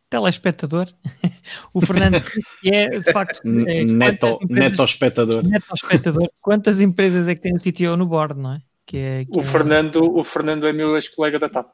telespectador, 0.08 0.86
o 1.74 1.80
Fernando 1.80 2.20
disse 2.20 2.60
que 2.60 2.70
é 2.70 2.88
de 2.98 3.12
facto 3.12 3.40
é, 3.68 3.84
neto, 3.84 4.38
neto 4.48 4.84
espectador. 4.84 5.42
Neto 5.42 5.74
espectador. 5.74 6.30
Quantas 6.40 6.80
empresas 6.80 7.28
é 7.28 7.34
que 7.34 7.40
tem 7.40 7.54
o 7.54 7.58
CTO 7.58 7.96
no 7.96 8.06
board, 8.06 8.38
não 8.38 8.54
é? 8.54 8.60
Que 8.86 8.96
é 8.96 9.24
que 9.24 9.38
o, 9.38 9.40
é... 9.40 9.44
Fernando, 9.44 10.16
o 10.16 10.22
Fernando 10.24 10.66
é 10.66 10.72
meu 10.72 10.94
ex-colega 10.94 11.38
da 11.38 11.48
TAP. 11.48 11.66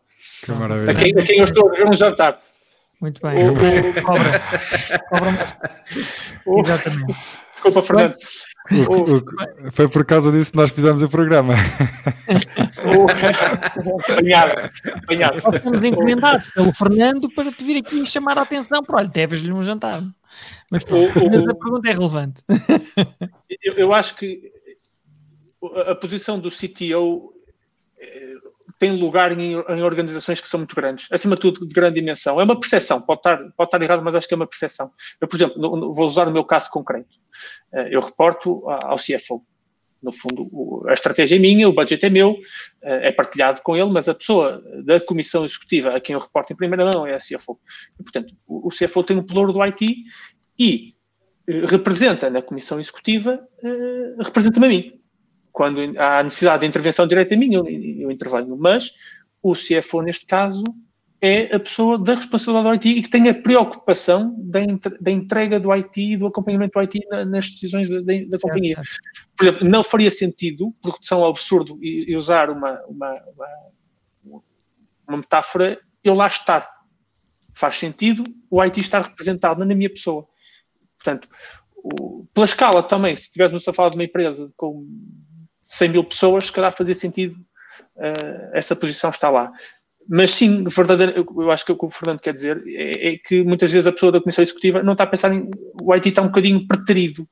Que 0.44 0.52
maravilha. 0.52 0.90
A 0.90 0.94
quem, 0.94 1.18
a 1.18 1.24
quem 1.24 1.38
eu 1.38 1.44
estou 1.44 1.70
a 1.70 1.74
ver 1.74 1.88
um 1.88 1.92
jantar. 1.92 2.40
Muito 3.00 3.20
bem. 3.22 3.48
O, 3.48 3.52
o, 3.52 4.02
cobra. 4.02 4.42
cobra 5.08 6.64
Exatamente. 6.64 7.18
Desculpa, 7.54 7.82
Fernando. 7.82 8.16
O, 8.70 9.16
o, 9.16 9.72
foi 9.72 9.88
por 9.88 10.04
causa 10.04 10.30
disso 10.30 10.52
que 10.52 10.56
nós 10.56 10.70
fizemos 10.70 11.02
o 11.02 11.08
programa. 11.08 11.54
apanhado, 14.08 14.70
apanhado. 15.02 15.40
Nós 15.42 15.62
fomos 15.62 15.82
encomendados 15.82 16.48
pelo 16.48 16.72
Fernando 16.74 17.30
para 17.30 17.50
te 17.50 17.64
vir 17.64 17.78
aqui 17.78 18.04
chamar 18.04 18.38
a 18.38 18.42
atenção. 18.42 18.82
Para, 18.82 18.98
olha, 18.98 19.08
deves-lhe 19.08 19.52
um 19.52 19.62
jantar. 19.62 20.02
Mas, 20.70 20.84
pô, 20.84 21.06
a 21.06 21.54
pergunta 21.54 21.88
é 21.88 21.92
relevante. 21.92 22.42
Eu, 23.62 23.74
eu 23.74 23.92
acho 23.94 24.14
que 24.16 24.52
a 25.86 25.94
posição 25.94 26.38
do 26.38 26.50
CTO 26.50 27.34
tem 28.80 28.98
lugar 28.98 29.38
em, 29.38 29.52
em, 29.52 29.82
organizações 29.82 30.40
que 30.40 30.48
são 30.48 30.58
muito 30.58 30.74
grandes, 30.74 31.06
acima 31.12 31.36
de 31.36 31.42
tudo 31.42 31.66
de 31.66 31.74
grande 31.74 32.00
dimensão. 32.00 32.40
É 32.40 32.44
uma 32.44 32.58
percepção, 32.58 32.98
pode 32.98 33.20
estar, 33.20 33.36
pode 33.54 33.68
estar 33.68 33.82
errado, 33.82 34.02
mas 34.02 34.16
acho 34.16 34.26
que 34.26 34.32
é 34.32 34.36
uma 34.36 34.46
percepção. 34.46 34.90
Eu, 35.20 35.28
por 35.28 35.36
exemplo, 35.36 35.60
no, 35.60 35.92
vou 35.92 36.06
usar 36.06 36.26
o 36.26 36.32
meu 36.32 36.44
caso 36.44 36.70
concreto. 36.70 37.18
Eh, 37.74 37.90
eu 37.94 38.00
reporto 38.00 38.66
ao 38.70 38.96
CFO. 38.96 39.44
No 40.02 40.14
fundo, 40.14 40.82
a 40.88 40.94
estratégia 40.94 41.36
é 41.36 41.38
minha, 41.38 41.68
o 41.68 41.74
budget 41.74 42.06
é 42.06 42.08
meu, 42.08 42.38
eh, 42.82 43.08
é 43.08 43.12
partilhado 43.12 43.60
com 43.60 43.76
ele, 43.76 43.90
mas 43.90 44.08
a 44.08 44.14
pessoa 44.14 44.62
da 44.82 44.98
comissão 44.98 45.44
executiva 45.44 45.94
a 45.94 46.00
quem 46.00 46.14
eu 46.14 46.20
reporto 46.20 46.50
em 46.50 46.56
primeira 46.56 46.90
mão 46.90 47.06
é 47.06 47.14
a 47.14 47.18
CFO. 47.18 47.60
E, 47.98 48.02
portanto, 48.02 48.34
o 48.46 48.70
CFO 48.70 49.04
tem 49.04 49.18
o 49.18 49.22
pelouro 49.22 49.52
do 49.52 49.62
IT 49.62 49.94
e 50.58 50.94
eh, 51.46 51.66
representa 51.66 52.30
na 52.30 52.40
comissão 52.40 52.80
executiva, 52.80 53.46
representa-me 54.18 54.66
a 54.66 54.68
mim 54.70 54.99
quando 55.60 55.78
há 55.98 56.22
necessidade 56.22 56.62
de 56.62 56.68
intervenção 56.68 57.06
direta 57.06 57.36
minha, 57.36 57.58
eu, 57.58 57.68
eu 57.68 58.10
intervenho. 58.10 58.56
Mas 58.56 58.94
o 59.42 59.52
CFO, 59.52 60.00
neste 60.00 60.24
caso, 60.24 60.64
é 61.20 61.54
a 61.54 61.60
pessoa 61.60 61.98
da 61.98 62.14
responsabilidade 62.14 62.64
do 62.64 62.74
IT 62.86 62.88
e 62.88 63.02
que 63.02 63.10
tem 63.10 63.28
a 63.28 63.34
preocupação 63.34 64.34
da, 64.38 64.60
da 64.98 65.10
entrega 65.10 65.60
do 65.60 65.70
IT 65.70 66.00
e 66.00 66.16
do 66.16 66.28
acompanhamento 66.28 66.72
do 66.72 66.80
IT 66.80 67.06
na, 67.10 67.26
nas 67.26 67.50
decisões 67.50 67.90
da, 67.90 68.00
da 68.00 68.38
companhia. 68.40 68.80
Por 69.36 69.48
exemplo, 69.48 69.68
não 69.68 69.84
faria 69.84 70.10
sentido, 70.10 70.74
por 70.80 70.92
redução 70.92 71.22
ao 71.22 71.28
absurdo, 71.28 71.78
e, 71.82 72.10
e 72.10 72.16
usar 72.16 72.48
uma, 72.48 72.80
uma, 72.86 73.22
uma, 74.24 74.42
uma, 75.06 75.16
metáfora, 75.18 75.78
eu 76.02 76.14
lá 76.14 76.26
estar. 76.26 76.70
Faz 77.52 77.74
sentido 77.74 78.24
o 78.48 78.62
IT 78.62 78.80
estar 78.80 79.02
representado 79.02 79.62
na 79.62 79.74
minha 79.74 79.90
pessoa. 79.90 80.26
Portanto, 80.96 81.28
o, 81.76 82.26
pela 82.32 82.46
escala 82.46 82.82
também, 82.82 83.14
se 83.14 83.24
estivéssemos 83.24 83.68
a 83.68 83.74
falar 83.74 83.90
de 83.90 83.96
uma 83.96 84.04
empresa 84.04 84.50
com 84.56 84.86
100 85.70 85.88
mil 85.90 86.04
pessoas, 86.04 86.46
se 86.46 86.52
calhar 86.52 86.72
fazia 86.72 86.94
sentido 86.96 87.36
uh, 87.96 88.50
essa 88.52 88.74
posição 88.74 89.10
estar 89.10 89.30
lá. 89.30 89.52
Mas 90.08 90.32
sim, 90.32 90.64
verdadeiro, 90.64 91.24
eu 91.36 91.50
acho 91.52 91.64
que 91.64 91.70
o 91.70 91.78
que 91.78 91.84
o 91.86 91.90
Fernando 91.90 92.20
quer 92.20 92.34
dizer 92.34 92.60
é, 92.66 93.12
é, 93.12 93.18
que 93.18 93.44
muitas 93.44 93.70
vezes 93.70 93.86
a 93.86 93.92
pessoa 93.92 94.10
da 94.10 94.20
Comissão 94.20 94.42
Executiva 94.42 94.82
não 94.82 94.92
está 94.92 95.04
a 95.04 95.06
pensar 95.06 95.32
em. 95.32 95.48
O 95.80 95.94
IT 95.94 96.08
está 96.08 96.22
um 96.22 96.26
bocadinho 96.26 96.66
preterido. 96.66 97.28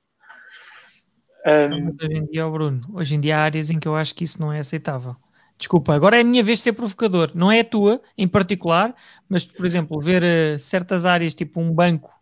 Um, 1.45 1.89
hoje 1.89 2.18
em 2.18 2.26
dia, 2.26 2.47
Bruno, 2.47 2.80
hoje 2.93 3.16
em 3.16 3.20
dia 3.20 3.39
há 3.39 3.43
áreas 3.43 3.70
em 3.70 3.80
que 3.80 3.89
eu 3.89 3.97
acho 3.97 4.14
que 4.14 4.22
isso 4.22 4.41
não 4.41 4.53
é 4.53 4.61
aceitável. 4.61 5.16
Desculpa, 5.57 5.93
agora 5.93 6.16
é 6.16 6.20
a 6.20 6.24
minha 6.24 6.43
vez 6.43 6.59
de 6.59 6.64
ser 6.64 6.74
provocador. 6.74 7.32
Não 7.34 7.51
é 7.51 7.61
a 7.61 7.64
tua, 7.64 8.01
em 8.16 8.28
particular, 8.28 8.95
mas, 9.28 9.45
por 9.45 9.66
exemplo, 9.66 10.01
ver 10.01 10.22
uh, 10.22 10.59
certas 10.61 11.05
áreas, 11.05 11.34
tipo 11.34 11.61
um 11.61 11.72
banco, 11.72 12.12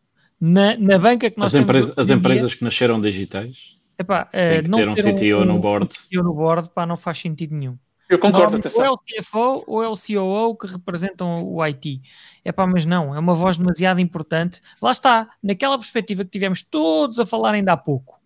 na, 0.40 0.78
na 0.78 0.98
banca 0.98 1.28
que 1.28 1.38
nós 1.38 1.54
as 1.54 1.66
temos. 1.66 1.92
as 1.98 2.08
empresas 2.08 2.50
dia, 2.50 2.58
que 2.58 2.64
nasceram 2.64 2.98
digitais 2.98 3.75
Epá, 3.98 4.26
Tem 4.26 4.62
que 4.62 4.68
não 4.68 4.78
ter 4.78 4.88
um 4.88 4.94
CTO 4.94 5.42
um, 5.42 5.44
no 5.44 5.58
board. 5.58 5.86
Um 5.86 5.88
CTO 5.88 6.22
no 6.22 6.34
board 6.34 6.70
pá, 6.70 6.86
não 6.86 6.96
faz 6.96 7.18
sentido 7.18 7.54
nenhum. 7.54 7.78
Eu 8.08 8.20
concordo, 8.20 8.60
Ou 8.76 8.84
é 8.84 8.90
o 8.90 8.96
CFO 8.96 9.64
ou 9.66 9.82
é 9.82 9.88
o 9.88 9.94
COO 9.96 10.56
que 10.56 10.66
representam 10.68 11.42
o 11.44 11.60
IT. 11.66 12.00
É 12.44 12.52
pá, 12.52 12.64
mas 12.66 12.86
não, 12.86 13.14
é 13.14 13.18
uma 13.18 13.34
voz 13.34 13.56
demasiado 13.56 14.00
importante. 14.00 14.60
Lá 14.80 14.92
está, 14.92 15.28
naquela 15.42 15.76
perspectiva 15.76 16.24
que 16.24 16.30
tivemos 16.30 16.62
todos 16.62 17.18
a 17.18 17.26
falar 17.26 17.54
ainda 17.54 17.72
há 17.72 17.76
pouco. 17.76 18.20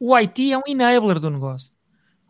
O 0.00 0.16
IT 0.16 0.52
é 0.52 0.56
um 0.56 0.62
enabler 0.66 1.18
do 1.20 1.30
negócio. 1.30 1.72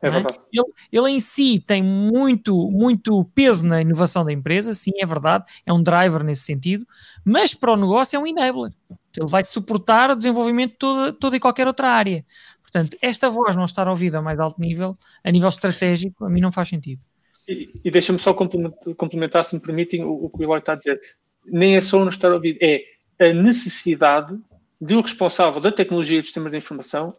É, 0.02 0.08
é 0.08 0.10
verdade. 0.10 0.40
Ele, 0.52 0.66
ele, 0.90 1.10
em 1.10 1.20
si 1.20 1.62
tem 1.64 1.82
muito, 1.82 2.68
muito 2.70 3.24
peso 3.34 3.66
na 3.66 3.80
inovação 3.80 4.24
da 4.24 4.32
empresa, 4.32 4.74
sim, 4.74 4.92
é 4.98 5.06
verdade, 5.06 5.44
é 5.66 5.72
um 5.72 5.82
driver 5.82 6.24
nesse 6.24 6.42
sentido, 6.42 6.86
mas 7.24 7.54
para 7.54 7.72
o 7.72 7.76
negócio 7.76 8.16
é 8.16 8.18
um 8.18 8.26
enabler. 8.26 8.72
Ele 9.16 9.26
vai 9.28 9.42
suportar 9.42 10.10
o 10.10 10.16
desenvolvimento 10.16 10.72
de 10.72 10.78
toda, 10.78 11.12
toda 11.12 11.36
e 11.36 11.40
qualquer 11.40 11.66
outra 11.66 11.90
área. 11.90 12.24
Portanto, 12.70 12.98
esta 13.00 13.30
voz 13.30 13.56
não 13.56 13.64
estar 13.64 13.88
ouvida 13.88 14.18
a 14.18 14.22
mais 14.22 14.38
alto 14.38 14.60
nível, 14.60 14.96
a 15.24 15.30
nível 15.30 15.48
estratégico, 15.48 16.26
a 16.26 16.28
mim 16.28 16.40
não 16.40 16.52
faz 16.52 16.68
sentido. 16.68 17.00
E, 17.48 17.70
e 17.82 17.90
deixa-me 17.90 18.18
só 18.18 18.34
complementar, 18.34 19.42
se 19.44 19.54
me 19.54 19.60
permitem, 19.60 20.04
o, 20.04 20.26
o 20.26 20.30
que 20.30 20.40
o 20.40 20.42
Eloy 20.42 20.58
está 20.58 20.74
a 20.74 20.76
dizer. 20.76 21.00
Nem 21.46 21.76
é 21.76 21.80
só 21.80 21.98
não 22.00 22.10
estar 22.10 22.30
ouvido, 22.30 22.58
é 22.60 22.84
a 23.18 23.32
necessidade 23.32 24.38
de 24.78 24.94
o 24.94 25.00
responsável 25.00 25.60
da 25.62 25.72
tecnologia 25.72 26.18
e 26.18 26.20
dos 26.20 26.28
sistemas 26.28 26.52
de 26.52 26.58
informação 26.58 27.16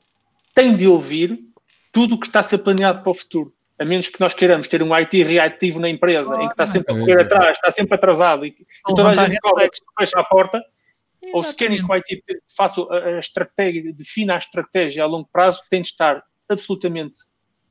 tem 0.53 0.75
de 0.75 0.87
ouvir 0.87 1.39
tudo 1.91 2.15
o 2.15 2.19
que 2.19 2.27
está 2.27 2.41
a 2.41 2.43
ser 2.43 2.59
planeado 2.59 3.01
para 3.01 3.09
o 3.09 3.13
futuro. 3.13 3.51
A 3.79 3.83
menos 3.83 4.07
que 4.07 4.19
nós 4.19 4.35
queiramos 4.35 4.67
ter 4.67 4.83
um 4.83 4.93
IT 4.93 5.23
reativo 5.23 5.79
na 5.79 5.89
empresa, 5.89 6.35
em 6.35 6.47
que 6.47 6.53
está 6.53 6.67
sempre 6.67 6.93
a 6.93 6.99
correr 6.99 7.21
atrás, 7.21 7.57
está 7.57 7.71
sempre 7.71 7.95
atrasado 7.95 8.45
e, 8.45 8.49
e 8.49 8.93
toda 8.95 9.09
a 9.09 9.27
gente 9.27 9.39
cobra 9.39 9.67
que 9.67 9.79
fecha 9.97 10.19
a 10.19 10.23
porta, 10.23 10.61
Exatamente. 11.29 11.35
Ou 11.35 11.43
se 11.43 11.55
querem 11.55 11.77
que 11.77 11.91
o 11.91 11.93
IT 11.93 12.23
faça 12.55 12.81
a 12.91 13.19
estratégia, 13.19 13.93
defina 13.93 14.35
a 14.35 14.37
estratégia 14.37 15.03
a 15.03 15.07
longo 15.07 15.29
prazo, 15.31 15.61
tem 15.69 15.81
de 15.81 15.89
estar 15.89 16.23
absolutamente 16.47 17.19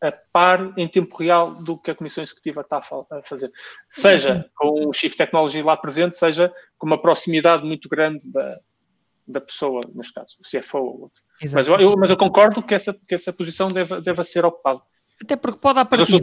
a 0.01 0.13
par 0.13 0.73
em 0.77 0.87
tempo 0.87 1.17
real 1.17 1.55
do 1.65 1.81
que 1.81 1.91
a 1.91 1.95
Comissão 1.95 2.23
Executiva 2.23 2.61
está 2.61 2.79
a 2.79 3.23
fazer. 3.23 3.51
Seja 3.91 4.49
com 4.55 4.87
o 4.87 4.93
Chief 4.93 5.15
Technology 5.15 5.61
lá 5.63 5.77
presente, 5.77 6.17
seja 6.17 6.53
com 6.79 6.87
uma 6.87 7.01
proximidade 7.01 7.65
muito 7.65 7.89
grande 7.89 8.31
da, 8.31 8.59
da 9.27 9.41
pessoa, 9.41 9.81
neste 9.95 10.15
caso, 10.15 10.37
o 10.41 10.43
CFO 10.43 10.79
ou 10.79 11.01
outro. 11.03 11.23
Mas 11.53 11.69
eu, 11.69 11.97
mas 11.97 12.11
eu, 12.11 12.17
concordo 12.17 12.63
que 12.63 12.75
essa, 12.75 12.95
que 12.95 13.15
essa 13.15 13.33
posição 13.33 13.71
deve, 13.71 14.01
deve 14.01 14.25
ser 14.25 14.45
ocupada. 14.45 14.81
Até 15.23 15.37
porque 15.37 15.59
pode 15.59 15.79
à 15.79 15.85
partida. 15.85 16.19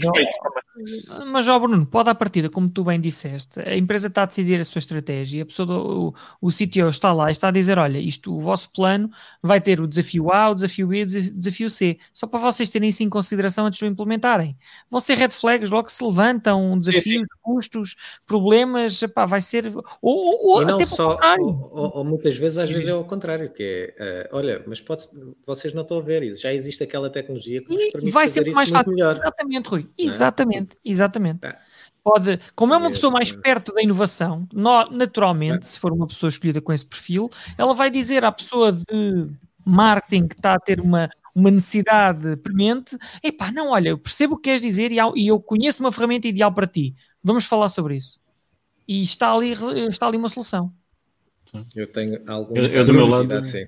Mas, 1.27 1.47
ó 1.47 1.57
Bruno, 1.57 1.85
pode 1.85 2.09
à 2.09 2.15
partida, 2.15 2.49
como 2.49 2.69
tu 2.69 2.83
bem 2.83 2.99
disseste, 2.99 3.59
a 3.59 3.75
empresa 3.77 4.07
está 4.07 4.23
a 4.23 4.25
decidir 4.25 4.59
a 4.59 4.65
sua 4.65 4.79
estratégia, 4.79 5.43
a 5.43 5.45
pessoa 5.45 5.65
do, 5.65 6.13
o, 6.41 6.47
o 6.47 6.49
CTO 6.49 6.89
está 6.89 7.13
lá 7.13 7.29
e 7.29 7.31
está 7.31 7.47
a 7.49 7.51
dizer: 7.51 7.77
olha, 7.77 7.97
isto, 7.97 8.33
o 8.33 8.39
vosso 8.39 8.69
plano 8.71 9.09
vai 9.41 9.61
ter 9.61 9.79
o 9.79 9.87
desafio 9.87 10.31
A, 10.31 10.49
o 10.49 10.55
desafio 10.55 10.87
B, 10.87 11.03
o 11.03 11.05
desafio 11.05 11.69
C, 11.69 11.97
só 12.11 12.27
para 12.27 12.39
vocês 12.39 12.69
terem 12.69 12.89
isso 12.89 13.03
em 13.03 13.09
consideração 13.09 13.65
antes 13.65 13.79
de 13.79 13.85
o 13.85 13.87
implementarem. 13.87 14.57
Vão 14.89 14.99
ser 14.99 15.17
red 15.17 15.29
flags, 15.29 15.69
logo 15.69 15.89
se 15.89 16.03
levantam 16.03 16.77
desafios, 16.79 17.27
custos, 17.41 17.95
problemas, 18.25 19.01
epá, 19.01 19.25
vai 19.25 19.41
ser. 19.41 19.71
Ou, 20.01 20.55
ou, 20.55 20.61
e 20.61 20.65
não 20.65 20.85
só, 20.85 21.17
ou, 21.39 21.97
ou, 21.97 22.03
muitas 22.03 22.37
vezes, 22.37 22.57
às 22.57 22.69
vezes 22.69 22.87
é 22.87 22.91
ao 22.91 23.05
contrário, 23.05 23.51
que 23.51 23.93
é, 23.97 24.29
uh, 24.31 24.35
olha, 24.35 24.63
mas 24.67 24.81
pode, 24.81 25.07
vocês 25.45 25.73
não 25.73 25.83
estão 25.83 25.97
a 25.97 26.01
ver 26.01 26.23
isso, 26.23 26.41
já 26.41 26.53
existe 26.53 26.83
aquela 26.83 27.09
tecnologia 27.09 27.61
que 27.61 27.67
vos 27.67 27.85
permite 27.91 28.11
vai 28.11 28.27
fazer 28.27 28.43
ser 28.43 28.51
mais 28.53 28.69
fácil. 28.69 28.84
Melhor. 28.89 29.15
Exatamente, 29.15 29.69
Rui. 29.69 29.87
É? 29.97 30.03
Exatamente, 30.03 30.77
exatamente. 30.83 31.45
É. 31.45 31.57
Pode, 32.03 32.39
como 32.55 32.73
é 32.73 32.77
uma 32.77 32.91
pessoa 32.91 33.11
mais 33.11 33.31
perto 33.31 33.73
da 33.73 33.81
inovação, 33.81 34.47
naturalmente, 34.91 35.63
é. 35.63 35.65
se 35.65 35.79
for 35.79 35.91
uma 35.91 36.05
pessoa 36.05 36.29
escolhida 36.29 36.61
com 36.61 36.71
esse 36.71 36.85
perfil, 36.85 37.29
ela 37.57 37.73
vai 37.73 37.89
dizer 37.89 38.23
à 38.23 38.31
pessoa 38.31 38.71
de 38.71 39.27
marketing 39.65 40.27
que 40.27 40.35
está 40.35 40.53
a 40.53 40.59
ter 40.59 40.79
uma, 40.79 41.09
uma 41.33 41.49
necessidade 41.49 42.37
premente, 42.37 42.95
epá, 43.23 43.51
não, 43.51 43.71
olha, 43.71 43.89
eu 43.89 43.97
percebo 43.97 44.35
o 44.35 44.37
que 44.37 44.43
queres 44.43 44.61
dizer 44.61 44.91
e, 44.91 44.97
e 45.15 45.27
eu 45.27 45.39
conheço 45.39 45.81
uma 45.81 45.91
ferramenta 45.91 46.27
ideal 46.27 46.53
para 46.53 46.67
ti. 46.67 46.95
Vamos 47.23 47.45
falar 47.45 47.69
sobre 47.69 47.95
isso. 47.95 48.19
E 48.87 49.01
está 49.01 49.33
ali, 49.33 49.53
está 49.89 50.05
ali 50.05 50.15
uma 50.15 50.29
solução. 50.29 50.71
Eu 51.75 51.87
tenho 51.87 52.21
alguns. 52.27 52.65
Eu, 52.65 52.71
eu 52.71 52.85
do 52.85 52.93
meu 52.93 53.07
lado, 53.07 53.43
sim. 53.43 53.65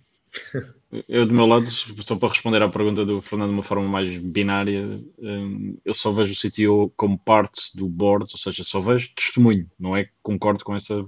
Eu, 1.09 1.25
do 1.25 1.33
meu 1.33 1.45
lado, 1.45 1.69
só 1.69 2.15
para 2.15 2.29
responder 2.29 2.63
à 2.63 2.69
pergunta 2.69 3.05
do 3.05 3.21
Fernando 3.21 3.49
de 3.49 3.55
uma 3.55 3.63
forma 3.63 3.87
mais 3.89 4.17
binária, 4.17 4.87
hum, 5.19 5.77
eu 5.83 5.93
só 5.93 6.11
vejo 6.11 6.31
o 6.31 6.35
CTO 6.35 6.93
como 6.95 7.19
parte 7.19 7.75
do 7.75 7.89
board, 7.89 8.25
ou 8.31 8.37
seja, 8.37 8.63
só 8.63 8.79
vejo 8.79 9.11
testemunho, 9.13 9.69
não 9.77 9.97
é 9.97 10.05
que 10.05 10.11
concordo 10.23 10.63
com 10.63 10.73
essa, 10.73 11.05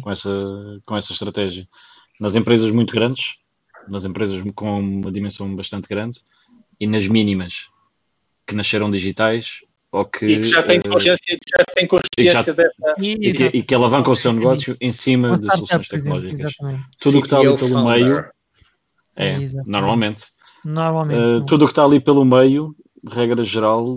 com, 0.00 0.10
essa, 0.10 0.80
com 0.84 0.96
essa 0.96 1.12
estratégia. 1.12 1.66
Nas 2.20 2.36
empresas 2.36 2.70
muito 2.70 2.94
grandes, 2.94 3.34
nas 3.88 4.04
empresas 4.04 4.40
com 4.54 4.78
uma 4.78 5.10
dimensão 5.10 5.52
bastante 5.56 5.88
grande, 5.88 6.20
e 6.78 6.86
nas 6.86 7.08
mínimas, 7.08 7.66
que 8.46 8.54
nasceram 8.54 8.88
digitais, 8.88 9.64
ou 9.90 10.04
que, 10.04 10.26
e 10.26 10.40
que 10.40 10.48
já 10.48 10.62
têm 10.62 10.80
consciência, 10.80 11.38
já 11.48 11.64
tem 11.74 11.88
consciência 11.88 12.30
já, 12.30 12.42
dessa. 12.42 12.94
E, 13.00 13.34
que, 13.34 13.44
e 13.58 13.62
que 13.62 13.74
alavancam 13.74 14.12
o 14.12 14.16
seu 14.16 14.32
negócio 14.32 14.76
em 14.80 14.92
cima 14.92 15.36
de 15.36 15.50
soluções 15.50 15.88
tecnológicas. 15.88 16.52
Tudo 17.00 17.18
o 17.18 17.20
que 17.22 17.26
está 17.26 17.38
ali 17.38 17.56
pelo 17.56 17.84
meio 17.84 18.35
é, 19.16 19.40
Exatamente. 19.40 19.70
normalmente. 19.70 20.26
Normalmente. 20.64 21.20
Uh, 21.20 21.46
tudo 21.46 21.64
o 21.64 21.68
que 21.68 21.72
está 21.72 21.84
ali 21.84 22.00
pelo 22.00 22.24
meio, 22.24 22.74
regra 23.08 23.42
geral, 23.44 23.96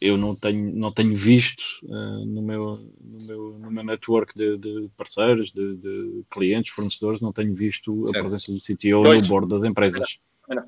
eu 0.00 0.16
não 0.16 0.34
tenho, 0.34 0.74
não 0.74 0.92
tenho 0.92 1.14
visto 1.14 1.62
uh, 1.84 2.24
no, 2.24 2.42
meu, 2.42 2.78
no, 3.00 3.26
meu, 3.26 3.58
no 3.58 3.70
meu 3.70 3.84
network 3.84 4.36
de, 4.36 4.56
de 4.56 4.90
parceiros, 4.96 5.50
de, 5.50 5.76
de, 5.76 6.24
clientes, 6.30 6.72
fornecedores, 6.72 7.20
não 7.20 7.32
tenho 7.32 7.54
visto 7.54 8.06
certo. 8.06 8.16
a 8.16 8.20
presença 8.20 8.52
do 8.52 8.60
CTO 8.60 9.02
no 9.02 9.28
board 9.28 9.48
das 9.48 9.64
empresas. 9.64 10.18
Não. 10.48 10.64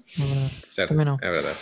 Certo. 0.71 0.89
Também 0.89 1.05
não. 1.05 1.19
É 1.21 1.31
verdade. 1.31 1.59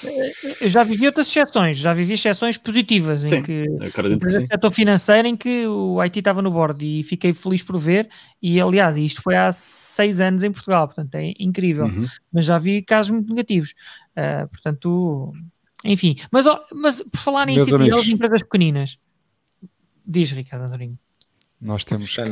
Eu 0.60 0.68
já 0.68 0.84
vivi 0.84 1.06
outras 1.06 1.26
exceções, 1.26 1.78
já 1.78 1.92
vivi 1.92 2.12
exceções 2.12 2.56
positivas 2.56 3.22
sim, 3.22 3.34
em 3.34 3.42
que 3.42 3.64
o 3.68 4.30
setor 4.30 4.72
financeiro 4.72 5.26
em 5.26 5.36
que 5.36 5.66
o 5.66 6.00
IT 6.00 6.20
estava 6.20 6.40
no 6.40 6.50
board 6.50 6.84
e 6.84 7.02
fiquei 7.02 7.32
feliz 7.32 7.62
por 7.62 7.76
ver. 7.76 8.08
E 8.40 8.60
aliás, 8.60 8.96
isto 8.96 9.20
foi 9.20 9.34
há 9.34 9.50
seis 9.50 10.20
anos 10.20 10.44
em 10.44 10.52
Portugal, 10.52 10.86
portanto 10.86 11.14
é 11.16 11.34
incrível. 11.40 11.86
Uhum. 11.86 12.06
Mas 12.32 12.44
já 12.44 12.56
vi 12.56 12.82
casos 12.82 13.10
muito 13.10 13.28
negativos. 13.28 13.74
Uh, 14.16 14.48
portanto, 14.48 15.32
enfim, 15.84 16.16
mas, 16.30 16.46
mas 16.72 17.02
por 17.02 17.18
falar 17.18 17.48
em 17.48 17.56
CTOs 17.64 18.04
de 18.04 18.12
empresas 18.12 18.42
pequeninas, 18.42 18.98
diz 20.06 20.30
Ricardo 20.30 20.66
Andorinho. 20.66 20.98
Nós 21.64 21.82
temos 21.82 22.14
que 22.14 22.22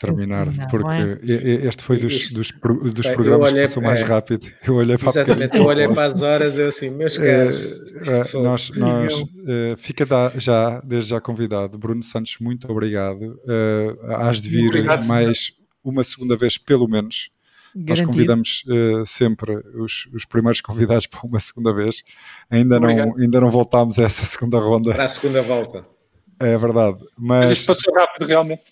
terminar, 0.00 0.46
porque 0.70 1.30
é? 1.30 1.66
este 1.66 1.84
foi 1.84 1.98
dos, 1.98 2.32
dos, 2.32 2.50
dos 2.94 3.08
programas 3.08 3.52
que 3.52 3.60
passou 3.60 3.82
mais 3.82 4.00
é, 4.00 4.04
rápido. 4.04 4.46
Eu 4.66 4.76
olhei 4.76 4.96
para 4.96 5.10
Exatamente, 5.10 5.54
eu 5.54 5.66
olhei 5.66 5.86
para 5.86 6.06
as 6.06 6.22
horas 6.22 6.58
eu 6.58 6.68
assim, 6.68 6.88
meus 6.88 7.18
é, 7.18 7.44
caros. 7.44 7.72
É, 8.08 8.38
nós, 8.38 8.70
nós 8.70 9.22
é, 9.46 9.76
fica 9.76 10.06
da, 10.06 10.32
já, 10.34 10.80
desde 10.80 11.10
já 11.10 11.20
convidado. 11.20 11.76
Bruno 11.76 12.02
Santos, 12.02 12.38
muito 12.40 12.72
obrigado. 12.72 13.38
Uh, 13.44 14.14
hás 14.14 14.40
de 14.40 14.48
vir 14.48 14.68
obrigado, 14.68 15.06
mais 15.06 15.52
uma 15.84 16.02
segunda 16.02 16.34
vez, 16.34 16.56
pelo 16.56 16.88
menos. 16.88 17.28
Garantido. 17.74 17.90
Nós 17.90 18.00
convidamos 18.00 18.64
uh, 18.66 19.06
sempre 19.06 19.56
os, 19.74 20.08
os, 20.14 20.24
primeiros 20.24 20.62
convidados 20.62 21.04
para 21.06 21.20
uma 21.22 21.38
segunda 21.38 21.74
vez. 21.74 22.02
Ainda 22.48 22.80
não, 22.80 23.14
ainda 23.14 23.40
não 23.42 23.50
voltámos 23.50 23.98
a 23.98 24.04
essa 24.04 24.24
segunda 24.24 24.58
ronda. 24.58 24.94
Para 24.94 25.04
a 25.04 25.08
segunda 25.08 25.42
volta. 25.42 25.99
É 26.40 26.56
verdade. 26.56 26.98
Mas, 27.18 27.40
mas 27.40 27.50
isto 27.50 27.66
passou 27.66 27.94
rápido, 27.94 28.26
realmente. 28.26 28.62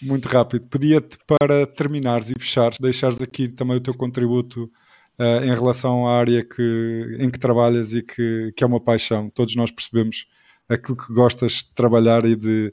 Muito 0.00 0.26
rápido. 0.26 0.66
Pedia-te 0.66 1.18
para 1.26 1.66
terminares 1.66 2.30
e 2.30 2.38
fechares, 2.38 2.78
deixares 2.80 3.20
aqui 3.20 3.48
também 3.48 3.76
o 3.76 3.80
teu 3.80 3.92
contributo 3.92 4.70
uh, 5.18 5.44
em 5.44 5.54
relação 5.54 6.06
à 6.06 6.18
área 6.18 6.42
que, 6.42 7.16
em 7.18 7.28
que 7.28 7.38
trabalhas 7.38 7.92
e 7.92 8.02
que, 8.02 8.52
que 8.56 8.64
é 8.64 8.66
uma 8.66 8.80
paixão. 8.80 9.28
Todos 9.28 9.54
nós 9.56 9.70
percebemos 9.70 10.26
aquilo 10.68 10.96
que 10.96 11.12
gostas 11.12 11.52
de 11.52 11.74
trabalhar 11.74 12.24
e 12.24 12.34
de 12.34 12.72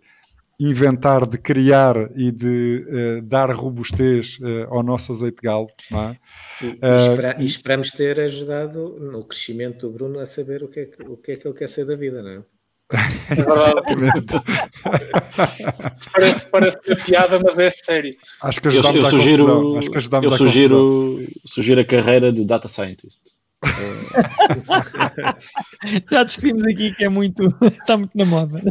inventar, 0.58 1.28
de 1.28 1.38
criar 1.38 1.96
e 2.16 2.32
de 2.32 2.86
uh, 2.88 3.22
dar 3.24 3.52
robustez 3.52 4.40
uh, 4.40 4.68
ao 4.70 4.84
nosso 4.84 5.12
azeite 5.12 5.42
galo. 5.42 5.68
É? 5.92 6.16
E, 6.64 6.68
e, 6.68 7.10
espera, 7.10 7.36
e, 7.40 7.46
esperamos 7.46 7.92
ter 7.92 8.20
ajudado 8.22 8.98
no 9.00 9.26
crescimento 9.26 9.88
do 9.88 9.94
Bruno 9.94 10.20
a 10.20 10.26
saber 10.26 10.64
o 10.64 10.70
que 10.70 10.80
é 10.80 10.86
que, 10.86 11.04
o 11.04 11.18
que, 11.18 11.32
é 11.34 11.36
que 11.36 11.46
ele 11.46 11.58
quer 11.58 11.68
ser 11.68 11.86
da 11.86 11.96
vida, 11.96 12.22
não 12.22 12.30
é? 12.30 12.44
Exatamente. 12.92 14.36
parece, 16.14 16.46
parece 16.48 16.78
uma 16.88 16.96
piada, 16.98 17.40
mas 17.40 17.58
é 17.58 17.72
sério. 17.72 18.12
Acho 18.44 18.62
que 18.62 18.68
ajudamos 18.68 19.02
eu, 19.02 19.04
eu 19.04 19.10
sugiro, 19.10 19.78
Acho 19.78 19.90
que 19.90 19.98
ajudamos 19.98 20.32
eu 20.32 20.38
sugiro, 20.38 21.28
sugiro 21.46 21.82
a 21.82 21.86
carreira 21.86 22.32
de 22.32 22.46
Data 22.46 22.68
Scientist. 22.68 23.24
Já 26.12 26.24
discutimos 26.24 26.64
aqui 26.64 26.94
que 26.94 27.04
é 27.04 27.10
muito. 27.10 27.48
está 27.66 27.98
muito 27.98 28.16
na 28.16 28.26
moda. 28.26 28.62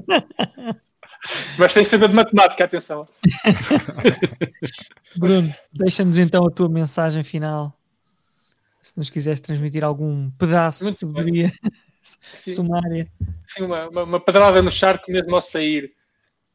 Mas 1.59 1.75
tem 1.75 1.83
que 1.83 1.89
saber 1.89 2.09
de 2.09 2.15
matemática, 2.15 2.65
atenção. 2.65 3.05
Bruno, 5.17 5.53
deixa-nos 5.73 6.19
então 6.19 6.47
a 6.47 6.51
tua 6.51 6.69
mensagem 6.69 7.25
final. 7.25 7.77
Se 8.81 8.97
nos 8.99 9.11
quiseres 9.11 9.41
transmitir 9.41 9.83
algum 9.83 10.31
pedaço 10.33 10.85
muito 10.85 10.95
de 10.95 11.01
sabedoria 11.01 11.51
sumária. 12.05 13.11
Sim, 13.49 13.65
uma, 13.65 13.89
uma, 13.89 14.03
uma, 14.05 14.21
pedrada 14.21 14.63
no 14.63 14.71
charco 14.71 15.11
mesmo 15.11 15.35
ao 15.35 15.41
sair. 15.41 15.93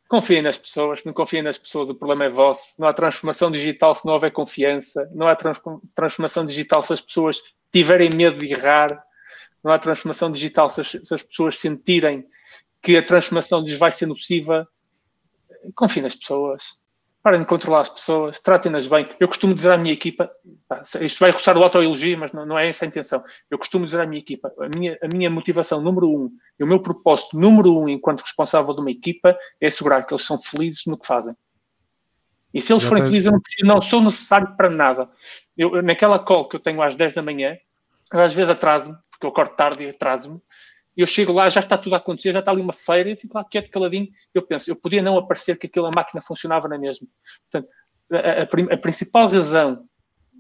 Confiem 0.08 0.42
nas 0.42 0.58
pessoas, 0.58 1.04
não 1.04 1.14
confiem 1.14 1.44
nas 1.44 1.58
pessoas, 1.58 1.90
o 1.90 1.96
problema 1.96 2.26
é 2.26 2.30
vosso. 2.30 2.74
Não 2.80 2.88
há 2.88 2.94
transformação 2.94 3.52
digital 3.52 3.94
se 3.94 4.06
não 4.06 4.14
houver 4.14 4.32
confiança, 4.32 5.10
não 5.14 5.28
há 5.28 5.36
trans, 5.36 5.62
transformação 5.94 6.46
digital 6.46 6.82
se 6.82 6.94
as 6.94 7.02
pessoas 7.02 7.38
tiverem 7.72 8.10
medo 8.16 8.40
de 8.40 8.52
errar, 8.52 8.90
não 9.64 9.72
há 9.72 9.78
transformação 9.78 10.32
digital 10.32 10.70
se 10.70 10.82
as, 10.82 10.90
se 10.90 11.14
as 11.14 11.22
pessoas 11.22 11.60
sentirem 11.60 12.26
que 12.82 12.98
a 12.98 13.04
transformação 13.04 13.62
lhes 13.62 13.78
vai 13.78 13.92
ser 13.92 14.08
nociva. 14.08 14.68
Confiem 15.76 16.04
nas 16.04 16.16
pessoas 16.16 16.79
parem 17.22 17.42
de 17.42 17.46
controlar 17.46 17.82
as 17.82 17.90
pessoas, 17.90 18.40
tratem-nas 18.40 18.88
bem. 18.88 19.08
Eu 19.20 19.28
costumo 19.28 19.54
dizer 19.54 19.74
à 19.74 19.78
minha 19.78 19.94
equipa, 19.94 20.32
pá, 20.68 20.84
isto 21.02 21.20
vai 21.20 21.32
roçar 21.32 21.58
o 21.58 21.64
autoelogio, 21.64 22.18
mas 22.18 22.32
não, 22.32 22.46
não, 22.46 22.58
é 22.58 22.70
essa 22.70 22.86
a 22.86 22.88
intenção. 22.88 23.24
Eu 23.50 23.58
costumo 23.58 23.86
dizer 23.86 24.02
à 24.02 24.06
minha 24.06 24.20
equipa, 24.20 24.52
a 24.60 24.78
minha, 24.78 24.98
a 25.04 25.08
minha 25.14 25.30
motivação 25.30 25.82
número 25.82 26.10
um 26.10 26.32
e 26.58 26.64
o 26.64 26.68
meu 26.68 26.82
propósito 26.82 27.38
número 27.38 27.78
um 27.78 27.90
enquanto 27.90 28.22
responsável 28.22 28.74
de 28.74 28.80
uma 28.80 28.92
equipa 28.92 29.38
é 29.60 29.68
assegurar 29.68 30.06
que 30.06 30.14
eles 30.14 30.26
são 30.26 30.40
felizes 30.40 30.86
no 30.86 30.98
que 30.98 31.06
fazem. 31.06 31.36
E 32.54 32.62
se 32.62 32.74
eles 32.74 32.84
forem 32.84 33.04
felizes, 33.04 33.28
eu 33.28 33.32
não, 33.34 33.42
eu 33.60 33.68
não, 33.68 33.82
sou 33.82 34.02
necessário 34.02 34.56
para 34.56 34.70
nada. 34.70 35.08
Eu, 35.56 35.84
naquela 35.84 36.18
call 36.18 36.48
que 36.48 36.56
eu 36.56 36.60
tenho 36.60 36.82
às 36.82 36.96
10 36.96 37.14
da 37.14 37.22
manhã, 37.22 37.56
às 38.12 38.34
vezes 38.34 38.50
atraso-me, 38.50 38.98
porque 39.12 39.26
eu 39.28 39.32
corto 39.32 39.56
tarde 39.56 39.84
e 39.84 39.90
atraso-me, 39.90 40.42
eu 41.02 41.08
chego 41.08 41.32
lá, 41.32 41.50
já 41.50 41.62
está 41.62 41.78
tudo 41.78 41.94
a 41.96 41.98
acontecer, 41.98 42.34
já 42.34 42.40
está 42.40 42.52
ali 42.52 42.62
uma 42.62 42.74
feira, 42.74 43.10
eu 43.10 43.18
fico 43.18 43.38
lá 43.38 43.44
quieto, 43.44 43.70
caladinho, 43.70 44.10
eu 44.34 44.42
penso, 44.42 44.70
eu 44.70 44.76
podia 44.76 45.02
não 45.02 45.18
aparecer 45.18 45.58
que 45.58 45.68
aquela 45.68 45.92
máquina 45.92 46.22
funcionava 46.22 46.68
na 46.68 46.78
mesma. 46.78 47.08
Portanto, 47.50 47.72
a, 48.12 48.18
a, 48.18 48.74
a, 48.74 48.78
principal 48.78 49.30
razão 49.30 49.86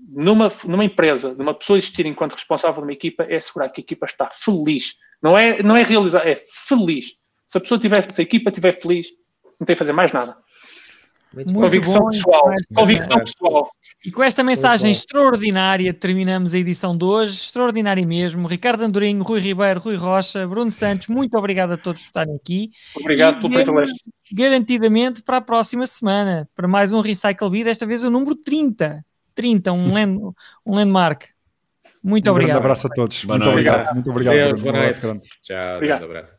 numa, 0.10 0.52
numa 0.66 0.84
empresa, 0.84 1.34
de 1.36 1.42
uma 1.42 1.54
pessoa 1.54 1.78
existir 1.78 2.06
enquanto 2.06 2.34
responsável 2.34 2.82
de 2.82 2.88
uma 2.88 2.94
equipa, 2.94 3.24
é 3.24 3.38
assegurar 3.38 3.70
que 3.72 3.82
a 3.82 3.84
equipa 3.84 4.06
está 4.06 4.30
feliz. 4.30 4.96
Não 5.22 5.38
é, 5.38 5.62
não 5.62 5.78
é 5.78 5.84
realizar, 5.84 6.28
é 6.28 6.36
feliz. 6.68 7.16
Se 7.48 7.58
a 7.58 7.62
pessoa 7.62 7.80
tiver, 7.80 8.12
se 8.12 8.22
a 8.22 8.24
equipa 8.24 8.50
estiver 8.50 8.74
feliz, 8.74 9.08
não 9.60 9.66
tem 9.66 9.76
que 9.76 9.80
fazer 9.80 9.94
mais 9.94 10.14
nada. 10.14 10.36
Muito 11.34 11.54
convicção 11.54 12.02
bom, 12.02 12.10
pessoal. 12.10 12.54
Convicção 12.74 13.20
pessoal. 13.20 13.70
E 14.06 14.12
com 14.12 14.24
esta 14.24 14.44
mensagem 14.44 14.92
extraordinária 14.92 15.94
terminamos 15.94 16.54
a 16.54 16.58
edição 16.58 16.98
de 16.98 17.04
hoje, 17.04 17.34
extraordinária 17.34 18.06
mesmo. 18.06 18.48
Ricardo 18.48 18.82
Andorinho, 18.84 19.22
Rui 19.24 19.40
Ribeiro, 19.40 19.80
Rui 19.80 19.96
Rocha, 19.96 20.48
Bruno 20.48 20.72
Santos, 20.72 21.08
muito 21.08 21.38
obrigado 21.38 21.74
a 21.74 21.78
todos 21.78 22.02
por 22.02 22.08
estarem 22.08 22.36
aqui. 22.36 22.72
Obrigado 22.96 23.42
pelo 23.42 23.54
privilégio. 23.54 23.96
Garantidamente 24.32 25.22
para 25.22 25.38
a 25.38 25.42
próxima 25.42 25.86
semana, 25.86 26.48
para 26.56 26.68
mais 26.68 26.92
um 26.92 27.02
Recycle 27.02 27.50
B, 27.50 27.64
desta 27.64 27.86
vez 27.86 28.04
o 28.04 28.10
número 28.10 28.36
30. 28.36 29.04
30, 29.36 29.72
um, 29.72 29.92
land, 29.94 30.20
um 30.66 30.76
landmark. 30.76 31.26
Muito 32.02 32.28
um 32.28 32.32
obrigado. 32.32 32.58
Um 32.58 32.60
abraço 32.60 32.88
a 32.88 32.90
todos. 32.90 33.26
Boa 33.26 33.38
muito 33.38 33.52
noite. 33.52 33.68
obrigado. 33.68 33.94
Muito 33.94 34.10
obrigado. 34.10 34.36
Deus, 34.36 34.62
boa 34.62 34.74
noite. 34.74 35.00
Tchau, 35.44 35.76
obrigado. 35.76 36.04
abraço. 36.06 36.39